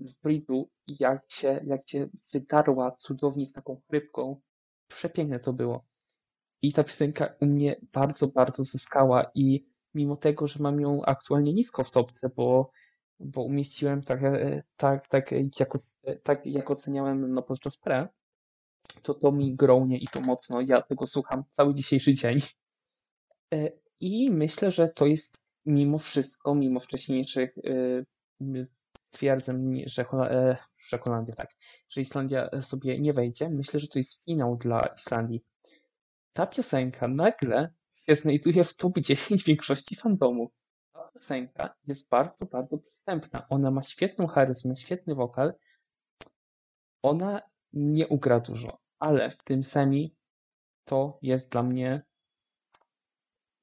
w 0.00 0.22
bridge'u, 0.24 0.64
jak 1.00 1.32
się, 1.32 1.60
jak 1.64 1.88
się 1.88 2.08
wydarła 2.32 2.96
cudownie 2.98 3.48
z 3.48 3.52
taką 3.52 3.80
chrypką. 3.90 4.40
Przepiękne 4.96 5.40
to 5.40 5.52
było. 5.52 5.84
I 6.62 6.72
ta 6.72 6.84
piosenka 6.84 7.34
u 7.40 7.46
mnie 7.46 7.76
bardzo, 7.92 8.28
bardzo 8.28 8.64
zyskała 8.64 9.30
i 9.34 9.66
mimo 9.94 10.16
tego, 10.16 10.46
że 10.46 10.60
mam 10.60 10.80
ją 10.80 11.02
aktualnie 11.04 11.52
nisko 11.52 11.84
w 11.84 11.90
topce, 11.90 12.30
bo, 12.36 12.70
bo 13.20 13.42
umieściłem 13.42 14.02
tak, 14.02 14.22
e, 14.22 14.62
tak, 14.76 15.08
tak, 15.08 15.32
jak, 15.32 15.68
tak 16.22 16.46
jak 16.46 16.70
oceniałem 16.70 17.32
no, 17.32 17.42
podczas 17.42 17.76
pre, 17.76 18.08
to 19.02 19.14
to 19.14 19.32
mi 19.32 19.54
grołnie 19.54 19.98
i 19.98 20.08
to 20.08 20.20
mocno. 20.20 20.60
Ja 20.60 20.82
tego 20.82 21.06
słucham 21.06 21.44
cały 21.50 21.74
dzisiejszy 21.74 22.14
dzień. 22.14 22.38
E, 23.54 23.70
I 24.00 24.30
myślę, 24.30 24.70
że 24.70 24.88
to 24.88 25.06
jest 25.06 25.42
mimo 25.66 25.98
wszystko, 25.98 26.54
mimo 26.54 26.80
wcześniejszych 26.80 27.54
twierdzeń, 29.10 29.82
że, 29.86 30.02
e, 30.12 30.56
że 30.88 30.98
Holandia 30.98 31.34
tak, 31.34 31.50
że 31.88 32.00
Islandia 32.00 32.50
sobie 32.62 33.00
nie 33.00 33.12
wejdzie. 33.12 33.50
Myślę, 33.50 33.80
że 33.80 33.88
to 33.88 33.98
jest 33.98 34.24
finał 34.24 34.56
dla 34.56 34.86
Islandii. 34.96 35.44
Ta 36.32 36.46
piosenka 36.46 37.08
nagle 37.08 37.72
się 38.06 38.16
znajduje 38.16 38.64
w 38.64 38.76
top 38.76 38.98
10 38.98 39.44
większości 39.44 39.96
fandomu. 39.96 40.52
Ta 40.92 41.10
piosenka 41.14 41.74
jest 41.86 42.08
bardzo, 42.08 42.46
bardzo 42.46 42.78
przystępna. 42.78 43.46
Ona 43.48 43.70
ma 43.70 43.82
świetną 43.82 44.26
charyzmę, 44.26 44.76
świetny 44.76 45.14
wokal. 45.14 45.54
Ona 47.02 47.42
nie 47.72 48.08
ugra 48.08 48.40
dużo, 48.40 48.78
ale 48.98 49.30
w 49.30 49.44
tym 49.44 49.62
semi 49.62 50.16
to 50.84 51.18
jest 51.22 51.52
dla 51.52 51.62
mnie 51.62 52.02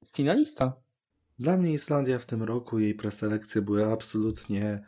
finalista. 0.06 0.82
Dla 1.38 1.56
mnie 1.56 1.72
Islandia 1.72 2.18
w 2.18 2.26
tym 2.26 2.42
roku, 2.42 2.78
jej 2.78 2.94
preselekcje 2.94 3.62
były 3.62 3.92
absolutnie 3.92 4.86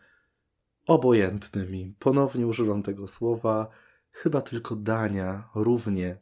obojętnymi. 0.86 1.94
Ponownie 1.98 2.46
używam 2.46 2.82
tego 2.82 3.08
słowa. 3.08 3.68
Chyba 4.10 4.40
tylko 4.40 4.76
Dania 4.76 5.48
równie 5.54 6.18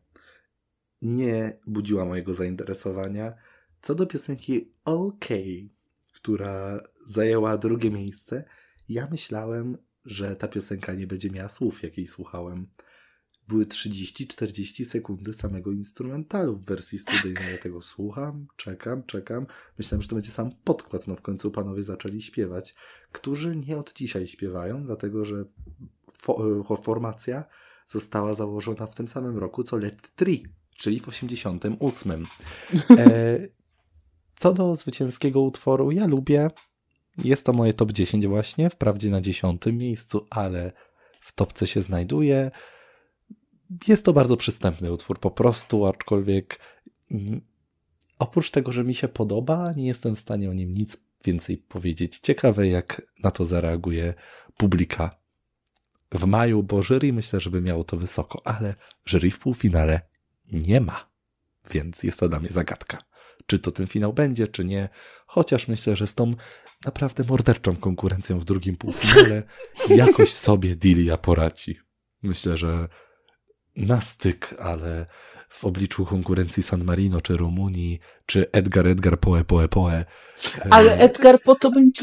nie 1.03 1.59
budziła 1.67 2.05
mojego 2.05 2.35
zainteresowania. 2.35 3.35
Co 3.83 3.95
do 3.95 4.07
piosenki 4.07 4.73
OK, 4.85 5.29
która 6.13 6.81
zajęła 7.07 7.59
drugie 7.59 7.91
miejsce, 7.91 8.45
ja 8.89 9.09
myślałem, 9.11 9.79
że 10.05 10.37
ta 10.37 10.49
piosenka 10.49 10.93
nie 10.93 11.07
będzie 11.07 11.31
miała 11.31 11.49
słów, 11.49 11.83
jakiej 11.83 12.07
słuchałem 12.07 12.67
były 13.51 13.65
30-40 13.65 14.85
sekundy 14.85 15.33
samego 15.33 15.73
instrumentalu 15.73 16.57
w 16.57 16.65
wersji 16.65 16.99
studyjnej. 16.99 17.53
Ja 17.53 17.59
tego 17.59 17.83
słucham, 17.83 18.47
czekam, 18.57 19.03
czekam. 19.03 19.47
Myślałem, 19.79 20.03
że 20.03 20.09
to 20.09 20.15
będzie 20.15 20.31
sam 20.31 20.51
podkład. 20.65 21.07
No 21.07 21.17
w 21.17 21.23
końcu 21.23 21.51
panowie 21.51 21.83
zaczęli 21.83 22.23
śpiewać, 22.23 22.75
którzy 23.13 23.57
nie 23.57 23.79
od 23.79 23.93
dzisiaj 23.93 24.27
śpiewają, 24.27 24.85
dlatego 24.85 25.25
że 25.25 25.45
fo 26.13 26.37
e, 26.79 26.83
formacja 26.83 27.45
została 27.87 28.35
założona 28.35 28.87
w 28.87 28.95
tym 28.95 29.09
samym 29.09 29.39
roku 29.39 29.63
co 29.63 29.77
Let 29.77 29.97
3, 30.17 30.43
czyli 30.77 31.01
w 31.01 31.09
88. 31.09 32.23
E, 32.91 33.39
co 34.37 34.53
do 34.53 34.77
zwycięskiego 34.77 35.41
utworu, 35.41 35.91
ja 35.91 36.07
lubię. 36.07 36.51
Jest 37.25 37.47
to 37.47 37.53
moje 37.53 37.75
top 37.75 37.93
10 37.93 38.27
właśnie, 38.27 38.71
wprawdzie 38.71 39.11
na 39.11 39.21
dziesiątym 39.21 39.77
miejscu, 39.77 40.27
ale 40.31 40.73
w 41.21 41.33
topce 41.33 41.67
się 41.67 41.83
znajduje 41.83 42.51
jest 43.89 44.05
to 44.05 44.13
bardzo 44.13 44.37
przystępny 44.37 44.93
utwór 44.93 45.19
po 45.19 45.31
prostu, 45.31 45.87
aczkolwiek 45.87 46.59
mm, 47.11 47.41
oprócz 48.19 48.51
tego, 48.51 48.73
że 48.73 48.85
mi 48.85 48.95
się 48.95 49.09
podoba, 49.09 49.73
nie 49.73 49.87
jestem 49.87 50.17
w 50.17 50.21
stanie 50.21 50.51
o 50.51 50.53
nim 50.53 50.73
nic 50.73 50.97
więcej 51.25 51.57
powiedzieć. 51.57 52.19
Ciekawe, 52.19 52.69
jak 52.69 53.03
na 53.23 53.31
to 53.31 53.45
zareaguje 53.45 54.15
publika 54.57 55.21
w 56.13 56.25
maju, 56.25 56.63
bo 56.63 56.83
jury 56.83 57.13
myślę, 57.13 57.41
żeby 57.41 57.61
miało 57.61 57.85
to 57.85 57.97
wysoko, 57.97 58.43
ale 58.45 58.75
jury 59.07 59.31
w 59.31 59.39
półfinale 59.39 60.01
nie 60.53 60.81
ma, 60.81 61.11
więc 61.71 62.03
jest 62.03 62.21
to 62.21 62.29
dla 62.29 62.41
mnie 62.41 62.49
zagadka. 62.49 62.99
Czy 63.47 63.59
to 63.59 63.73
ten 63.73 63.87
finał 63.87 64.13
będzie, 64.13 64.47
czy 64.47 64.65
nie, 64.65 64.89
chociaż 65.27 65.69
myślę, 65.69 65.97
że 65.97 66.07
z 66.07 66.15
tą 66.15 66.35
naprawdę 66.85 67.25
morderczą 67.25 67.77
konkurencją 67.77 68.39
w 68.39 68.45
drugim 68.45 68.77
półfinale 68.77 69.43
jakoś 70.07 70.33
sobie 70.33 70.77
Dilia 70.77 71.19
poradzi. 71.19 71.79
Myślę, 72.23 72.57
że 72.57 72.89
na 73.77 74.01
styk, 74.01 74.55
ale 74.59 75.07
w 75.49 75.65
obliczu 75.65 76.07
konkurencji 76.07 76.63
San 76.63 76.85
Marino, 76.85 77.21
czy 77.21 77.37
Rumunii, 77.37 78.01
czy 78.27 78.51
Edgar, 78.53 78.89
Edgar, 78.89 79.21
Poe, 79.21 79.45
Poe, 79.45 79.69
Poe. 79.69 80.05
Ale 80.71 80.99
Edgar 80.99 81.43
po 81.43 81.55
to 81.55 81.71
będzie... 81.71 82.03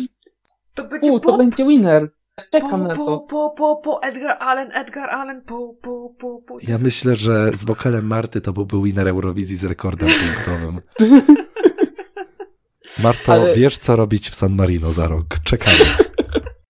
To 0.74 0.84
będzie, 0.84 1.12
U, 1.12 1.20
to 1.20 1.38
będzie 1.38 1.66
winner. 1.66 2.10
Czekam 2.52 2.70
po, 2.70 2.78
na 2.78 2.96
to. 2.96 3.06
Po, 3.06 3.20
po, 3.20 3.50
po, 3.50 3.76
po, 3.76 4.02
Edgar 4.04 4.38
Allen, 4.40 4.72
Edgar 4.74 5.10
Allen, 5.10 5.42
po, 5.42 5.74
po, 5.82 6.16
po, 6.20 6.42
po. 6.42 6.58
Ja 6.62 6.78
myślę, 6.78 7.16
że 7.16 7.52
z 7.54 7.66
wokalem 7.66 8.08
Marty 8.08 8.42
to 8.42 8.54
byłby 8.54 8.82
winner 8.84 9.08
Eurowizji 9.08 9.56
z 9.56 9.64
rekordem 9.64 10.10
punktowym. 10.10 10.82
Marto, 13.04 13.34
Ale... 13.34 13.56
wiesz 13.56 13.78
co 13.78 13.96
robić 13.96 14.30
w 14.30 14.36
San 14.36 14.56
Marino 14.56 14.94
za 14.94 15.08
rok. 15.08 15.26
Czekamy. 15.44 15.86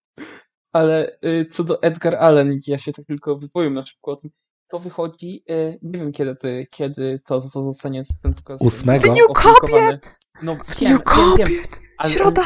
Ale 0.74 1.18
y, 1.26 1.46
co 1.52 1.64
do 1.64 1.82
Edgar 1.82 2.16
Allen, 2.16 2.58
ja 2.68 2.78
się 2.78 2.94
tak 2.94 3.06
tylko 3.06 3.38
wypowiem 3.38 3.74
na 3.74 3.86
szybko 3.86 4.12
o 4.12 4.16
tym 4.16 4.32
to 4.68 4.80
wychodzi, 4.80 5.44
y, 5.50 5.80
nie 5.82 6.00
wiem 6.00 6.12
kiedy, 6.12 6.36
ty, 6.36 6.68
kiedy 6.72 7.20
to, 7.20 7.42
to 7.42 7.62
zostanie 7.62 8.04
ten 8.24 8.34
pokaz. 8.34 8.62
Ósmego. 8.62 9.14
Dniu 9.14 9.28
kobiet! 9.34 10.20
No, 10.42 10.56
w 10.68 10.76
Dniu 10.76 11.00
kobiet! 11.00 11.48
Wiem, 11.48 11.64
ale, 11.98 12.12
Środa! 12.12 12.44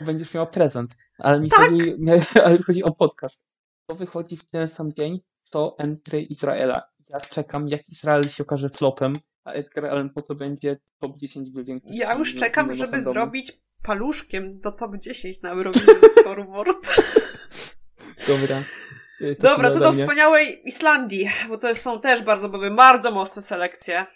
Będziesz 0.00 0.34
miał 0.34 0.46
prezent, 0.46 0.96
ale 1.18 1.40
mi, 1.40 1.50
tak. 1.50 1.58
chodzi, 1.58 1.96
ale 2.44 2.58
mi 2.58 2.62
chodzi 2.62 2.84
o 2.84 2.92
podcast. 2.92 3.46
To 3.86 3.94
wychodzi 3.94 4.36
w 4.36 4.44
ten 4.48 4.68
sam 4.68 4.92
dzień, 4.92 5.20
co 5.42 5.74
entry 5.78 6.22
Izraela. 6.22 6.82
Ja 7.08 7.20
czekam, 7.20 7.68
jak 7.68 7.88
Izrael 7.88 8.28
się 8.28 8.42
okaże 8.42 8.68
flopem, 8.68 9.12
a 9.44 9.52
Edgar 9.52 9.86
Allen 9.86 10.10
po 10.10 10.22
to 10.22 10.34
będzie 10.34 10.78
top 10.98 11.16
10 11.16 11.50
w 11.50 11.64
Ja 11.86 12.14
już 12.14 12.34
czekam, 12.34 12.72
żeby 12.72 13.02
zrobić 13.02 13.60
paluszkiem 13.82 14.60
do 14.60 14.72
top 14.72 14.96
10 14.96 15.42
na 15.42 15.50
Eurovision 15.50 15.96
Scoreboard. 16.20 16.96
Dobra. 18.28 18.62
Y, 19.20 19.36
to 19.36 19.42
Dobra, 19.42 19.70
co 19.70 19.78
do 19.80 19.92
wspaniałej 19.92 20.68
Islandii, 20.68 21.30
bo 21.48 21.58
to 21.58 21.74
są 21.74 22.00
też 22.00 22.22
bardzo, 22.22 22.48
bardzo 22.70 23.10
mocne 23.10 23.42
selekcje. 23.42 24.06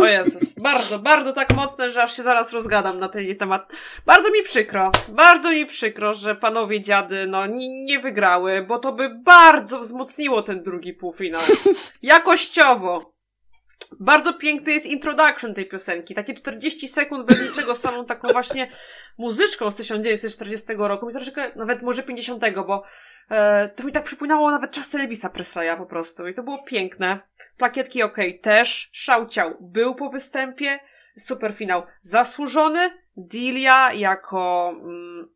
O 0.00 0.06
Jezus, 0.06 0.54
bardzo, 0.62 0.98
bardzo 0.98 1.32
tak 1.32 1.54
mocne, 1.54 1.90
że 1.90 2.02
aż 2.02 2.16
się 2.16 2.22
zaraz 2.22 2.52
rozgadam 2.52 2.98
na 2.98 3.08
ten 3.08 3.36
temat. 3.36 3.72
Bardzo 4.06 4.30
mi 4.30 4.42
przykro, 4.42 4.92
bardzo 5.08 5.50
mi 5.50 5.66
przykro, 5.66 6.12
że 6.12 6.34
panowie 6.34 6.80
dziady, 6.80 7.26
no, 7.26 7.46
nie, 7.46 7.84
nie 7.84 7.98
wygrały, 7.98 8.62
bo 8.62 8.78
to 8.78 8.92
by 8.92 9.10
bardzo 9.24 9.78
wzmocniło 9.78 10.42
ten 10.42 10.62
drugi 10.62 10.92
półfinał. 10.92 11.42
Jakościowo. 12.02 13.13
Bardzo 14.00 14.34
piękny 14.34 14.72
jest 14.72 14.86
introduction 14.86 15.54
tej 15.54 15.68
piosenki. 15.68 16.14
Takie 16.14 16.34
40 16.34 16.88
sekund 16.88 17.26
bez 17.26 17.42
niczego, 17.48 17.74
samą 17.74 18.04
taką 18.04 18.28
właśnie 18.32 18.70
muzyczką 19.18 19.70
z 19.70 19.76
1940 19.76 20.66
roku. 20.78 21.08
I 21.10 21.12
troszeczkę, 21.12 21.52
nawet 21.56 21.82
może 21.82 22.02
50, 22.02 22.42
bo 22.66 22.84
e, 23.30 23.68
to 23.68 23.84
mi 23.84 23.92
tak 23.92 24.04
przypominało 24.04 24.50
nawet 24.50 24.70
czasy 24.70 24.98
Elvisa 24.98 25.28
Presleya 25.28 25.76
po 25.78 25.86
prostu. 25.86 26.28
I 26.28 26.34
to 26.34 26.42
było 26.42 26.62
piękne. 26.62 27.20
Plakietki 27.56 28.02
ok, 28.02 28.16
też. 28.42 28.90
Szauciał 28.92 29.54
był 29.60 29.94
po 29.94 30.10
występie. 30.10 30.78
Super 31.18 31.54
finał 31.54 31.82
zasłużony. 32.00 32.90
Dilia 33.16 33.92
jako 33.92 34.72
mm, 34.80 35.28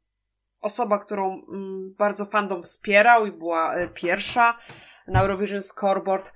osoba, 0.61 0.99
którą 0.99 1.47
mm, 1.49 1.95
bardzo 1.99 2.25
fandom 2.25 2.63
wspierał 2.63 3.27
i 3.27 3.33
była 3.33 3.75
e, 3.75 3.89
pierwsza 3.89 4.59
na 5.09 5.23
Eurovision 5.23 5.63
Scoreboard 5.63 6.33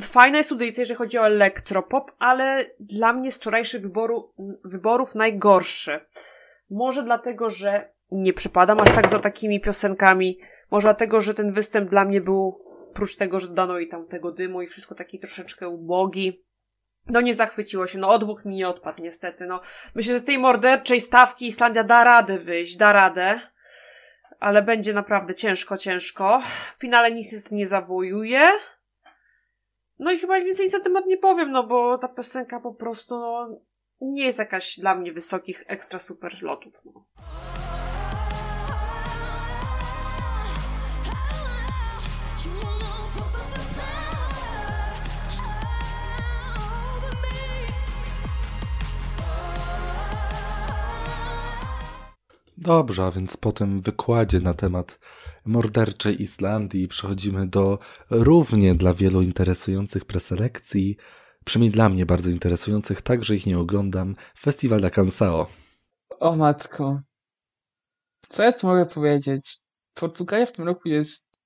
fajna 0.00 0.38
jest 0.38 0.52
audycja, 0.52 0.82
jeżeli 0.82 0.98
chodzi 0.98 1.18
o 1.18 1.26
elektropop, 1.26 2.12
ale 2.18 2.64
dla 2.80 3.12
mnie 3.12 3.32
z 3.32 3.36
wczorajszych 3.36 3.82
wyboru, 3.82 4.32
wyborów 4.64 5.14
najgorszy. 5.14 6.00
Może 6.70 7.02
dlatego, 7.02 7.50
że 7.50 7.92
nie 8.10 8.32
przypadam 8.32 8.80
aż 8.80 8.92
tak 8.92 9.08
za 9.08 9.18
takimi 9.18 9.60
piosenkami. 9.60 10.38
Może 10.70 10.86
dlatego, 10.86 11.20
że 11.20 11.34
ten 11.34 11.52
występ 11.52 11.90
dla 11.90 12.04
mnie 12.04 12.20
był, 12.20 12.64
prócz 12.94 13.16
tego, 13.16 13.40
że 13.40 13.48
dodano 13.48 13.78
i 13.78 13.88
tam 13.88 14.06
tego 14.06 14.32
dymu 14.32 14.62
i 14.62 14.66
wszystko 14.66 14.94
taki 14.94 15.18
troszeczkę 15.18 15.68
ubogi. 15.68 16.44
No 17.06 17.20
nie 17.20 17.34
zachwyciło 17.34 17.86
się, 17.86 17.98
no 17.98 18.08
odwóg 18.08 18.44
mi 18.44 18.56
nie 18.56 18.68
odpadł 18.68 19.02
niestety, 19.02 19.46
no. 19.46 19.60
Myślę, 19.94 20.12
że 20.12 20.18
z 20.18 20.24
tej 20.24 20.38
morderczej 20.38 21.00
stawki 21.00 21.46
Islandia 21.46 21.84
da 21.84 22.04
radę 22.04 22.38
wyjść, 22.38 22.76
da 22.76 22.92
radę. 22.92 23.40
Ale 24.40 24.62
będzie 24.62 24.92
naprawdę 24.92 25.34
ciężko, 25.34 25.76
ciężko. 25.76 26.42
W 26.76 26.80
finale 26.80 27.12
nic 27.12 27.50
nie 27.50 27.66
zawojuje. 27.66 28.52
No 30.02 30.12
i 30.12 30.18
chyba 30.18 30.40
więcej 30.40 30.70
na 30.70 30.80
temat 30.80 31.06
nie 31.06 31.16
powiem, 31.16 31.52
no 31.52 31.66
bo 31.66 31.98
ta 31.98 32.08
piosenka 32.08 32.60
po 32.60 32.74
prostu 32.74 33.18
no, 33.18 33.60
nie 34.00 34.24
jest 34.24 34.38
jakaś 34.38 34.78
dla 34.78 34.94
mnie 34.94 35.12
wysokich 35.12 35.64
ekstra 35.66 35.98
super 35.98 36.42
lotów. 36.42 36.82
No. 36.84 37.04
Dobrze, 52.56 53.04
a 53.04 53.10
więc 53.10 53.36
po 53.36 53.52
tym 53.52 53.80
wykładzie 53.80 54.40
na 54.40 54.54
temat 54.54 54.98
morderczej 55.44 56.22
Islandii 56.22 56.88
przechodzimy 56.88 57.46
do 57.46 57.78
równie 58.10 58.74
dla 58.74 58.94
wielu 58.94 59.22
interesujących 59.22 60.04
preselekcji, 60.04 60.96
przynajmniej 61.44 61.72
dla 61.72 61.88
mnie 61.88 62.06
bardzo 62.06 62.30
interesujących, 62.30 63.02
także 63.02 63.36
ich 63.36 63.46
nie 63.46 63.58
oglądam, 63.58 64.16
Festiwal 64.38 64.80
da 64.80 64.90
Cansao. 64.90 65.46
O 66.20 66.36
matko. 66.36 67.00
Co 68.28 68.42
ja 68.42 68.52
tu 68.52 68.66
mogę 68.66 68.86
powiedzieć? 68.86 69.58
Portugalia 69.94 70.46
w 70.46 70.52
tym 70.52 70.66
roku 70.66 70.88
jest... 70.88 71.40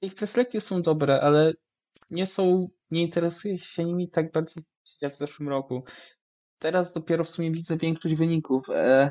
Ich 0.00 0.14
preselekcje 0.14 0.60
są 0.60 0.82
dobre, 0.82 1.20
ale 1.20 1.52
nie 2.10 2.26
są... 2.26 2.68
Nie 2.90 3.02
interesuje 3.02 3.58
się 3.58 3.84
nimi 3.84 4.10
tak 4.10 4.32
bardzo 4.32 4.60
jak 5.02 5.14
w 5.14 5.18
zeszłym 5.18 5.48
roku. 5.48 5.84
Teraz 6.58 6.92
dopiero 6.92 7.24
w 7.24 7.30
sumie 7.30 7.50
widzę 7.50 7.76
większość 7.76 8.14
wyników. 8.14 8.70
E, 8.70 9.10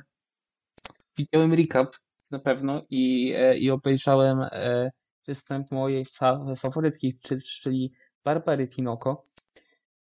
widziałem 1.17 1.53
recap 1.53 1.95
na 2.31 2.39
pewno 2.39 2.81
i, 2.89 3.33
e, 3.35 3.57
i 3.57 3.71
obejrzałem 3.71 4.41
e, 4.41 4.91
występ 5.27 5.71
mojej 5.71 6.05
fa 6.05 6.55
faworytki, 6.55 7.19
czyli 7.61 7.93
Barbary 8.23 8.67
Tinoko, 8.67 9.23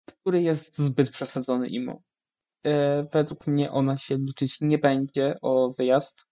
który 0.05 0.43
jest 0.43 0.79
zbyt 0.79 1.11
przesadzony 1.11 1.69
imo. 1.69 2.03
E, 2.67 3.03
według 3.13 3.47
mnie 3.47 3.71
ona 3.71 3.97
się 3.97 4.17
liczyć 4.17 4.61
nie 4.61 4.79
będzie 4.79 5.37
o 5.43 5.71
wyjazd. 5.79 6.27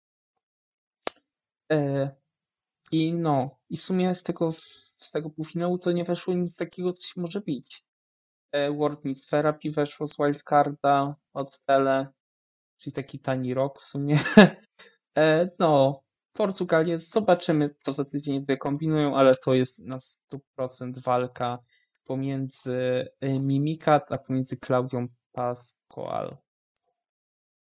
I 2.92 3.12
no, 3.14 3.58
i 3.70 3.76
w 3.76 3.82
sumie 3.82 4.14
z 4.14 4.22
tego, 4.22 4.52
z 4.52 5.10
tego 5.10 5.30
półfinału 5.30 5.78
to 5.78 5.92
nie 5.92 6.04
weszło 6.04 6.34
nic 6.34 6.56
takiego, 6.56 6.92
co 6.92 7.02
się 7.02 7.20
może 7.20 7.40
bić. 7.40 7.84
World 8.78 9.04
Needs 9.04 9.26
Therapy 9.26 9.70
weszło 9.70 10.06
z 10.06 10.16
wildcarda 10.16 11.16
od 11.32 11.60
Tele, 11.60 12.12
czyli 12.78 12.92
taki 12.92 13.18
tani 13.18 13.54
rok 13.54 13.80
w 13.80 13.84
sumie. 13.84 14.18
No, 15.58 16.02
Portugalię 16.32 16.98
zobaczymy, 16.98 17.74
co 17.76 17.92
za 17.92 18.04
tydzień 18.04 18.46
wykombinują, 18.46 19.16
ale 19.16 19.36
to 19.36 19.54
jest 19.54 19.86
na 19.86 19.98
100% 19.98 21.02
walka 21.04 21.58
pomiędzy 22.04 23.08
Mimikat, 23.22 24.12
a 24.12 24.18
pomiędzy 24.18 24.56
Klaudią 24.56 25.08
Pascual. 25.32 26.36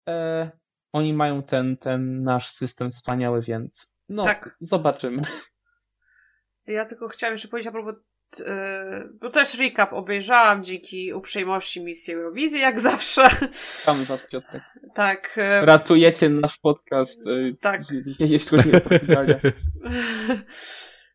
E, 0.09 0.51
oni 0.93 1.13
mają 1.13 1.43
ten, 1.43 1.77
ten 1.77 2.21
nasz 2.21 2.49
system 2.49 2.91
wspaniały, 2.91 3.41
więc 3.41 3.97
no, 4.09 4.23
tak. 4.23 4.57
zobaczymy. 4.61 5.21
Ja 6.67 6.85
tylko 6.85 7.07
chciałam 7.07 7.33
jeszcze 7.33 7.47
powiedzieć 7.47 7.67
a 7.67 7.71
propos 7.71 7.95
bo 9.21 9.29
też 9.29 9.57
recap 9.59 9.93
obejrzałam 9.93 10.63
dzięki 10.63 11.13
uprzejmości 11.13 11.81
misji 11.81 12.13
Eurowizji, 12.13 12.61
jak 12.61 12.79
zawsze. 12.79 13.29
Tam 13.85 14.03
was, 14.03 14.27
Piotrek. 14.27 14.63
Tak. 14.93 15.39
Ratujecie 15.61 16.29
nasz 16.29 16.57
podcast. 16.57 17.23
Tak. 17.61 17.81
Jeśli 18.19 18.57
nie 18.57 19.39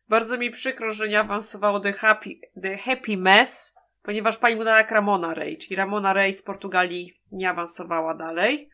Bardzo 0.09 0.37
mi 0.37 0.51
przykro, 0.51 0.91
że 0.91 1.07
nie 1.07 1.19
awansowało 1.19 1.79
The 1.79 1.93
Happy, 1.93 2.29
The 2.61 2.77
Happy 2.77 3.17
Mess, 3.17 3.75
ponieważ 4.03 4.37
pani 4.37 4.55
mu 4.55 4.63
dała 4.63 4.77
jak 4.77 4.91
Ramona 4.91 5.33
Ray, 5.33 5.57
czyli 5.57 5.75
Ramona 5.75 6.13
Ray 6.13 6.33
z 6.33 6.41
Portugalii 6.41 7.21
nie 7.31 7.49
awansowała 7.49 8.15
dalej. 8.15 8.69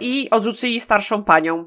I 0.00 0.30
odrzucili 0.30 0.80
starszą 0.80 1.24
panią. 1.24 1.64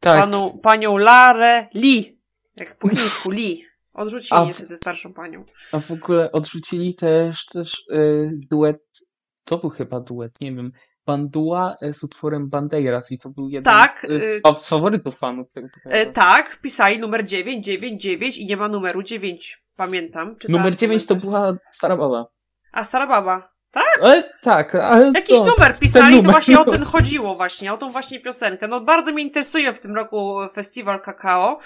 Tak. 0.00 0.20
Panu, 0.20 0.58
panią 0.58 0.96
Larę 0.96 1.66
Lee. 1.74 2.18
Jak 2.56 2.78
po 2.78 2.88
chińsku 2.96 3.30
Lee. 3.30 3.64
Odrzucili 3.94 4.40
a, 4.40 4.44
niestety 4.44 4.76
starszą 4.76 5.12
panią. 5.12 5.44
A 5.72 5.78
w 5.78 5.90
ogóle 5.90 6.32
odrzucili 6.32 6.94
też, 6.94 7.46
też 7.46 7.84
yy, 7.88 8.30
duet, 8.50 8.82
to 9.44 9.58
był 9.58 9.70
chyba 9.70 10.00
duet, 10.00 10.40
nie 10.40 10.54
wiem, 10.54 10.72
Bandua 11.06 11.76
e, 11.82 11.94
z 11.94 12.04
utworem 12.04 12.50
Bandeiras 12.50 13.12
i 13.12 13.18
to 13.18 13.30
był 13.30 13.48
jeden 13.48 13.64
tak, 13.64 14.06
z, 14.08 14.42
z, 14.58 14.62
z 14.62 14.68
faworytów 14.68 15.18
fanów 15.18 15.48
tego 15.54 15.68
e, 15.84 16.06
Tak, 16.06 16.60
pisali 16.60 16.98
numer 16.98 17.24
999 17.24 18.38
i 18.38 18.46
nie 18.46 18.56
ma 18.56 18.68
numeru 18.68 19.02
9, 19.02 19.64
pamiętam. 19.76 20.36
Numer 20.48 20.76
9 20.76 21.06
to 21.06 21.16
była 21.16 21.56
Stara 21.70 21.96
Baba. 21.96 22.26
A 22.72 22.84
Stara 22.84 23.06
Baba. 23.06 23.52
Tak? 23.70 23.98
Ale, 24.02 24.32
tak, 24.42 24.74
ale 24.74 25.12
Jakiś 25.14 25.38
to, 25.38 25.44
numer 25.44 25.78
pisali, 25.80 26.16
numer. 26.16 26.26
to 26.26 26.32
właśnie 26.32 26.60
o 26.60 26.70
ten 26.70 26.84
chodziło 26.84 27.34
właśnie, 27.34 27.72
o 27.72 27.78
tą 27.78 27.88
właśnie 27.88 28.20
piosenkę. 28.20 28.68
No 28.68 28.80
bardzo 28.80 29.12
mnie 29.12 29.22
interesuje 29.22 29.72
w 29.72 29.80
tym 29.80 29.94
roku 29.94 30.38
festiwal 30.54 31.00
kakao 31.00 31.58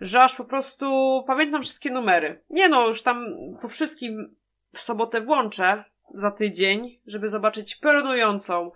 że 0.00 0.22
aż 0.22 0.34
po 0.34 0.44
prostu 0.44 0.86
pamiętam 1.26 1.62
wszystkie 1.62 1.90
numery. 1.90 2.42
Nie 2.50 2.68
no, 2.68 2.88
już 2.88 3.02
tam 3.02 3.26
po 3.62 3.68
wszystkim 3.68 4.36
w 4.74 4.80
sobotę 4.80 5.20
włączę 5.20 5.84
za 6.14 6.30
tydzień, 6.30 7.00
żeby 7.06 7.28
zobaczyć 7.28 7.80
piorunującą 7.80 8.70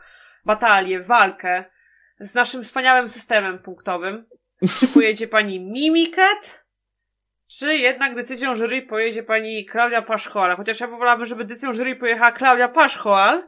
batalię, 0.45 1.01
walkę 1.01 1.64
z 2.20 2.35
naszym 2.35 2.62
wspaniałym 2.62 3.09
systemem 3.09 3.59
punktowym. 3.59 4.27
Czy 4.79 4.89
pojedzie 4.89 5.29
pani 5.29 5.61
Mimiket? 5.61 6.64
Czy 7.47 7.77
jednak 7.77 8.14
decyzją 8.14 8.55
jury 8.55 8.83
pojedzie 8.83 9.22
pani 9.22 9.66
Klaudia 9.66 10.03
Paszchoal? 10.03 10.57
Chociaż 10.57 10.81
ja 10.81 10.87
wolałabym, 10.87 11.27
żeby 11.27 11.45
decyzją 11.45 11.72
jury 11.72 11.97
pojechała 11.97 12.33
Klaudia 12.33 12.68
Paszchoal, 12.68 13.47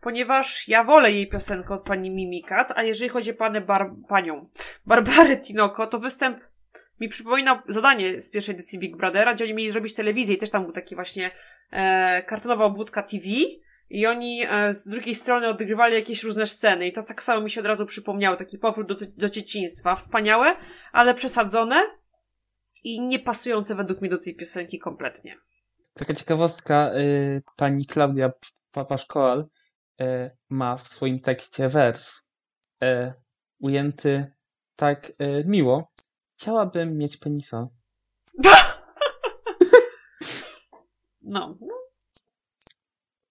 ponieważ 0.00 0.68
ja 0.68 0.84
wolę 0.84 1.12
jej 1.12 1.28
piosenkę 1.28 1.74
od 1.74 1.82
pani 1.82 2.10
Mimikat, 2.10 2.72
a 2.76 2.82
jeżeli 2.82 3.08
chodzi 3.08 3.30
o 3.30 3.34
panę 3.34 3.60
bar 3.60 3.90
panią 4.08 4.48
Barbarę 4.86 5.36
Tinoko, 5.36 5.86
to 5.86 5.98
występ 5.98 6.40
mi 7.00 7.08
przypomina 7.08 7.62
zadanie 7.68 8.20
z 8.20 8.30
pierwszej 8.30 8.54
edycji 8.54 8.78
Big 8.78 8.96
Brothera, 8.96 9.34
gdzie 9.34 9.44
oni 9.44 9.54
mieli 9.54 9.72
zrobić 9.72 9.94
telewizję 9.94 10.34
i 10.34 10.38
też 10.38 10.50
tam 10.50 10.62
był 10.62 10.72
taki 10.72 10.94
właśnie 10.94 11.30
e, 11.70 12.22
kartonowa 12.22 12.64
obudka 12.64 13.02
TV 13.02 13.24
i 13.90 14.06
oni 14.06 14.44
e, 14.48 14.72
z 14.72 14.88
drugiej 14.88 15.14
strony 15.14 15.48
odgrywali 15.48 15.94
jakieś 15.94 16.22
różne 16.22 16.46
sceny 16.46 16.88
i 16.88 16.92
to 16.92 17.02
tak 17.02 17.22
samo 17.22 17.42
mi 17.42 17.50
się 17.50 17.60
od 17.60 17.66
razu 17.66 17.86
przypomniało, 17.86 18.36
taki 18.36 18.58
powrót 18.58 18.88
do, 18.88 19.06
do 19.16 19.28
dzieciństwa. 19.28 19.94
Wspaniałe, 19.94 20.56
ale 20.92 21.14
przesadzone 21.14 21.82
i 22.84 23.00
nie 23.00 23.18
pasujące 23.18 23.74
według 23.74 24.00
mnie 24.00 24.10
do 24.10 24.18
tej 24.18 24.34
piosenki 24.36 24.78
kompletnie. 24.78 25.38
Taka 25.94 26.14
ciekawostka, 26.14 26.90
y, 26.94 27.42
pani 27.56 27.86
Klaudia 27.86 28.32
Papaszkoal 28.72 29.46
y, 30.00 30.30
ma 30.48 30.76
w 30.76 30.88
swoim 30.88 31.20
tekście 31.20 31.68
wers 31.68 32.30
y, 32.84 33.12
ujęty 33.58 34.32
tak 34.76 35.12
miło, 35.44 35.92
Chciałabym 36.38 36.98
mieć 36.98 37.16
penisa. 37.16 37.68
No. 41.22 41.58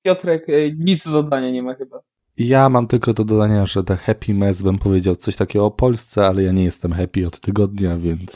Piotrek 0.02 0.50
e, 0.50 0.72
nic 0.78 1.06
do 1.06 1.24
dodania 1.24 1.52
nie 1.52 1.64
ma 1.64 1.76
chyba. 1.76 2.00
Ja 2.38 2.70
mam 2.70 2.88
tylko 2.88 3.14
do 3.14 3.26
dodania, 3.26 3.66
że 3.66 3.84
The 3.84 3.98
Happy 3.98 4.34
Mess 4.34 4.62
bym 4.62 4.78
powiedział 4.78 5.16
coś 5.16 5.36
takiego 5.36 5.66
o 5.66 5.72
Polsce, 5.72 6.26
ale 6.26 6.44
ja 6.44 6.52
nie 6.52 6.64
jestem 6.64 6.94
happy 6.94 7.28
od 7.28 7.40
tygodnia, 7.40 7.98
więc 7.98 8.36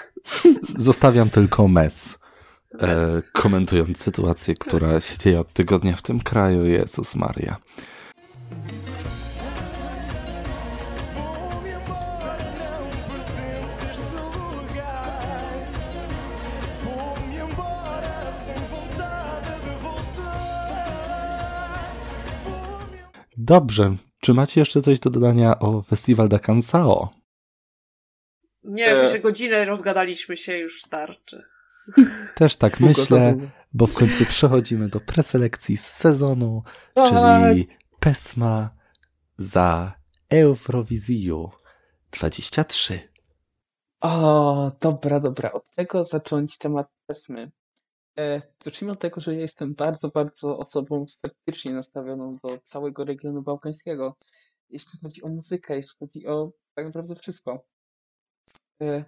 zostawiam 0.78 1.30
tylko 1.30 1.68
mess. 1.68 2.18
E, 2.80 2.96
komentując 3.32 3.98
sytuację, 3.98 4.54
która 4.54 5.00
się 5.00 5.18
dzieje 5.18 5.40
od 5.40 5.52
tygodnia 5.52 5.96
w 5.96 6.02
tym 6.02 6.20
kraju. 6.20 6.64
Jezus 6.64 7.14
Maria. 7.14 7.56
Dobrze. 23.46 23.96
Czy 24.20 24.34
macie 24.34 24.60
jeszcze 24.60 24.82
coś 24.82 25.00
do 25.00 25.10
dodania 25.10 25.58
o 25.58 25.82
Festiwal 25.82 26.28
da 26.28 26.38
Cansao? 26.38 27.10
Nie, 28.64 28.90
e... 28.90 29.06
że 29.06 29.20
godzinę 29.20 29.64
rozgadaliśmy 29.64 30.36
się, 30.36 30.58
już 30.58 30.82
starczy. 30.82 31.42
Też 32.34 32.56
tak 32.56 32.80
myślę, 32.80 33.36
bo 33.72 33.86
w 33.86 33.94
końcu 33.94 34.24
przechodzimy 34.26 34.88
do 34.88 35.00
preselekcji 35.00 35.76
z 35.76 35.86
sezonu, 35.86 36.62
tak. 36.94 37.10
czyli 37.10 37.68
PESMA 38.00 38.70
za 39.38 39.92
Eurowizję 40.30 41.48
23. 42.10 43.00
O, 44.00 44.70
dobra, 44.80 45.20
dobra. 45.20 45.52
Od 45.52 45.74
tego 45.74 46.04
zacząć 46.04 46.58
temat 46.58 46.88
PESMY. 47.06 47.50
E, 48.18 48.42
zacznijmy 48.64 48.92
od 48.92 49.00
tego, 49.00 49.20
że 49.20 49.34
ja 49.34 49.40
jestem 49.40 49.74
bardzo, 49.74 50.08
bardzo 50.08 50.58
osobą 50.58 51.04
sceptycznie 51.08 51.72
nastawioną 51.72 52.38
do 52.42 52.58
całego 52.58 53.04
regionu 53.04 53.42
bałkańskiego, 53.42 54.16
jeśli 54.68 54.98
chodzi 55.00 55.22
o 55.22 55.28
muzykę, 55.28 55.76
jeśli 55.76 55.98
chodzi 55.98 56.26
o 56.26 56.52
tak 56.74 56.86
naprawdę 56.86 57.14
wszystko. 57.14 57.66
E, 58.82 59.04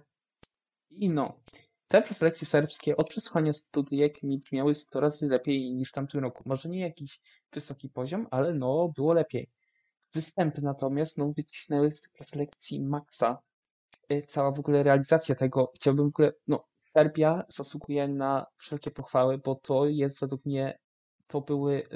I 0.89 1.09
no, 1.09 1.39
te 1.87 2.01
preselekcje 2.01 2.47
serbskie 2.47 2.97
od 2.97 3.09
przesłuchania 3.09 3.53
studiek 3.53 4.23
mi 4.23 4.39
brzmiały 4.39 4.75
100 4.75 4.99
razy 4.99 5.27
lepiej 5.27 5.73
niż 5.73 5.89
w 5.89 5.93
tamtym 5.93 6.21
roku. 6.21 6.43
Może 6.45 6.69
nie 6.69 6.79
jakiś 6.79 7.21
wysoki 7.53 7.89
poziom, 7.89 8.27
ale 8.31 8.53
no, 8.53 8.91
było 8.95 9.13
lepiej. 9.13 9.49
Występy 10.13 10.61
natomiast, 10.61 11.17
no, 11.17 11.31
wycisnęły 11.37 11.91
z 11.91 12.01
tych 12.01 12.11
preselekcji 12.11 12.85
maksa. 12.85 13.37
E, 14.09 14.21
cała 14.21 14.51
w 14.51 14.59
ogóle 14.59 14.83
realizacja 14.83 15.35
tego, 15.35 15.71
chciałbym 15.75 16.05
w 16.05 16.15
ogóle, 16.15 16.33
no, 16.47 16.68
Serbia 16.89 17.43
zasługuje 17.49 18.07
na 18.07 18.45
wszelkie 18.57 18.91
pochwały, 18.91 19.37
bo 19.37 19.55
to 19.55 19.85
jest 19.85 20.19
według 20.19 20.45
mnie, 20.45 20.79
to 21.27 21.41
były 21.41 21.87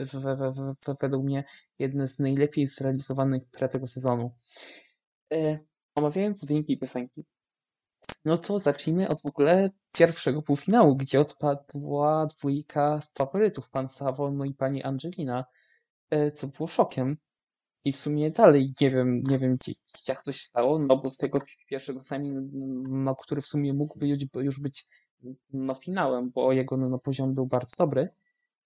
według 1.02 1.24
mnie 1.24 1.44
jedne 1.80 2.08
z 2.08 2.20
najlepiej 2.20 2.68
zrealizowanych 2.68 3.44
pre 3.52 3.70
tego 3.70 3.88
sezonu. 3.88 4.34
E, 5.34 5.60
omawiając 5.96 6.46
wyniki 6.46 6.78
piosenki, 6.78 7.26
no 8.26 8.38
to 8.38 8.60
zacznijmy 8.60 9.10
od 9.10 9.22
w 9.22 9.26
ogóle 9.26 9.70
pierwszego 9.92 10.42
półfinału, 10.42 10.96
gdzie 10.96 11.20
odpadła 11.20 12.26
dwójka 12.26 13.02
faworytów, 13.18 13.70
pan 13.70 13.90
Savo, 13.90 14.32
no 14.32 14.46
i 14.46 14.54
pani 14.54 14.84
Angelina, 14.84 15.46
e, 16.10 16.32
co 16.32 16.48
było 16.48 16.68
szokiem. 16.68 17.18
I 17.86 17.92
w 17.92 17.98
sumie 17.98 18.32
dalej 18.32 18.74
nie 18.82 18.90
wiem, 18.90 19.24
nie 19.30 19.38
wiem 19.38 19.58
jak 20.08 20.24
to 20.24 20.32
się 20.32 20.44
stało, 20.44 20.80
no 20.80 20.98
bo 20.98 21.12
z 21.12 21.18
tego 21.18 21.40
pierwszego 21.70 22.04
sami, 22.04 22.32
no, 22.90 23.16
który 23.16 23.42
w 23.42 23.48
sumie 23.48 23.74
mógłby 23.74 24.08
już 24.36 24.60
być 24.60 24.86
no, 25.54 25.74
finałem, 25.76 26.30
bo 26.30 26.52
jego 26.52 26.78
no, 26.78 27.00
poziom 27.00 27.34
był 27.34 27.46
bardzo 27.46 27.76
dobry, 27.78 28.10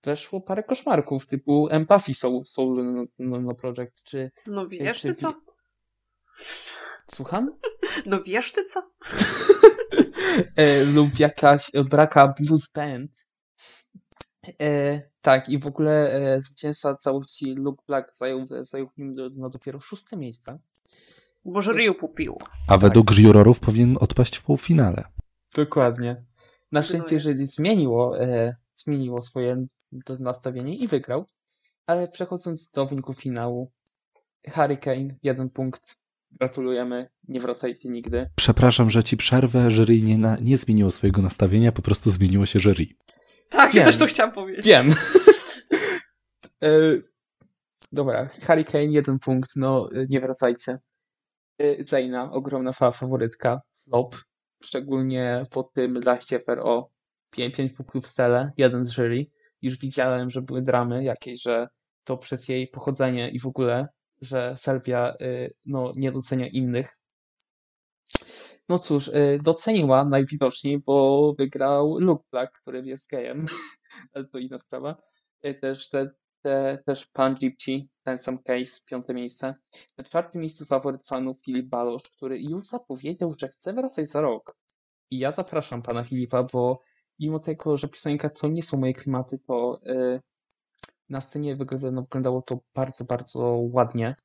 weszło 0.03 0.41
parę 0.41 0.63
koszmarków 0.63 1.27
typu 1.27 1.67
Empathy 1.69 2.13
Soul, 2.13 2.43
Soul 2.43 3.07
no, 3.19 3.39
no, 3.39 3.55
Project, 3.55 4.03
czy... 4.03 4.31
No 4.47 4.67
wiesz 4.67 5.01
czy, 5.01 5.07
ty 5.07 5.15
co? 5.15 5.33
Słucham? 7.07 7.51
No 8.05 8.23
wiesz 8.23 8.51
ty 8.51 8.63
co? 8.63 8.81
e, 10.55 10.85
lub 10.85 11.19
jakaś 11.19 11.71
braka 11.89 12.33
Blues 12.39 12.71
Band. 12.71 13.27
E, 14.61 15.01
tak, 15.21 15.49
i 15.49 15.59
w 15.59 15.67
ogóle 15.67 16.11
e, 16.13 16.41
zwycięzca 16.41 16.95
całości 16.95 17.53
Luke 17.53 17.83
Black 17.87 18.15
zajął, 18.15 18.45
zajął 18.61 18.87
w 18.87 18.97
nim 18.97 19.15
no, 19.37 19.49
dopiero 19.49 19.79
szóste 19.79 20.17
miejsce. 20.17 20.59
Bo 21.45 21.61
Ryu 21.61 21.95
popił. 21.95 22.37
A 22.67 22.71
tak. 22.71 22.81
według 22.81 23.17
jurorów 23.17 23.59
powinien 23.59 23.97
odpaść 23.99 24.37
w 24.37 24.43
półfinale. 24.43 25.03
Dokładnie. 25.55 26.25
Na 26.71 26.83
szczęście, 26.83 27.15
jeżeli 27.15 27.47
zmieniło, 27.47 28.19
e, 28.19 28.55
zmieniło 28.73 29.21
swoje 29.21 29.65
nastawienie 30.19 30.75
i 30.75 30.87
wygrał, 30.87 31.25
ale 31.85 32.07
przechodząc 32.07 32.71
do 32.71 32.85
wyniku 32.85 33.13
finału, 33.13 33.71
Hurricane, 34.53 35.07
jeden 35.23 35.49
punkt, 35.49 35.97
Gratulujemy, 36.31 37.09
nie 37.27 37.39
wracajcie 37.39 37.89
nigdy. 37.89 38.29
Przepraszam, 38.35 38.89
że 38.89 39.03
ci 39.03 39.17
przerwę. 39.17 39.71
Jury 39.71 40.01
nie, 40.01 40.17
na, 40.17 40.37
nie 40.41 40.57
zmieniło 40.57 40.91
swojego 40.91 41.21
nastawienia, 41.21 41.71
po 41.71 41.81
prostu 41.81 42.11
zmieniło 42.11 42.45
się 42.45 42.59
jury. 42.59 42.85
Tak, 43.49 43.71
Wiem. 43.71 43.79
ja 43.79 43.85
też 43.85 43.97
to 43.97 44.05
chciałam 44.05 44.31
powiedzieć. 44.31 44.65
Wiem. 44.65 44.87
e, 46.63 46.69
dobra, 47.91 48.29
Hurricane, 48.47 48.85
jeden 48.85 49.19
punkt, 49.19 49.49
no 49.55 49.89
nie 50.09 50.19
wracajcie. 50.19 50.77
E, 51.59 51.83
Zaina, 51.83 52.31
ogromna 52.31 52.71
fa 52.71 52.91
faworytka, 52.91 53.61
flop, 53.83 54.15
szczególnie 54.63 55.41
po 55.51 55.63
tym 55.63 55.93
Laście 56.05 56.39
FRO. 56.39 56.89
5, 57.31 57.55
5 57.55 57.73
punktów 57.73 58.03
w 58.03 58.07
stele, 58.07 58.51
jeden 58.57 58.85
z 58.85 58.91
jury. 58.91 59.25
Już 59.61 59.77
widziałem, 59.77 60.29
że 60.29 60.41
były 60.41 60.61
dramy 60.61 61.03
jakieś, 61.03 61.41
że 61.41 61.67
to 62.03 62.17
przez 62.17 62.47
jej 62.47 62.67
pochodzenie 62.67 63.29
i 63.29 63.39
w 63.39 63.45
ogóle 63.45 63.87
że 64.21 64.53
Serbia 64.57 65.15
y, 65.21 65.53
no, 65.65 65.93
nie 65.95 66.11
docenia 66.11 66.47
innych. 66.47 66.93
No 68.69 68.79
cóż, 68.79 69.07
y, 69.07 69.39
doceniła 69.43 70.05
najwidoczniej, 70.05 70.79
bo 70.79 71.33
wygrał 71.37 71.99
Luke 71.99 72.23
Black, 72.31 72.61
który 72.61 72.85
jest 72.85 73.09
gejem, 73.09 73.45
ale 74.13 74.25
to 74.25 74.37
inna 74.37 74.57
sprawa. 74.57 74.95
Y, 75.45 75.53
też, 75.53 75.89
te, 75.89 76.09
te, 76.41 76.83
też 76.85 77.05
Pan 77.05 77.35
Gypsy, 77.35 77.87
ten 78.03 78.17
sam 78.17 78.37
case, 78.43 78.81
piąte 78.85 79.13
miejsce. 79.13 79.55
Na 79.97 80.03
czwartym 80.03 80.41
miejscu 80.41 80.65
faworyt 80.65 81.07
fanów 81.07 81.41
Filip 81.45 81.67
Balosz, 81.67 82.03
który 82.03 82.41
już 82.41 82.67
zapowiedział, 82.67 83.33
że 83.39 83.47
chce 83.47 83.73
wracać 83.73 84.09
za 84.09 84.21
rok. 84.21 84.57
I 85.11 85.19
ja 85.19 85.31
zapraszam 85.31 85.81
pana 85.81 86.03
Filipa, 86.03 86.43
bo 86.43 86.79
mimo 87.19 87.39
tego, 87.39 87.77
że 87.77 87.87
piosenka 87.87 88.29
to 88.29 88.47
nie 88.47 88.63
są 88.63 88.77
moje 88.77 88.93
klimaty, 88.93 89.39
to 89.39 89.79
na 91.09 91.21
scenie 91.21 91.55
wyglądało 91.55 92.41
to 92.41 92.59
bardzo, 92.75 93.05
bardzo 93.05 93.39
ładnie. 93.71 94.15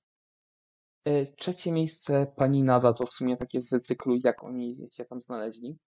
E, 1.04 1.26
trzecie 1.26 1.72
miejsce 1.72 2.26
pani 2.36 2.62
Nada 2.62 2.92
to 2.92 3.06
w 3.06 3.12
sumie 3.12 3.36
takie 3.36 3.60
z 3.60 3.86
cyklu, 3.86 4.16
jak 4.24 4.44
oni 4.44 4.88
się 4.92 5.04
tam 5.04 5.20
znaleźli. 5.20 5.78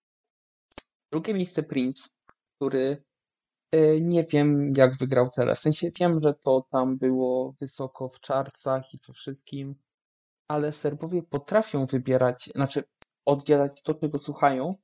Drugie 1.12 1.34
miejsce 1.34 1.64
Prince, 1.64 2.16
który 2.56 3.04
e, 3.72 4.02
nie 4.02 4.24
wiem 4.24 4.74
jak 4.78 4.98
wygrał 4.98 5.30
tyle. 5.30 5.56
W 5.56 5.60
sensie 5.60 5.92
wiem, 6.00 6.20
że 6.24 6.34
to 6.34 6.68
tam 6.72 6.98
było 6.98 7.54
wysoko 7.62 8.10
w 8.10 8.20
czarcach 8.20 8.94
i 8.94 8.98
we 9.08 9.14
wszystkim, 9.14 9.76
ale 10.48 10.72
Serbowie 10.72 11.24
potrafią 11.24 11.86
wybierać, 11.86 12.50
znaczy 12.56 12.84
oddzielać 13.26 13.84
to, 13.84 13.94
czego 13.94 14.18
słuchają 14.18 14.76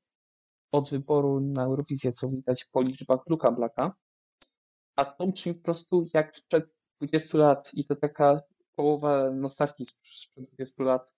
od 0.72 0.90
wyboru 0.90 1.40
na 1.42 1.64
Eurowizję, 1.64 2.12
co 2.12 2.30
widać 2.30 2.66
po 2.66 2.82
liczbach 2.82 3.20
Luka 3.28 3.52
Blacka 3.52 3.96
a 4.96 5.06
to 5.06 5.28
brzmi 5.28 5.54
po 5.54 5.64
prostu 5.64 6.06
jak 6.14 6.36
sprzed 6.36 6.78
20 7.02 7.38
lat 7.38 7.72
i 7.74 7.86
to 7.86 7.96
taka 7.96 8.42
połowa 8.76 9.32
nostalgii 9.32 9.86
sprzed 9.86 10.32
20 10.36 10.84
lat. 10.84 11.16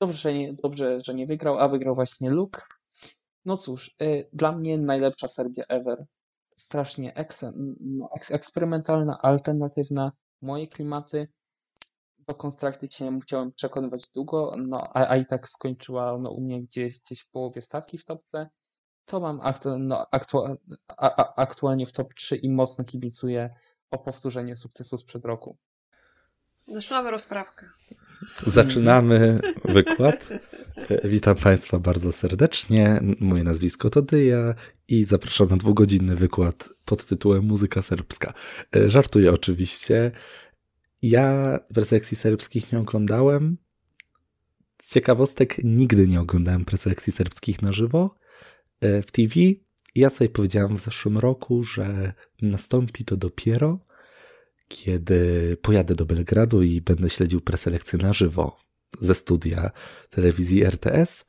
Dobrze, 0.00 0.18
że 0.18 0.34
nie, 0.34 0.52
dobrze, 0.52 0.98
że 1.04 1.14
nie 1.14 1.26
wygrał, 1.26 1.58
a 1.58 1.68
wygrał 1.68 1.94
właśnie 1.94 2.30
Luke. 2.30 2.62
No 3.44 3.56
cóż, 3.56 3.96
y, 4.02 4.28
dla 4.32 4.52
mnie 4.52 4.78
najlepsza 4.78 5.28
Serbia 5.28 5.64
ever. 5.68 6.06
Strasznie 6.56 7.14
eks, 7.14 7.44
no, 7.80 8.08
eks, 8.16 8.30
eksperymentalna, 8.30 9.18
alternatywna, 9.22 10.12
moje 10.42 10.66
klimaty. 10.66 11.28
Do 12.18 12.34
konstrakty 12.34 12.88
się 12.88 13.10
musiałem 13.10 13.52
przekonywać 13.52 14.08
długo, 14.14 14.54
no, 14.58 14.88
a, 14.94 15.08
a 15.08 15.16
i 15.16 15.26
tak 15.26 15.48
skończyła 15.48 16.18
no, 16.18 16.30
u 16.30 16.40
mnie 16.40 16.62
gdzieś, 16.62 17.00
gdzieś 17.00 17.20
w 17.20 17.30
połowie 17.30 17.62
stawki 17.62 17.98
w 17.98 18.04
topce 18.04 18.50
to 19.04 19.20
mam 19.20 19.40
aktu 19.42 19.78
no, 19.78 20.06
aktu 20.10 20.44
a, 20.88 21.34
aktualnie 21.36 21.86
w 21.86 21.92
top 21.92 22.14
3 22.14 22.36
i 22.36 22.50
mocno 22.50 22.84
kibicuję 22.84 23.54
o 23.90 23.98
powtórzenie 23.98 24.56
sukcesu 24.56 24.98
sprzed 24.98 25.24
roku. 25.24 25.56
Zaczynamy 26.68 27.10
rozprawkę. 27.10 27.66
Zaczynamy 28.46 29.38
wykład. 29.64 30.28
Witam 31.04 31.36
Państwa 31.36 31.78
bardzo 31.78 32.12
serdecznie. 32.12 33.00
Moje 33.20 33.44
nazwisko 33.44 33.90
to 33.90 34.02
Dyja 34.02 34.54
i 34.88 35.04
zapraszam 35.04 35.48
na 35.48 35.56
dwugodzinny 35.56 36.16
wykład 36.16 36.68
pod 36.84 37.04
tytułem 37.04 37.44
Muzyka 37.44 37.82
serbska. 37.82 38.32
Żartuję 38.86 39.32
oczywiście. 39.32 40.10
Ja 41.02 41.58
presekcji 41.74 42.16
serbskich 42.16 42.72
nie 42.72 42.78
oglądałem. 42.78 43.56
Z 44.82 44.94
ciekawostek 44.94 45.64
nigdy 45.64 46.08
nie 46.08 46.20
oglądałem 46.20 46.64
presekcji 46.64 47.12
serbskich 47.12 47.62
na 47.62 47.72
żywo. 47.72 48.14
E, 48.80 49.02
w 49.02 49.10
TV. 49.10 49.34
Ja 49.94 50.10
sobie 50.10 50.30
powiedziałam 50.30 50.78
w 50.78 50.80
zeszłym 50.80 51.18
roku, 51.18 51.62
że 51.62 52.12
nastąpi 52.42 53.04
to 53.04 53.16
dopiero, 53.16 53.78
kiedy 54.74 55.56
pojadę 55.62 55.94
do 55.94 56.06
Belgradu 56.06 56.62
i 56.62 56.80
będę 56.80 57.10
śledził 57.10 57.40
preselekcję 57.40 57.98
na 57.98 58.12
żywo 58.12 58.56
ze 59.00 59.14
studia 59.14 59.70
telewizji 60.10 60.64
RTS. 60.64 61.24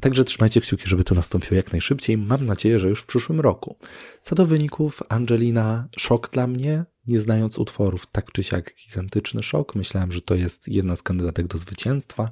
Także 0.00 0.24
trzymajcie 0.24 0.60
kciuki, 0.60 0.88
żeby 0.88 1.04
to 1.04 1.14
nastąpiło 1.14 1.56
jak 1.56 1.72
najszybciej. 1.72 2.18
Mam 2.18 2.46
nadzieję, 2.46 2.78
że 2.78 2.88
już 2.88 3.00
w 3.00 3.06
przyszłym 3.06 3.40
roku. 3.40 3.76
Co 4.22 4.34
do 4.34 4.46
wyników, 4.46 5.02
Angelina, 5.08 5.88
szok 5.98 6.30
dla 6.30 6.46
mnie. 6.46 6.84
Nie 7.06 7.20
znając 7.20 7.58
utworów, 7.58 8.06
tak 8.12 8.32
czy 8.32 8.42
siak 8.42 8.74
gigantyczny 8.86 9.42
szok. 9.42 9.74
Myślałem, 9.74 10.12
że 10.12 10.22
to 10.22 10.34
jest 10.34 10.68
jedna 10.68 10.96
z 10.96 11.02
kandydatek 11.02 11.46
do 11.46 11.58
zwycięstwa, 11.58 12.30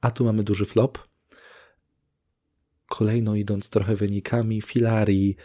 a 0.00 0.10
tu 0.10 0.24
mamy 0.24 0.42
duży 0.42 0.66
flop 0.66 0.98
kolejno 2.90 3.36
idąc 3.36 3.70
trochę 3.70 3.96
wynikami 3.96 4.62
Filarii, 4.62 5.36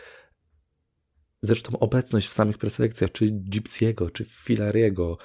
zresztą 1.45 1.79
obecność 1.79 2.27
w 2.27 2.33
samych 2.33 2.57
preselekcjach, 2.57 3.11
czy 3.11 3.29
Gypsiego, 3.31 4.09
czy 4.09 4.25
Filariego, 4.25 5.17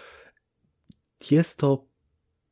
jest 1.30 1.58
to 1.58 1.90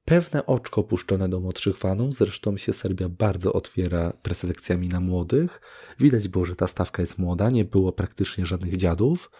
pewne 0.04 0.46
oczko 0.46 0.82
puszczone 0.82 1.28
do 1.28 1.40
młodszych 1.40 1.76
fanów. 1.76 2.14
Zresztą 2.14 2.56
się 2.56 2.72
Serbia 2.72 3.08
bardzo 3.08 3.52
otwiera 3.52 4.12
preselekcjami 4.22 4.88
na 4.88 5.00
młodych. 5.00 5.60
Widać 6.00 6.28
było, 6.28 6.44
że 6.44 6.56
ta 6.56 6.66
stawka 6.66 7.02
jest 7.02 7.18
młoda, 7.18 7.50
nie 7.50 7.64
było 7.64 7.92
praktycznie 7.92 8.46
żadnych 8.46 8.76
dziadów. 8.76 9.30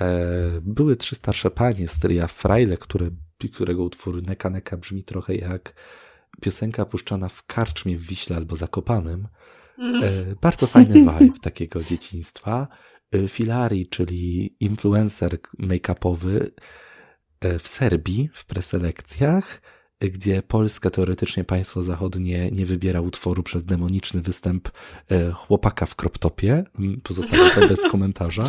E, 0.00 0.60
były 0.62 0.96
trzy 0.96 1.14
starsze 1.14 1.50
panie 1.50 1.88
z 1.88 1.98
tria 1.98 2.26
Frajle, 2.26 2.76
które, 2.76 3.10
którego 3.54 3.82
utwór 3.82 4.22
Neka 4.22 4.50
Neka 4.50 4.76
brzmi 4.76 5.04
trochę 5.04 5.34
jak 5.34 5.74
piosenka 6.40 6.84
puszczana 6.84 7.28
w 7.28 7.46
karczmie 7.46 7.96
w 7.96 8.02
Wiśle 8.02 8.36
albo 8.36 8.56
Zakopanym. 8.56 9.28
E, 10.02 10.34
bardzo 10.40 10.66
fajny 10.66 10.94
vibe 11.18 11.38
takiego 11.40 11.82
dzieciństwa. 11.82 12.68
E, 13.12 13.28
Filari, 13.28 13.86
czyli 13.86 14.56
influencer 14.60 15.38
make-upowy 15.58 16.50
e, 17.40 17.58
w 17.58 17.68
Serbii 17.68 18.30
w 18.34 18.46
preselekcjach, 18.46 19.62
gdzie 20.00 20.42
Polska, 20.42 20.90
teoretycznie 20.90 21.44
państwo 21.44 21.82
zachodnie, 21.82 22.50
nie 22.50 22.66
wybiera 22.66 23.00
utworu 23.00 23.42
przez 23.42 23.64
demoniczny 23.64 24.22
występ 24.22 24.68
chłopaka 25.34 25.86
w 25.86 25.94
kroptopie. 25.94 26.64
Mm, 26.78 27.00
pozostawię 27.00 27.50
to 27.54 27.68
bez 27.68 27.80
komentarza. 27.92 28.44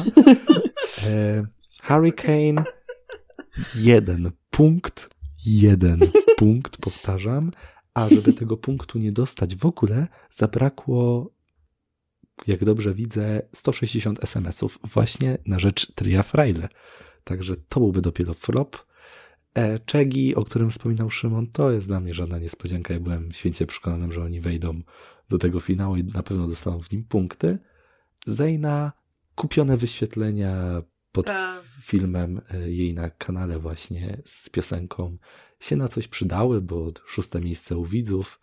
Hurricane, 1.83 2.63
jeden 3.75 4.31
punkt, 4.49 5.19
jeden 5.45 5.99
punkt, 6.37 6.77
powtarzam. 6.77 7.51
A 7.93 8.09
żeby 8.09 8.33
tego 8.33 8.57
punktu 8.57 8.99
nie 8.99 9.11
dostać 9.11 9.55
w 9.55 9.65
ogóle, 9.65 10.07
zabrakło, 10.33 11.31
jak 12.47 12.65
dobrze 12.65 12.93
widzę, 12.93 13.41
160 13.55 14.23
SMS-ów 14.23 14.79
właśnie 14.83 15.37
na 15.45 15.59
rzecz 15.59 15.91
Tria 15.95 16.23
Fraile. 16.23 16.69
Także 17.23 17.55
to 17.57 17.79
byłby 17.79 18.01
dopiero 18.01 18.33
flop. 18.33 18.77
E, 19.53 19.79
Czegi, 19.79 20.35
o 20.35 20.45
którym 20.45 20.71
wspominał 20.71 21.09
Szymon, 21.09 21.47
to 21.47 21.71
jest 21.71 21.87
dla 21.87 21.99
mnie 21.99 22.13
żadna 22.13 22.39
niespodzianka. 22.39 22.93
Ja 22.93 22.99
byłem 22.99 23.31
święcie 23.31 23.67
przekonany, 23.67 24.11
że 24.11 24.23
oni 24.23 24.41
wejdą 24.41 24.81
do 25.29 25.37
tego 25.37 25.59
finału 25.59 25.95
i 25.95 26.03
na 26.03 26.23
pewno 26.23 26.47
dostaną 26.47 26.81
w 26.81 26.91
nim 26.91 27.03
punkty. 27.03 27.57
Zejna, 28.25 28.91
kupione 29.35 29.77
wyświetlenia 29.77 30.81
pod 31.11 31.25
Ta. 31.25 31.61
filmem 31.81 32.41
e, 32.49 32.71
jej 32.71 32.93
na 32.93 33.09
kanale 33.09 33.59
właśnie 33.59 34.21
z 34.25 34.49
piosenką 34.49 35.17
się 35.59 35.75
na 35.75 35.87
coś 35.87 36.07
przydały, 36.07 36.61
bo 36.61 36.91
szóste 37.07 37.41
miejsce 37.41 37.77
u 37.77 37.85
widzów. 37.85 38.39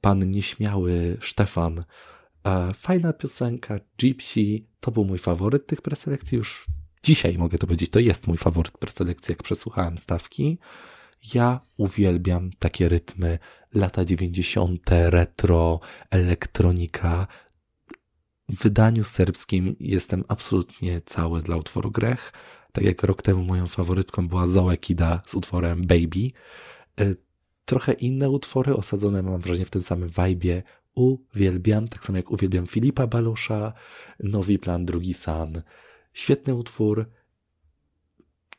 Pan 0.00 0.30
nieśmiały 0.30 1.16
Stefan. 1.22 1.84
Fajna 2.74 3.12
piosenka, 3.12 3.80
Gypsy, 3.98 4.64
to 4.80 4.90
był 4.90 5.04
mój 5.04 5.18
faworyt 5.18 5.66
tych 5.66 5.82
preselekcji 5.82 6.38
już 6.38 6.66
dzisiaj 7.04 7.38
mogę 7.38 7.58
to 7.58 7.66
powiedzieć, 7.66 7.90
to 7.90 8.00
jest 8.00 8.26
mój 8.26 8.36
faworyt 8.36 8.78
preselekcji, 8.78 9.32
jak 9.32 9.42
przesłuchałem 9.42 9.98
stawki. 9.98 10.58
Ja 11.34 11.60
uwielbiam 11.76 12.50
takie 12.58 12.88
rytmy 12.88 13.38
lata 13.74 14.04
90., 14.04 14.90
retro, 14.90 15.80
elektronika. 16.10 17.26
W 18.48 18.62
wydaniu 18.62 19.04
serbskim 19.04 19.76
jestem 19.80 20.24
absolutnie 20.28 21.00
cały 21.06 21.42
dla 21.42 21.56
utworu 21.56 21.90
Grech. 21.90 22.32
Tak 22.72 22.84
jak 22.84 23.02
rok 23.02 23.22
temu 23.22 23.44
moją 23.44 23.68
faworytką 23.68 24.28
była 24.28 24.46
Zoe 24.46 24.76
Kida 24.76 25.22
z 25.26 25.34
utworem 25.34 25.86
Baby. 25.86 26.30
E, 27.00 27.14
trochę 27.64 27.92
inne 27.92 28.30
utwory 28.30 28.76
osadzone 28.76 29.22
mam 29.22 29.40
wrażenie 29.40 29.66
w 29.66 29.70
tym 29.70 29.82
samym 29.82 30.08
vibe. 30.08 30.62
Uwielbiam, 30.94 31.88
tak 31.88 32.04
samo 32.04 32.16
jak 32.16 32.30
uwielbiam 32.30 32.66
Filipa 32.66 33.06
Balosza, 33.06 33.72
Nowy 34.20 34.58
Plan, 34.58 34.84
Drugi 34.84 35.14
San. 35.14 35.62
Świetny 36.12 36.54
utwór. 36.54 37.10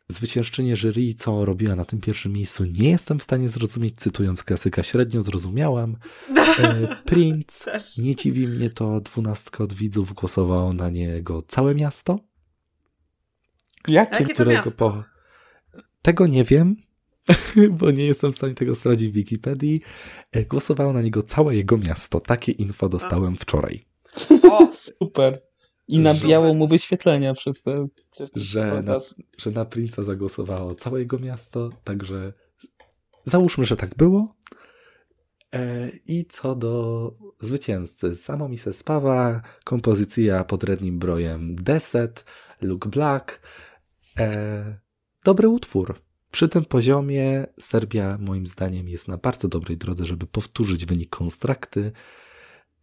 Zwyciężczynie 0.09 0.75
jury, 0.75 1.13
co 1.13 1.45
robiła 1.45 1.75
na 1.75 1.85
tym 1.85 2.01
pierwszym 2.01 2.31
miejscu, 2.31 2.65
nie 2.65 2.89
jestem 2.89 3.19
w 3.19 3.23
stanie 3.23 3.49
zrozumieć, 3.49 3.95
cytując 3.99 4.43
klasyka, 4.43 4.83
średnio 4.83 5.21
zrozumiałam. 5.21 5.97
E, 6.59 6.95
Prince, 7.05 7.65
nie 7.97 8.15
dziwi 8.15 8.47
mnie 8.47 8.69
to, 8.69 9.01
dwunastka 9.01 9.63
od 9.63 9.73
widzów 9.73 10.13
głosowało 10.13 10.73
na 10.73 10.89
niego 10.89 11.43
całe 11.47 11.75
miasto. 11.75 12.19
Jakie? 13.87 14.19
Jakie 14.19 14.33
którego 14.33 14.57
miasto? 14.57 14.91
po... 14.91 15.03
Tego 16.01 16.27
nie 16.27 16.43
wiem, 16.43 16.75
bo 17.79 17.91
nie 17.91 18.05
jestem 18.05 18.33
w 18.33 18.35
stanie 18.35 18.53
tego 18.53 18.75
sprawdzić 18.75 19.09
w 19.11 19.13
Wikipedii. 19.13 19.81
E, 20.31 20.45
głosowało 20.45 20.93
na 20.93 21.01
niego 21.01 21.23
całe 21.23 21.55
jego 21.55 21.77
miasto. 21.77 22.19
Takie 22.19 22.51
info 22.51 22.89
dostałem 22.89 23.35
wczoraj. 23.35 23.85
O, 24.51 24.69
super. 24.99 25.41
I 25.87 25.99
nabijało 25.99 26.53
mu 26.53 26.67
wyświetlenia 26.67 27.33
przez 27.33 27.61
te. 27.61 27.87
Przez 28.11 28.35
że, 28.35 28.81
na, 28.83 28.99
że 29.37 29.51
na 29.51 29.65
Prince'a 29.65 30.03
zagłosowało 30.03 30.75
całe 30.75 30.99
jego 30.99 31.19
miasto, 31.19 31.69
także 31.83 32.33
załóżmy, 33.23 33.65
że 33.65 33.75
tak 33.75 33.95
było. 33.95 34.35
E, 35.53 35.89
I 36.07 36.25
co 36.25 36.55
do 36.55 37.13
zwycięzcy, 37.41 38.15
samo 38.15 38.49
mi 38.49 38.57
se 38.57 38.73
spawa, 38.73 39.41
kompozycja 39.63 40.43
pod 40.43 40.63
rednim 40.63 40.99
brojem 40.99 41.55
Deset, 41.55 42.25
Luke 42.61 42.89
Black. 42.89 43.41
E, 44.19 44.79
dobry 45.23 45.47
utwór. 45.47 46.04
Przy 46.35 46.47
tym 46.47 46.65
poziomie 46.65 47.47
Serbia 47.59 48.17
moim 48.21 48.47
zdaniem 48.47 48.89
jest 48.89 49.07
na 49.07 49.17
bardzo 49.17 49.47
dobrej 49.47 49.77
drodze, 49.77 50.05
żeby 50.05 50.27
powtórzyć 50.27 50.85
wynik 50.85 51.09
konstrakty 51.09 51.91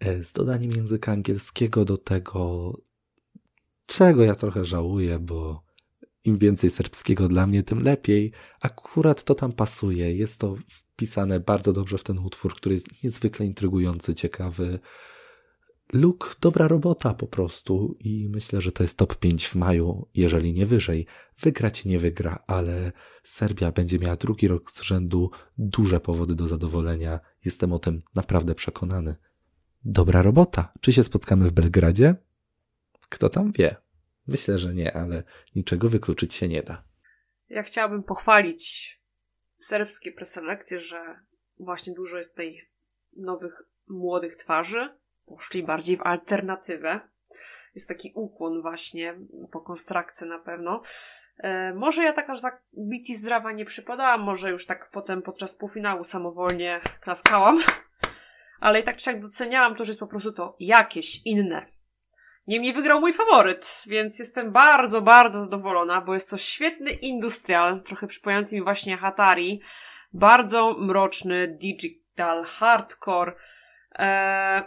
e, 0.00 0.24
z 0.24 0.32
dodaniem 0.32 0.72
języka 0.72 1.12
angielskiego 1.12 1.84
do 1.84 1.96
tego 1.96 2.72
czego 3.86 4.22
ja 4.24 4.34
trochę 4.34 4.64
żałuję, 4.64 5.18
bo 5.18 5.64
im 6.24 6.38
więcej 6.38 6.70
serbskiego 6.70 7.28
dla 7.28 7.46
mnie, 7.46 7.62
tym 7.62 7.82
lepiej. 7.82 8.32
Akurat 8.60 9.24
to 9.24 9.34
tam 9.34 9.52
pasuje. 9.52 10.14
Jest 10.16 10.40
to 10.40 10.56
wpisane 10.68 11.40
bardzo 11.40 11.72
dobrze 11.72 11.98
w 11.98 12.04
ten 12.04 12.18
utwór, 12.18 12.54
który 12.54 12.74
jest 12.74 13.02
niezwykle 13.04 13.46
intrygujący, 13.46 14.14
ciekawy. 14.14 14.78
Luke, 15.92 16.28
dobra 16.40 16.68
robota 16.68 17.14
po 17.14 17.26
prostu 17.26 17.96
i 18.00 18.28
myślę, 18.28 18.60
że 18.60 18.72
to 18.72 18.82
jest 18.82 18.98
top 18.98 19.16
5 19.16 19.48
w 19.48 19.54
maju, 19.54 20.08
jeżeli 20.14 20.52
nie 20.52 20.66
wyżej. 20.66 21.06
Wygrać 21.38 21.84
nie 21.84 21.98
wygra, 21.98 22.44
ale 22.46 22.92
Serbia 23.24 23.72
będzie 23.72 23.98
miała 23.98 24.16
drugi 24.16 24.48
rok 24.48 24.70
z 24.70 24.82
rzędu 24.82 25.30
duże 25.58 26.00
powody 26.00 26.34
do 26.34 26.48
zadowolenia. 26.48 27.20
Jestem 27.44 27.72
o 27.72 27.78
tym 27.78 28.02
naprawdę 28.14 28.54
przekonany. 28.54 29.16
Dobra 29.84 30.22
robota. 30.22 30.72
Czy 30.80 30.92
się 30.92 31.04
spotkamy 31.04 31.48
w 31.48 31.52
Belgradzie? 31.52 32.14
Kto 33.08 33.28
tam 33.28 33.52
wie? 33.52 33.76
Myślę, 34.26 34.58
że 34.58 34.74
nie, 34.74 34.96
ale 34.96 35.22
niczego 35.56 35.88
wykluczyć 35.88 36.34
się 36.34 36.48
nie 36.48 36.62
da. 36.62 36.84
Ja 37.48 37.62
chciałabym 37.62 38.02
pochwalić 38.02 39.00
serbskie 39.58 40.12
preselekcje, 40.12 40.80
że 40.80 41.16
właśnie 41.58 41.94
dużo 41.94 42.16
jest 42.16 42.30
tutaj 42.30 42.68
nowych, 43.16 43.62
młodych 43.88 44.36
twarzy. 44.36 45.01
Poszli 45.26 45.62
bardziej 45.62 45.96
w 45.96 46.02
alternatywę. 46.02 47.00
Jest 47.74 47.88
taki 47.88 48.12
ukłon 48.14 48.62
właśnie 48.62 49.18
po 49.52 49.60
konstrakcji 49.60 50.28
na 50.28 50.38
pewno. 50.38 50.82
E, 51.38 51.74
może 51.74 52.04
ja 52.04 52.12
tak 52.12 52.30
aż 52.30 52.40
za 52.40 52.58
biti 52.72 53.16
zdrawa 53.16 53.52
nie 53.52 53.64
przypadałam, 53.64 54.20
może 54.20 54.50
już 54.50 54.66
tak 54.66 54.90
potem 54.90 55.22
podczas 55.22 55.56
półfinału 55.56 56.04
samowolnie 56.04 56.80
klaskałam, 57.00 57.58
ale 58.60 58.80
i 58.80 58.84
tak 58.84 58.96
czy 58.96 59.10
jak 59.10 59.20
doceniałam 59.20 59.74
to, 59.74 59.84
że 59.84 59.90
jest 59.90 60.00
po 60.00 60.06
prostu 60.06 60.32
to 60.32 60.56
jakieś 60.60 61.22
inne. 61.24 61.66
Niemniej 62.46 62.72
wygrał 62.72 63.00
mój 63.00 63.12
faworyt, 63.12 63.84
więc 63.88 64.18
jestem 64.18 64.52
bardzo, 64.52 65.02
bardzo 65.02 65.40
zadowolona, 65.40 66.00
bo 66.00 66.14
jest 66.14 66.30
to 66.30 66.36
świetny 66.36 66.90
industrial, 66.90 67.82
trochę 67.82 68.06
przypominający 68.06 68.54
mi 68.54 68.62
właśnie 68.62 68.96
Hatari. 68.96 69.60
Bardzo 70.12 70.76
mroczny, 70.78 71.56
digital, 71.60 72.44
hardcore. 72.44 73.32
Eee, 73.94 74.62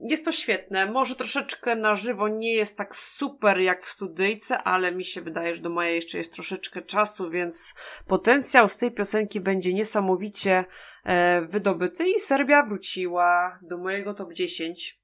jest 0.00 0.24
to 0.24 0.32
świetne. 0.32 0.86
Może 0.86 1.16
troszeczkę 1.16 1.76
na 1.76 1.94
żywo 1.94 2.28
nie 2.28 2.54
jest 2.54 2.78
tak 2.78 2.96
super 2.96 3.60
jak 3.60 3.84
w 3.84 3.88
studyjce, 3.88 4.62
ale 4.62 4.92
mi 4.92 5.04
się 5.04 5.20
wydaje, 5.20 5.54
że 5.54 5.62
do 5.62 5.70
mojej 5.70 5.94
jeszcze 5.94 6.18
jest 6.18 6.32
troszeczkę 6.32 6.82
czasu, 6.82 7.30
więc 7.30 7.74
potencjał 8.06 8.68
z 8.68 8.76
tej 8.76 8.90
piosenki 8.90 9.40
będzie 9.40 9.74
niesamowicie 9.74 10.64
e, 11.04 11.40
wydobyty 11.40 12.08
i 12.08 12.20
Serbia 12.20 12.62
wróciła 12.62 13.58
do 13.62 13.78
mojego 13.78 14.14
top 14.14 14.32
10 14.32 15.00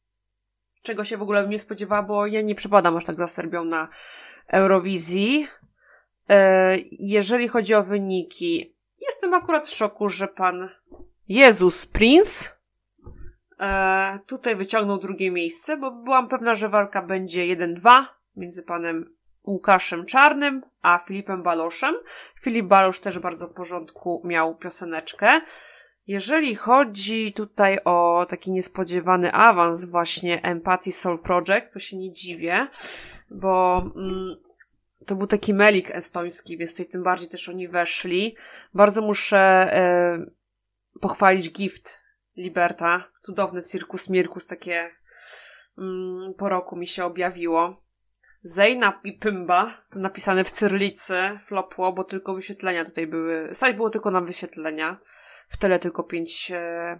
czego 0.87 1.05
się 1.05 1.17
w 1.17 1.23
ogóle 1.23 1.43
bym 1.43 1.51
nie 1.51 1.59
spodziewała, 1.59 2.03
bo 2.03 2.27
ja 2.27 2.43
nie 2.43 2.55
przepadam 2.55 2.97
aż 2.97 3.05
tak 3.05 3.17
za 3.17 3.27
Serbią 3.27 3.65
na 3.65 3.89
Eurowizji. 4.49 5.49
E, 6.31 6.77
jeżeli 6.91 7.49
chodzi 7.49 7.75
o 7.75 7.83
wyniki, 7.83 8.77
jestem 9.01 9.35
akurat 9.35 9.67
w 9.67 9.75
szoku, 9.75 10.09
że 10.09 10.29
pan 10.29 10.69
Jezus 11.29 11.87
Prince 11.87 12.56
e, 13.61 14.19
tutaj 14.27 14.57
wyciągnął 14.57 14.99
drugie 14.99 15.31
miejsce, 15.31 15.77
bo 15.77 15.91
byłam 15.91 16.29
pewna, 16.29 16.55
że 16.55 16.69
walka 16.69 17.03
będzie 17.03 17.57
1-2 17.57 18.05
między 18.37 18.63
panem 18.63 19.17
Łukaszem 19.45 20.07
Czarnym 20.07 20.63
a 20.83 20.99
Filipem 20.99 21.43
Baloszem. 21.43 21.95
Filip 22.41 22.67
Balosz 22.67 23.01
też 23.01 23.19
bardzo 23.19 23.49
w 23.49 23.55
porządku 23.55 24.23
miał 24.25 24.57
pioseneczkę. 24.57 25.41
Jeżeli 26.07 26.55
chodzi 26.55 27.33
tutaj 27.33 27.79
o 27.85 28.27
taki 28.29 28.53
niespodziewany 28.53 29.33
awans 29.33 29.85
właśnie 29.85 30.43
Empathy 30.43 30.93
Soul 30.93 31.19
Project, 31.19 31.73
to 31.73 31.79
się 31.79 31.97
nie 31.97 32.13
dziwię, 32.13 32.69
bo 33.31 33.79
mm, 33.97 34.37
to 35.07 35.17
był 35.17 35.27
taki 35.27 35.55
melik 35.55 35.91
estoński, 35.91 36.59
więc 36.59 36.73
tutaj 36.73 36.87
tym 36.87 37.03
bardziej 37.03 37.29
też 37.29 37.49
oni 37.49 37.69
weszli. 37.69 38.37
Bardzo 38.75 39.03
muszę 39.03 39.39
e, 39.39 40.27
pochwalić 41.01 41.53
Gift 41.53 42.06
Liberta. 42.37 43.05
Cudowny 43.21 43.63
cirkus 43.63 44.11
Mirkus, 44.11 44.47
takie 44.47 44.91
mm, 45.79 46.35
po 46.35 46.49
roku 46.49 46.77
mi 46.77 46.87
się 46.87 47.05
objawiło. 47.05 47.83
Zejna 48.43 49.01
i 49.05 49.13
Pymba, 49.13 49.83
napisane 49.95 50.45
w 50.45 50.51
cyrlicy, 50.51 51.39
flopło, 51.45 51.93
bo 51.93 52.05
tylko 52.05 52.35
wyświetlenia 52.35 52.85
tutaj 52.85 53.07
były. 53.07 53.49
Saj 53.53 53.75
było 53.75 53.91
tylko 53.91 54.11
na 54.11 54.21
wyświetlenia 54.21 55.01
w 55.49 55.57
tyle 55.57 55.79
tylko 55.79 56.03
5 56.03 56.51
e, 56.55 56.99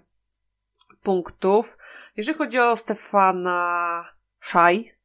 punktów. 1.03 1.79
Jeżeli 2.17 2.39
chodzi 2.39 2.59
o 2.59 2.77
Stefana 2.77 4.05
Szaj, 4.41 4.97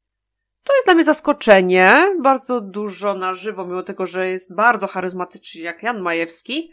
to 0.63 0.75
jest 0.75 0.87
dla 0.87 0.93
mnie 0.93 1.03
zaskoczenie. 1.03 2.15
Bardzo 2.21 2.61
dużo 2.61 3.13
na 3.13 3.33
żywo, 3.33 3.65
mimo 3.65 3.83
tego, 3.83 4.05
że 4.05 4.29
jest 4.29 4.55
bardzo 4.55 4.87
charyzmatyczny 4.87 5.61
jak 5.61 5.83
Jan 5.83 6.01
Majewski. 6.01 6.71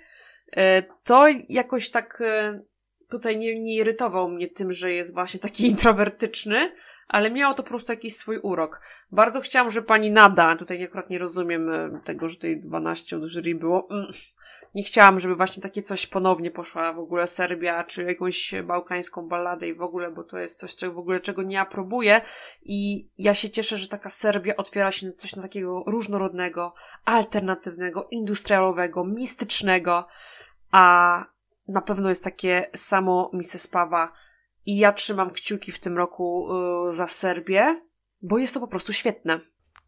E, 0.52 0.82
to 0.82 1.26
jakoś 1.48 1.90
tak 1.90 2.20
e, 2.20 2.60
tutaj 3.10 3.38
nie, 3.38 3.60
nie 3.60 3.74
irytował 3.74 4.28
mnie 4.28 4.48
tym, 4.48 4.72
że 4.72 4.92
jest 4.92 5.14
właśnie 5.14 5.40
taki 5.40 5.66
introwertyczny, 5.70 6.72
ale 7.08 7.30
miało 7.30 7.54
to 7.54 7.62
po 7.62 7.68
prostu 7.68 7.92
jakiś 7.92 8.16
swój 8.16 8.38
urok. 8.38 8.80
Bardzo 9.12 9.40
chciałam, 9.40 9.70
że 9.70 9.82
pani 9.82 10.10
Nada, 10.10 10.56
tutaj 10.56 10.84
akurat 10.84 11.10
nie 11.10 11.18
rozumiem 11.18 11.70
e, 11.70 12.00
tego, 12.04 12.28
że 12.28 12.36
tej 12.36 12.60
12 12.60 13.16
od 13.16 13.24
jury 13.24 13.54
było, 13.54 13.88
mm, 13.90 14.06
nie 14.74 14.82
chciałam, 14.82 15.20
żeby 15.20 15.34
właśnie 15.34 15.62
takie 15.62 15.82
coś 15.82 16.06
ponownie 16.06 16.50
poszła 16.50 16.92
w 16.92 16.98
ogóle 16.98 17.26
Serbia, 17.26 17.84
czy 17.84 18.02
jakąś 18.04 18.54
bałkańską 18.64 19.28
balladę 19.28 19.68
i 19.68 19.74
w 19.74 19.82
ogóle, 19.82 20.10
bo 20.10 20.24
to 20.24 20.38
jest 20.38 20.58
coś, 20.58 20.76
czego 20.76 20.92
w 20.92 20.98
ogóle 20.98 21.20
czego 21.20 21.42
nie 21.42 21.60
aprobuję 21.60 22.20
i 22.62 23.08
ja 23.18 23.34
się 23.34 23.50
cieszę, 23.50 23.76
że 23.76 23.88
taka 23.88 24.10
Serbia 24.10 24.56
otwiera 24.56 24.90
się 24.90 25.06
na 25.06 25.12
coś 25.12 25.36
na 25.36 25.42
takiego 25.42 25.84
różnorodnego, 25.86 26.74
alternatywnego, 27.04 28.08
industrialowego, 28.10 29.04
mistycznego, 29.04 30.06
a 30.70 31.24
na 31.68 31.80
pewno 31.82 32.08
jest 32.08 32.24
takie 32.24 32.70
samo 32.74 33.30
Mrs. 33.32 33.66
Pawa 33.66 34.12
i 34.66 34.76
ja 34.76 34.92
trzymam 34.92 35.30
kciuki 35.30 35.72
w 35.72 35.78
tym 35.78 35.96
roku 35.96 36.48
yy, 36.86 36.92
za 36.92 37.06
Serbię, 37.06 37.82
bo 38.22 38.38
jest 38.38 38.54
to 38.54 38.60
po 38.60 38.68
prostu 38.68 38.92
świetne. 38.92 39.40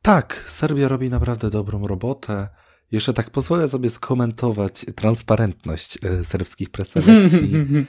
Tak, 0.03 0.45
Serbia 0.47 0.89
robi 0.89 1.11
naprawdę 1.11 1.51
dobrą 1.51 1.87
robotę. 1.87 2.49
Jeszcze 2.91 3.13
tak 3.13 3.31
pozwolę 3.31 3.69
sobie 3.69 3.91
skomentować 3.91 4.87
transparentność 4.97 5.99
y, 6.05 6.25
serbskich 6.25 6.71
preselekcji. 6.71 7.53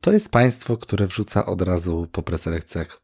To 0.00 0.12
jest 0.12 0.30
państwo, 0.30 0.76
które 0.76 1.06
wrzuca 1.06 1.46
od 1.46 1.62
razu 1.62 2.08
po 2.12 2.22
preselekcjach 2.22 3.00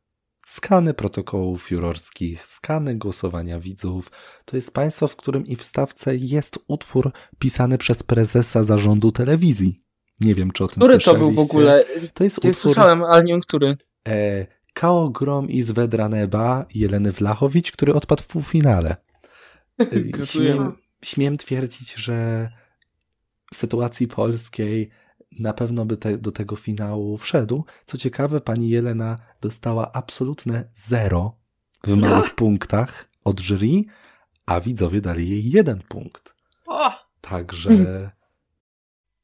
skany 0.46 0.94
protokołów 0.94 1.70
jurorskich, 1.70 2.44
skany 2.44 2.94
głosowania 2.94 3.60
widzów. 3.60 4.10
To 4.44 4.56
jest 4.56 4.74
państwo, 4.74 5.08
w 5.08 5.16
którym 5.16 5.46
i 5.46 5.56
w 5.56 5.62
stawce 5.62 6.16
jest 6.16 6.58
utwór 6.68 7.12
pisany 7.38 7.78
przez 7.78 8.02
prezesa 8.02 8.64
zarządu 8.64 9.12
telewizji. 9.12 9.80
Nie 10.20 10.34
wiem, 10.34 10.50
czy 10.50 10.64
o 10.64 10.68
tym 10.68 10.82
Który 10.82 10.98
to 10.98 11.14
był 11.14 11.32
w 11.32 11.38
ogóle? 11.38 11.84
To 12.14 12.24
jest 12.24 12.44
nie 12.44 12.50
utwór... 12.50 12.62
słyszałem, 12.62 13.04
ale 13.04 13.24
nie 13.24 13.32
wiem, 13.32 13.40
który. 13.40 13.76
E, 14.08 14.46
Kao 14.72 15.08
Grom 15.08 15.48
i 15.48 15.62
Zvedra 15.62 16.08
Neba 16.08 16.66
Jeleny 16.74 17.12
Wlachowicz, 17.12 17.72
który 17.72 17.94
odpadł 17.94 18.22
w 18.22 18.26
półfinale. 18.26 18.96
E, 20.22 20.26
śmiem, 20.26 20.72
śmiem 21.04 21.36
twierdzić, 21.36 21.94
że 21.94 22.48
w 23.54 23.56
sytuacji 23.56 24.08
polskiej 24.08 24.90
na 25.40 25.52
pewno 25.52 25.84
by 25.84 25.96
te, 25.96 26.18
do 26.18 26.32
tego 26.32 26.56
finału 26.56 27.18
wszedł. 27.18 27.64
Co 27.86 27.98
ciekawe, 27.98 28.40
pani 28.40 28.70
Jelena 28.70 29.18
dostała 29.40 29.92
absolutne 29.92 30.68
zero 30.74 31.36
w 31.84 31.96
małych 31.96 32.34
punktach 32.34 33.08
od 33.24 33.40
jury, 33.40 33.84
a 34.46 34.60
widzowie 34.60 35.00
dali 35.00 35.28
jej 35.28 35.50
jeden 35.50 35.82
punkt. 35.88 36.34
O! 36.66 36.90
Także 37.20 37.70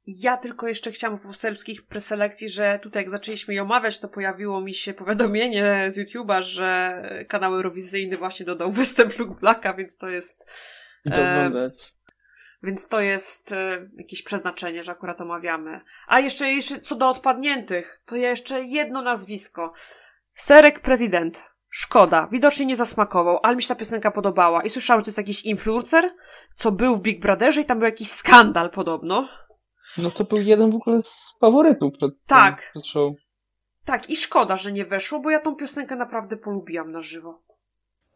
ja 0.06 0.36
tylko 0.36 0.68
jeszcze 0.68 0.92
chciałam 0.92 1.18
po 1.18 1.34
serbskich 1.34 1.86
preselekcji, 1.86 2.48
że 2.48 2.78
tutaj 2.82 3.02
jak 3.02 3.10
zaczęliśmy 3.10 3.54
je 3.54 3.62
omawiać, 3.62 4.00
to 4.00 4.08
pojawiło 4.08 4.60
mi 4.60 4.74
się 4.74 4.94
powiadomienie 4.94 5.84
z 5.88 5.98
YouTube'a, 5.98 6.42
że 6.42 7.02
kanał 7.28 7.54
Eurowizyjny 7.54 8.16
właśnie 8.16 8.46
dodał 8.46 8.72
występ 8.82 9.18
Luke 9.18 9.40
Blacka, 9.40 9.74
więc 9.74 9.96
to 9.96 10.08
jest... 10.08 10.46
Co 11.12 11.22
oglądać. 11.22 11.92
Więc 12.62 12.88
to 12.88 13.00
jest 13.00 13.52
e, 13.52 13.88
jakieś 13.96 14.22
przeznaczenie, 14.22 14.82
że 14.82 14.92
akurat 14.92 15.20
omawiamy. 15.20 15.80
A 16.06 16.20
jeszcze, 16.20 16.52
jeszcze 16.52 16.80
co 16.80 16.94
do 16.94 17.08
odpadniętych, 17.08 18.02
to 18.06 18.16
ja 18.16 18.30
jeszcze 18.30 18.64
jedno 18.64 19.02
nazwisko. 19.02 19.72
Serek 20.34 20.80
Prezydent. 20.80 21.44
Szkoda, 21.70 22.28
widocznie 22.32 22.66
nie 22.66 22.76
zasmakował, 22.76 23.38
ale 23.42 23.56
mi 23.56 23.62
się 23.62 23.68
ta 23.68 23.74
piosenka 23.74 24.10
podobała. 24.10 24.62
I 24.62 24.70
słyszałam, 24.70 25.00
że 25.00 25.04
to 25.04 25.08
jest 25.08 25.18
jakiś 25.18 25.44
influencer, 25.44 26.10
co 26.54 26.72
był 26.72 26.96
w 26.96 27.00
Big 27.00 27.20
Brotherze 27.20 27.60
i 27.60 27.64
tam 27.64 27.78
był 27.78 27.86
jakiś 27.86 28.10
skandal 28.10 28.70
podobno. 28.70 29.28
No 29.98 30.10
to 30.10 30.24
był 30.24 30.40
jeden 30.40 30.70
w 30.70 30.74
ogóle 30.74 31.00
z 31.04 31.36
faworytów 31.40 31.92
przed, 31.92 32.24
tak. 32.26 32.70
przed 32.70 32.86
show. 32.86 33.14
Tak, 33.84 34.10
i 34.10 34.16
szkoda, 34.16 34.56
że 34.56 34.72
nie 34.72 34.84
weszło, 34.84 35.20
bo 35.20 35.30
ja 35.30 35.40
tą 35.40 35.56
piosenkę 35.56 35.96
naprawdę 35.96 36.36
polubiłam 36.36 36.92
na 36.92 37.00
żywo. 37.00 37.42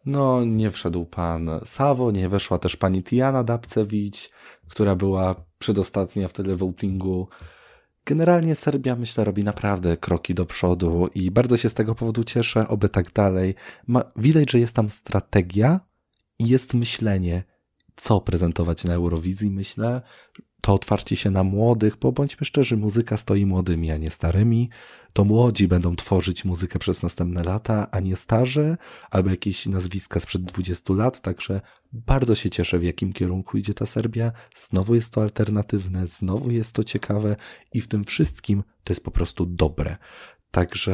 No, 0.06 0.44
nie 0.44 0.70
wszedł 0.70 1.06
pan 1.06 1.50
Sawo, 1.64 2.10
nie 2.10 2.28
weszła 2.28 2.58
też 2.58 2.76
pani 2.76 3.02
Tiana 3.02 3.44
Dabcewicz, 3.44 4.30
która 4.68 4.96
była 4.96 5.34
przedostatnia 5.58 6.28
wtedy 6.28 6.56
w 6.56 6.58
votingu. 6.58 7.28
Generalnie 8.04 8.54
Serbia, 8.54 8.96
myślę, 8.96 9.24
robi 9.24 9.44
naprawdę 9.44 9.96
kroki 9.96 10.34
do 10.34 10.46
przodu 10.46 11.08
i 11.14 11.30
bardzo 11.30 11.56
się 11.56 11.68
z 11.68 11.74
tego 11.74 11.94
powodu 11.94 12.24
cieszę, 12.24 12.68
oby 12.68 12.88
tak 12.88 13.12
dalej. 13.12 13.54
Ma, 13.86 14.04
widać, 14.16 14.50
że 14.50 14.58
jest 14.58 14.76
tam 14.76 14.90
strategia 14.90 15.80
i 16.38 16.48
jest 16.48 16.74
myślenie, 16.74 17.44
co 17.96 18.20
prezentować 18.20 18.84
na 18.84 18.94
Eurowizji, 18.94 19.50
myślę 19.50 20.02
to 20.60 20.74
otwarcie 20.74 21.16
się 21.16 21.30
na 21.30 21.44
młodych, 21.44 21.96
bo 21.96 22.12
bądźmy 22.12 22.46
szczerzy, 22.46 22.76
muzyka 22.76 23.16
stoi 23.16 23.46
młodymi, 23.46 23.90
a 23.90 23.96
nie 23.96 24.10
starymi. 24.10 24.70
To 25.12 25.24
młodzi 25.24 25.68
będą 25.68 25.96
tworzyć 25.96 26.44
muzykę 26.44 26.78
przez 26.78 27.02
następne 27.02 27.44
lata, 27.44 27.90
a 27.90 28.00
nie 28.00 28.16
starzy, 28.16 28.76
albo 29.10 29.30
jakieś 29.30 29.66
nazwiska 29.66 30.20
sprzed 30.20 30.42
20 30.42 30.94
lat. 30.94 31.20
Także 31.20 31.60
bardzo 31.92 32.34
się 32.34 32.50
cieszę, 32.50 32.78
w 32.78 32.82
jakim 32.82 33.12
kierunku 33.12 33.58
idzie 33.58 33.74
ta 33.74 33.86
Serbia. 33.86 34.32
Znowu 34.54 34.94
jest 34.94 35.12
to 35.12 35.22
alternatywne, 35.22 36.06
znowu 36.06 36.50
jest 36.50 36.72
to 36.72 36.84
ciekawe 36.84 37.36
i 37.74 37.80
w 37.80 37.88
tym 37.88 38.04
wszystkim 38.04 38.62
to 38.84 38.92
jest 38.92 39.04
po 39.04 39.10
prostu 39.10 39.46
dobre. 39.46 39.96
Także 40.50 40.92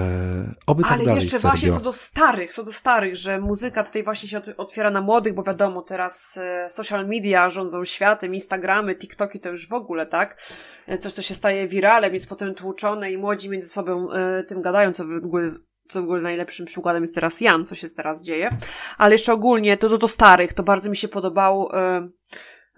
oby 0.66 0.82
tak 0.82 0.92
Ale 0.92 1.04
dalej, 1.04 1.22
jeszcze 1.22 1.38
właśnie 1.38 1.72
co 1.72 1.80
do 1.80 1.92
starych, 1.92 2.52
co 2.52 2.62
do 2.62 2.72
starych, 2.72 3.16
że 3.16 3.40
muzyka 3.40 3.84
tutaj 3.84 4.04
właśnie 4.04 4.28
się 4.28 4.40
otwiera 4.56 4.90
na 4.90 5.00
młodych, 5.00 5.34
bo 5.34 5.42
wiadomo, 5.42 5.82
teraz 5.82 6.38
e, 6.42 6.70
social 6.70 7.08
media 7.08 7.48
rządzą 7.48 7.84
światem, 7.84 8.34
Instagramy, 8.34 8.96
TikToki 8.96 9.40
to 9.40 9.48
już 9.48 9.68
w 9.68 9.72
ogóle, 9.72 10.06
tak? 10.06 10.42
E, 10.86 10.98
coś, 10.98 11.12
co 11.12 11.22
się 11.22 11.34
staje 11.34 11.68
wiralem, 11.68 12.14
jest 12.14 12.28
potem 12.28 12.54
tłuczone 12.54 13.12
i 13.12 13.18
młodzi 13.18 13.50
między 13.50 13.68
sobą 13.68 14.12
e, 14.12 14.44
tym 14.44 14.62
gadają, 14.62 14.92
co 14.92 15.04
w 15.04 15.24
ogóle 15.24 15.46
co 15.88 16.00
w 16.00 16.04
ogóle 16.04 16.20
najlepszym 16.20 16.66
przykładem 16.66 17.02
jest 17.02 17.14
teraz 17.14 17.40
Jan, 17.40 17.66
co 17.66 17.74
się 17.74 17.88
teraz 17.96 18.24
dzieje. 18.24 18.56
Ale 18.98 19.14
jeszcze 19.14 19.32
ogólnie, 19.32 19.76
to 19.76 19.88
co 19.88 19.98
do 19.98 20.08
starych, 20.08 20.52
to 20.52 20.62
bardzo 20.62 20.90
mi 20.90 20.96
się 20.96 21.08
podobał 21.08 21.68
e, 21.72 22.08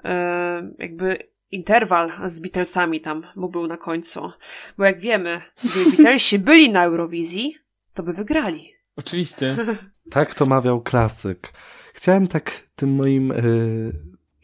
e, 0.05 0.71
jakby 0.79 1.36
interwal 1.51 2.29
z 2.29 2.41
Beatlesami 2.41 3.01
tam, 3.01 3.27
bo 3.37 3.49
był 3.49 3.67
na 3.67 3.77
końcu. 3.77 4.31
Bo 4.79 4.85
jak 4.85 5.01
wiemy, 5.01 5.43
gdyby 5.65 5.85
Beatlesi 5.91 6.39
byli 6.39 6.71
na 6.71 6.85
Eurowizji, 6.85 7.57
to 7.95 8.03
by 8.03 8.13
wygrali. 8.13 8.73
Oczywiście. 8.97 9.57
Tak 10.11 10.35
to 10.35 10.47
mawiał 10.47 10.83
klasyk. 10.83 11.53
Chciałem 11.95 12.29
tak 12.29 12.69
tym 12.77 12.95
moim, 12.95 13.29
yy, 13.29 13.93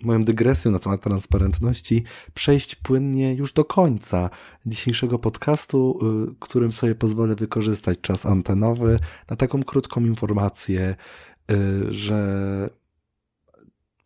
moją 0.03 0.25
dygresją 0.25 0.71
na 0.71 0.79
temat 0.79 1.03
transparentności 1.03 2.05
przejść 2.35 2.75
płynnie 2.75 3.35
już 3.35 3.53
do 3.53 3.65
końca 3.65 4.31
dzisiejszego 4.67 5.19
podcastu, 5.19 5.99
yy, 6.03 6.35
którym 6.41 6.73
sobie 6.73 6.95
pozwolę 6.95 7.35
wykorzystać 7.35 7.99
czas 8.01 8.27
antenowy 8.27 8.99
na 9.31 9.37
taką 9.37 9.63
krótką 9.63 10.01
informację, 10.01 10.97
yy, 11.49 11.57
że 11.93 12.71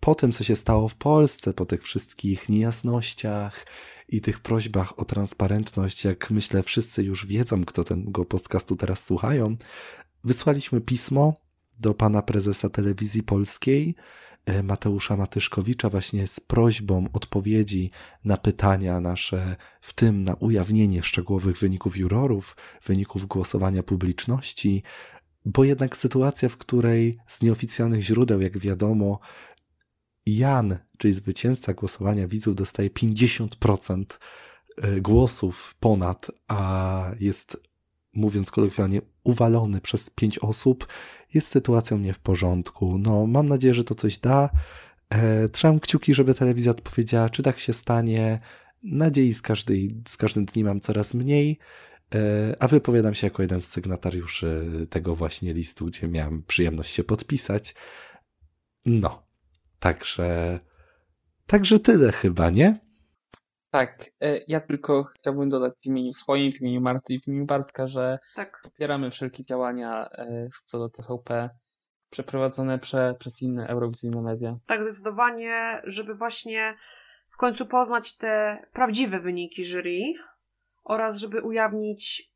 po 0.00 0.14
tym, 0.14 0.32
co 0.32 0.44
się 0.44 0.56
stało 0.56 0.88
w 0.88 0.94
Polsce, 0.94 1.52
po 1.52 1.66
tych 1.66 1.82
wszystkich 1.82 2.48
niejasnościach 2.48 3.66
i 4.08 4.20
tych 4.20 4.40
prośbach 4.40 4.98
o 4.98 5.04
transparentność, 5.04 6.04
jak 6.04 6.30
myślę, 6.30 6.62
wszyscy 6.62 7.02
już 7.02 7.26
wiedzą, 7.26 7.64
kto 7.64 7.84
tego 7.84 8.24
podcastu 8.24 8.76
teraz 8.76 9.04
słuchają, 9.04 9.56
wysłaliśmy 10.24 10.80
pismo 10.80 11.34
do 11.80 11.94
pana 11.94 12.22
prezesa 12.22 12.68
telewizji 12.68 13.22
polskiej, 13.22 13.94
e, 14.46 14.62
Mateusza 14.62 15.16
Matyszkowicza, 15.16 15.90
właśnie 15.90 16.26
z 16.26 16.40
prośbą 16.40 17.08
odpowiedzi 17.12 17.90
na 18.24 18.36
pytania 18.36 19.00
nasze, 19.00 19.56
w 19.80 19.92
tym 19.94 20.24
na 20.24 20.34
ujawnienie 20.34 21.02
szczegółowych 21.02 21.58
wyników 21.58 21.96
jurorów, 21.96 22.56
wyników 22.86 23.24
głosowania 23.24 23.82
publiczności, 23.82 24.82
bo 25.44 25.64
jednak 25.64 25.96
sytuacja, 25.96 26.48
w 26.48 26.56
której 26.56 27.18
z 27.28 27.42
nieoficjalnych 27.42 28.02
źródeł, 28.02 28.40
jak 28.40 28.58
wiadomo, 28.58 29.20
Jan, 30.26 30.78
czyli 30.98 31.14
zwycięzca 31.14 31.74
głosowania 31.74 32.28
widzów, 32.28 32.56
dostaje 32.56 32.90
50% 32.90 34.04
e, 34.76 35.00
głosów 35.00 35.74
ponad, 35.80 36.30
a 36.48 37.10
jest, 37.20 37.56
mówiąc 38.12 38.50
kolokwialnie, 38.50 39.00
uwalony 39.24 39.80
przez 39.80 40.10
pięć 40.10 40.38
osób, 40.38 40.88
jest 41.34 41.48
sytuacją 41.48 41.98
nie 41.98 42.12
w 42.12 42.18
porządku. 42.18 42.98
No, 42.98 43.26
mam 43.26 43.48
nadzieję, 43.48 43.74
że 43.74 43.84
to 43.84 43.94
coś 43.94 44.18
da. 44.18 44.50
E, 45.10 45.48
trzymam 45.48 45.80
kciuki, 45.80 46.14
żeby 46.14 46.34
telewizja 46.34 46.70
odpowiedziała, 46.70 47.30
czy 47.30 47.42
tak 47.42 47.58
się 47.58 47.72
stanie. 47.72 48.40
Nadziei 48.82 49.34
z, 49.34 49.42
każdej, 49.42 50.02
z 50.08 50.16
każdym 50.16 50.44
dniem 50.44 50.66
mam 50.66 50.80
coraz 50.80 51.14
mniej. 51.14 51.58
E, 52.14 52.56
a 52.62 52.68
wypowiadam 52.68 53.14
się 53.14 53.26
jako 53.26 53.42
jeden 53.42 53.62
z 53.62 53.68
sygnatariuszy 53.68 54.66
tego 54.90 55.16
właśnie 55.16 55.54
listu, 55.54 55.86
gdzie 55.86 56.08
miałem 56.08 56.42
przyjemność 56.42 56.92
się 56.94 57.04
podpisać. 57.04 57.74
No, 58.86 59.25
Także, 59.86 60.60
także 61.46 61.78
tyle 61.78 62.12
chyba, 62.12 62.50
nie? 62.50 62.80
Tak, 63.70 64.04
e, 64.20 64.40
ja 64.48 64.60
tylko 64.60 65.04
chciałbym 65.04 65.48
dodać 65.48 65.74
w 65.82 65.86
imieniu 65.86 66.12
swoim, 66.12 66.52
w 66.52 66.60
imieniu 66.60 66.80
Marty 66.80 67.14
i 67.14 67.20
w 67.20 67.28
imieniu 67.28 67.46
Bartka, 67.46 67.86
że 67.86 68.18
tak. 68.34 68.60
popieramy 68.62 69.10
wszelkie 69.10 69.42
działania 69.42 70.08
e, 70.12 70.48
co 70.66 70.78
do 70.78 70.88
TVP 70.88 71.50
przeprowadzone 72.10 72.78
prze, 72.78 73.14
przez 73.18 73.42
inne 73.42 73.68
eurowizyjne 73.68 74.22
media. 74.22 74.56
Tak, 74.66 74.82
zdecydowanie, 74.82 75.82
żeby 75.84 76.14
właśnie 76.14 76.76
w 77.28 77.36
końcu 77.36 77.66
poznać 77.66 78.16
te 78.16 78.62
prawdziwe 78.72 79.20
wyniki 79.20 79.64
jury 79.64 80.00
oraz 80.84 81.18
żeby 81.18 81.42
ujawnić 81.42 82.32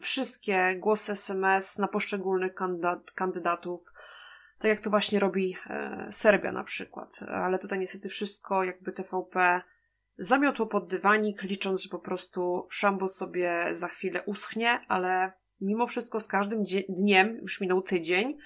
wszystkie 0.00 0.76
głosy 0.78 1.12
SMS 1.12 1.78
na 1.78 1.88
poszczególnych 1.88 2.54
kandydat, 2.54 3.10
kandydatów, 3.10 3.91
tak 4.62 4.68
jak 4.68 4.80
to 4.80 4.90
właśnie 4.90 5.18
robi 5.18 5.56
e, 5.66 6.06
Serbia 6.10 6.52
na 6.52 6.64
przykład. 6.64 7.20
Ale 7.28 7.58
tutaj 7.58 7.78
niestety 7.78 8.08
wszystko 8.08 8.64
jakby 8.64 8.92
TVP 8.92 9.62
zamiotło 10.18 10.66
pod 10.66 10.88
dywanik, 10.88 11.42
licząc, 11.42 11.82
że 11.82 11.88
po 11.88 11.98
prostu 11.98 12.66
szambo 12.70 13.08
sobie 13.08 13.66
za 13.70 13.88
chwilę 13.88 14.22
uschnie, 14.26 14.80
ale 14.88 15.32
mimo 15.60 15.86
wszystko 15.86 16.20
z 16.20 16.28
każdym 16.28 16.62
dniem, 16.88 17.36
już 17.36 17.60
minął 17.60 17.82
tydzień, 17.82 18.38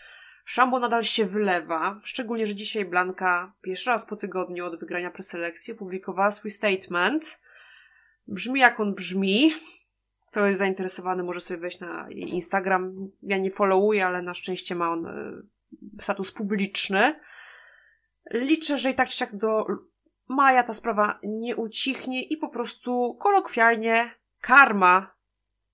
szambo 0.44 0.78
nadal 0.78 1.02
się 1.02 1.26
wylewa, 1.26 2.00
szczególnie, 2.04 2.46
że 2.46 2.54
dzisiaj 2.54 2.84
Blanka 2.84 3.52
pierwszy 3.62 3.90
raz 3.90 4.06
po 4.06 4.16
tygodniu 4.16 4.66
od 4.66 4.80
wygrania 4.80 5.10
preselekcji 5.10 5.74
opublikowała 5.74 6.30
swój 6.30 6.50
statement. 6.50 7.40
Brzmi 8.26 8.60
jak 8.60 8.80
on 8.80 8.94
brzmi. 8.94 9.54
Kto 10.30 10.46
jest 10.46 10.58
zainteresowany, 10.58 11.22
może 11.22 11.40
sobie 11.40 11.60
wejść 11.60 11.80
na 11.80 12.10
Instagram. 12.10 13.10
Ja 13.22 13.38
nie 13.38 13.50
followuję, 13.50 14.06
ale 14.06 14.22
na 14.22 14.34
szczęście 14.34 14.74
ma 14.74 14.90
on 14.90 15.06
e, 15.06 15.42
status 16.00 16.32
publiczny. 16.32 17.20
Liczę, 18.30 18.78
że 18.78 18.90
i 18.90 18.94
tak 18.94 19.08
czy 19.08 19.16
siak 19.16 19.36
do 19.36 19.66
maja 20.28 20.62
ta 20.62 20.74
sprawa 20.74 21.18
nie 21.22 21.56
ucichnie 21.56 22.22
i 22.22 22.36
po 22.36 22.48
prostu 22.48 23.14
kolokwialnie 23.14 24.10
karma 24.40 25.14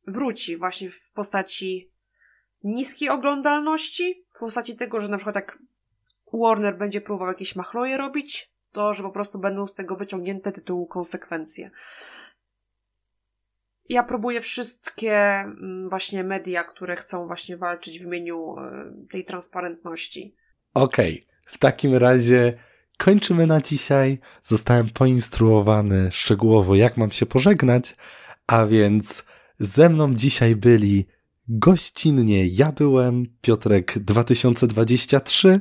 wróci 0.06 0.56
właśnie 0.56 0.90
w 0.90 1.10
postaci 1.10 1.90
niskiej 2.64 3.08
oglądalności, 3.08 4.24
w 4.34 4.38
postaci 4.38 4.76
tego, 4.76 5.00
że 5.00 5.08
na 5.08 5.16
przykład 5.16 5.36
jak 5.36 5.58
Warner 6.32 6.78
będzie 6.78 7.00
próbował 7.00 7.28
jakieś 7.28 7.56
machloje 7.56 7.96
robić, 7.96 8.52
to 8.72 8.94
że 8.94 9.02
po 9.02 9.10
prostu 9.10 9.38
będą 9.38 9.66
z 9.66 9.74
tego 9.74 9.96
wyciągnięte 9.96 10.52
tytułu 10.52 10.86
konsekwencje. 10.86 11.70
Ja 13.88 14.02
próbuję 14.02 14.40
wszystkie 14.40 15.14
mm, 15.14 15.88
właśnie 15.88 16.24
media, 16.24 16.64
które 16.64 16.96
chcą 16.96 17.26
właśnie 17.26 17.56
walczyć 17.56 17.98
w 17.98 18.06
imieniu 18.06 18.54
e, 18.58 18.92
tej 19.10 19.24
transparentności. 19.24 20.36
Okej, 20.74 21.26
okay. 21.26 21.36
w 21.46 21.58
takim 21.58 21.94
razie 21.94 22.58
kończymy 22.98 23.46
na 23.46 23.60
dzisiaj. 23.60 24.18
Zostałem 24.42 24.90
poinstruowany 24.90 26.08
szczegółowo, 26.12 26.74
jak 26.74 26.96
mam 26.96 27.10
się 27.10 27.26
pożegnać, 27.26 27.96
a 28.46 28.66
więc 28.66 29.24
ze 29.58 29.88
mną 29.88 30.14
dzisiaj 30.14 30.56
byli 30.56 31.06
gościnnie 31.48 32.46
ja 32.46 32.72
byłem, 32.72 33.26
Piotrek 33.40 33.98
2023 33.98 35.60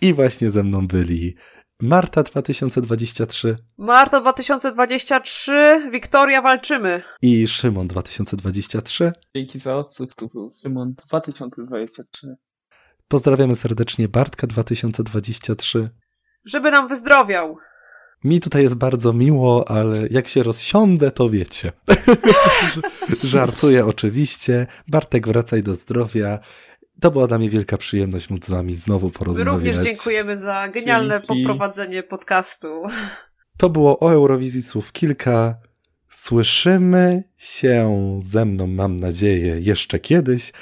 i 0.00 0.14
właśnie 0.14 0.50
ze 0.50 0.62
mną 0.62 0.86
byli 0.86 1.34
Marta 1.82 2.22
2023. 2.22 3.56
Marta 3.76 4.20
2023, 4.20 5.90
Wiktoria 5.92 6.42
walczymy. 6.42 7.02
I 7.22 7.48
Szymon 7.48 7.86
2023. 7.86 9.12
Dzięki 9.36 9.58
za 9.58 9.76
odsłuch, 9.76 10.14
tu 10.14 10.28
był 10.28 10.52
Szymon 10.62 10.94
2023. 11.08 12.36
Pozdrawiamy 13.08 13.56
serdecznie 13.56 14.08
Bartka 14.08 14.46
2023. 14.46 15.90
Żeby 16.44 16.70
nam 16.70 16.88
wyzdrowiał. 16.88 17.56
Mi 18.24 18.40
tutaj 18.40 18.62
jest 18.62 18.76
bardzo 18.76 19.12
miło, 19.12 19.70
ale 19.70 20.08
jak 20.10 20.28
się 20.28 20.42
rozsiądę, 20.42 21.10
to 21.10 21.30
wiecie. 21.30 21.72
Żartuję 23.24 23.86
oczywiście. 23.86 24.66
Bartek, 24.88 25.28
wracaj 25.28 25.62
do 25.62 25.74
zdrowia. 25.74 26.38
To 27.00 27.10
była 27.10 27.26
dla 27.26 27.38
mnie 27.38 27.50
wielka 27.50 27.76
przyjemność 27.76 28.30
móc 28.30 28.46
z 28.46 28.50
wami 28.50 28.76
znowu 28.76 29.10
porozmawiać. 29.10 29.46
My 29.46 29.52
również 29.52 29.76
dziękujemy 29.76 30.36
za 30.36 30.68
genialne 30.68 31.14
Dzięki. 31.14 31.42
poprowadzenie 31.42 32.02
podcastu. 32.02 32.82
To 33.56 33.68
było 33.70 34.00
o 34.00 34.12
Eurowizji 34.12 34.62
słów 34.62 34.92
kilka. 34.92 35.54
Słyszymy 36.10 37.22
się 37.36 38.20
ze 38.24 38.44
mną, 38.44 38.66
mam 38.66 38.96
nadzieję, 38.96 39.60
jeszcze 39.60 39.98
kiedyś, 39.98 40.52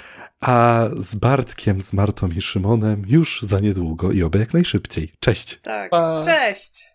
a 0.41 0.87
z 0.99 1.15
Bartkiem, 1.15 1.81
z 1.81 1.93
Martą 1.93 2.29
i 2.29 2.41
Szymonem 2.43 3.03
już 3.07 3.43
za 3.43 3.61
niedługo 3.61 4.13
i 4.13 4.23
oby 4.23 4.39
jak 4.39 4.55
najszybciej. 4.55 5.13
Cześć. 5.21 5.59
Tak, 5.63 5.91
pa. 5.91 6.21
cześć. 6.25 6.87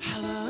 Hello? 0.00 0.44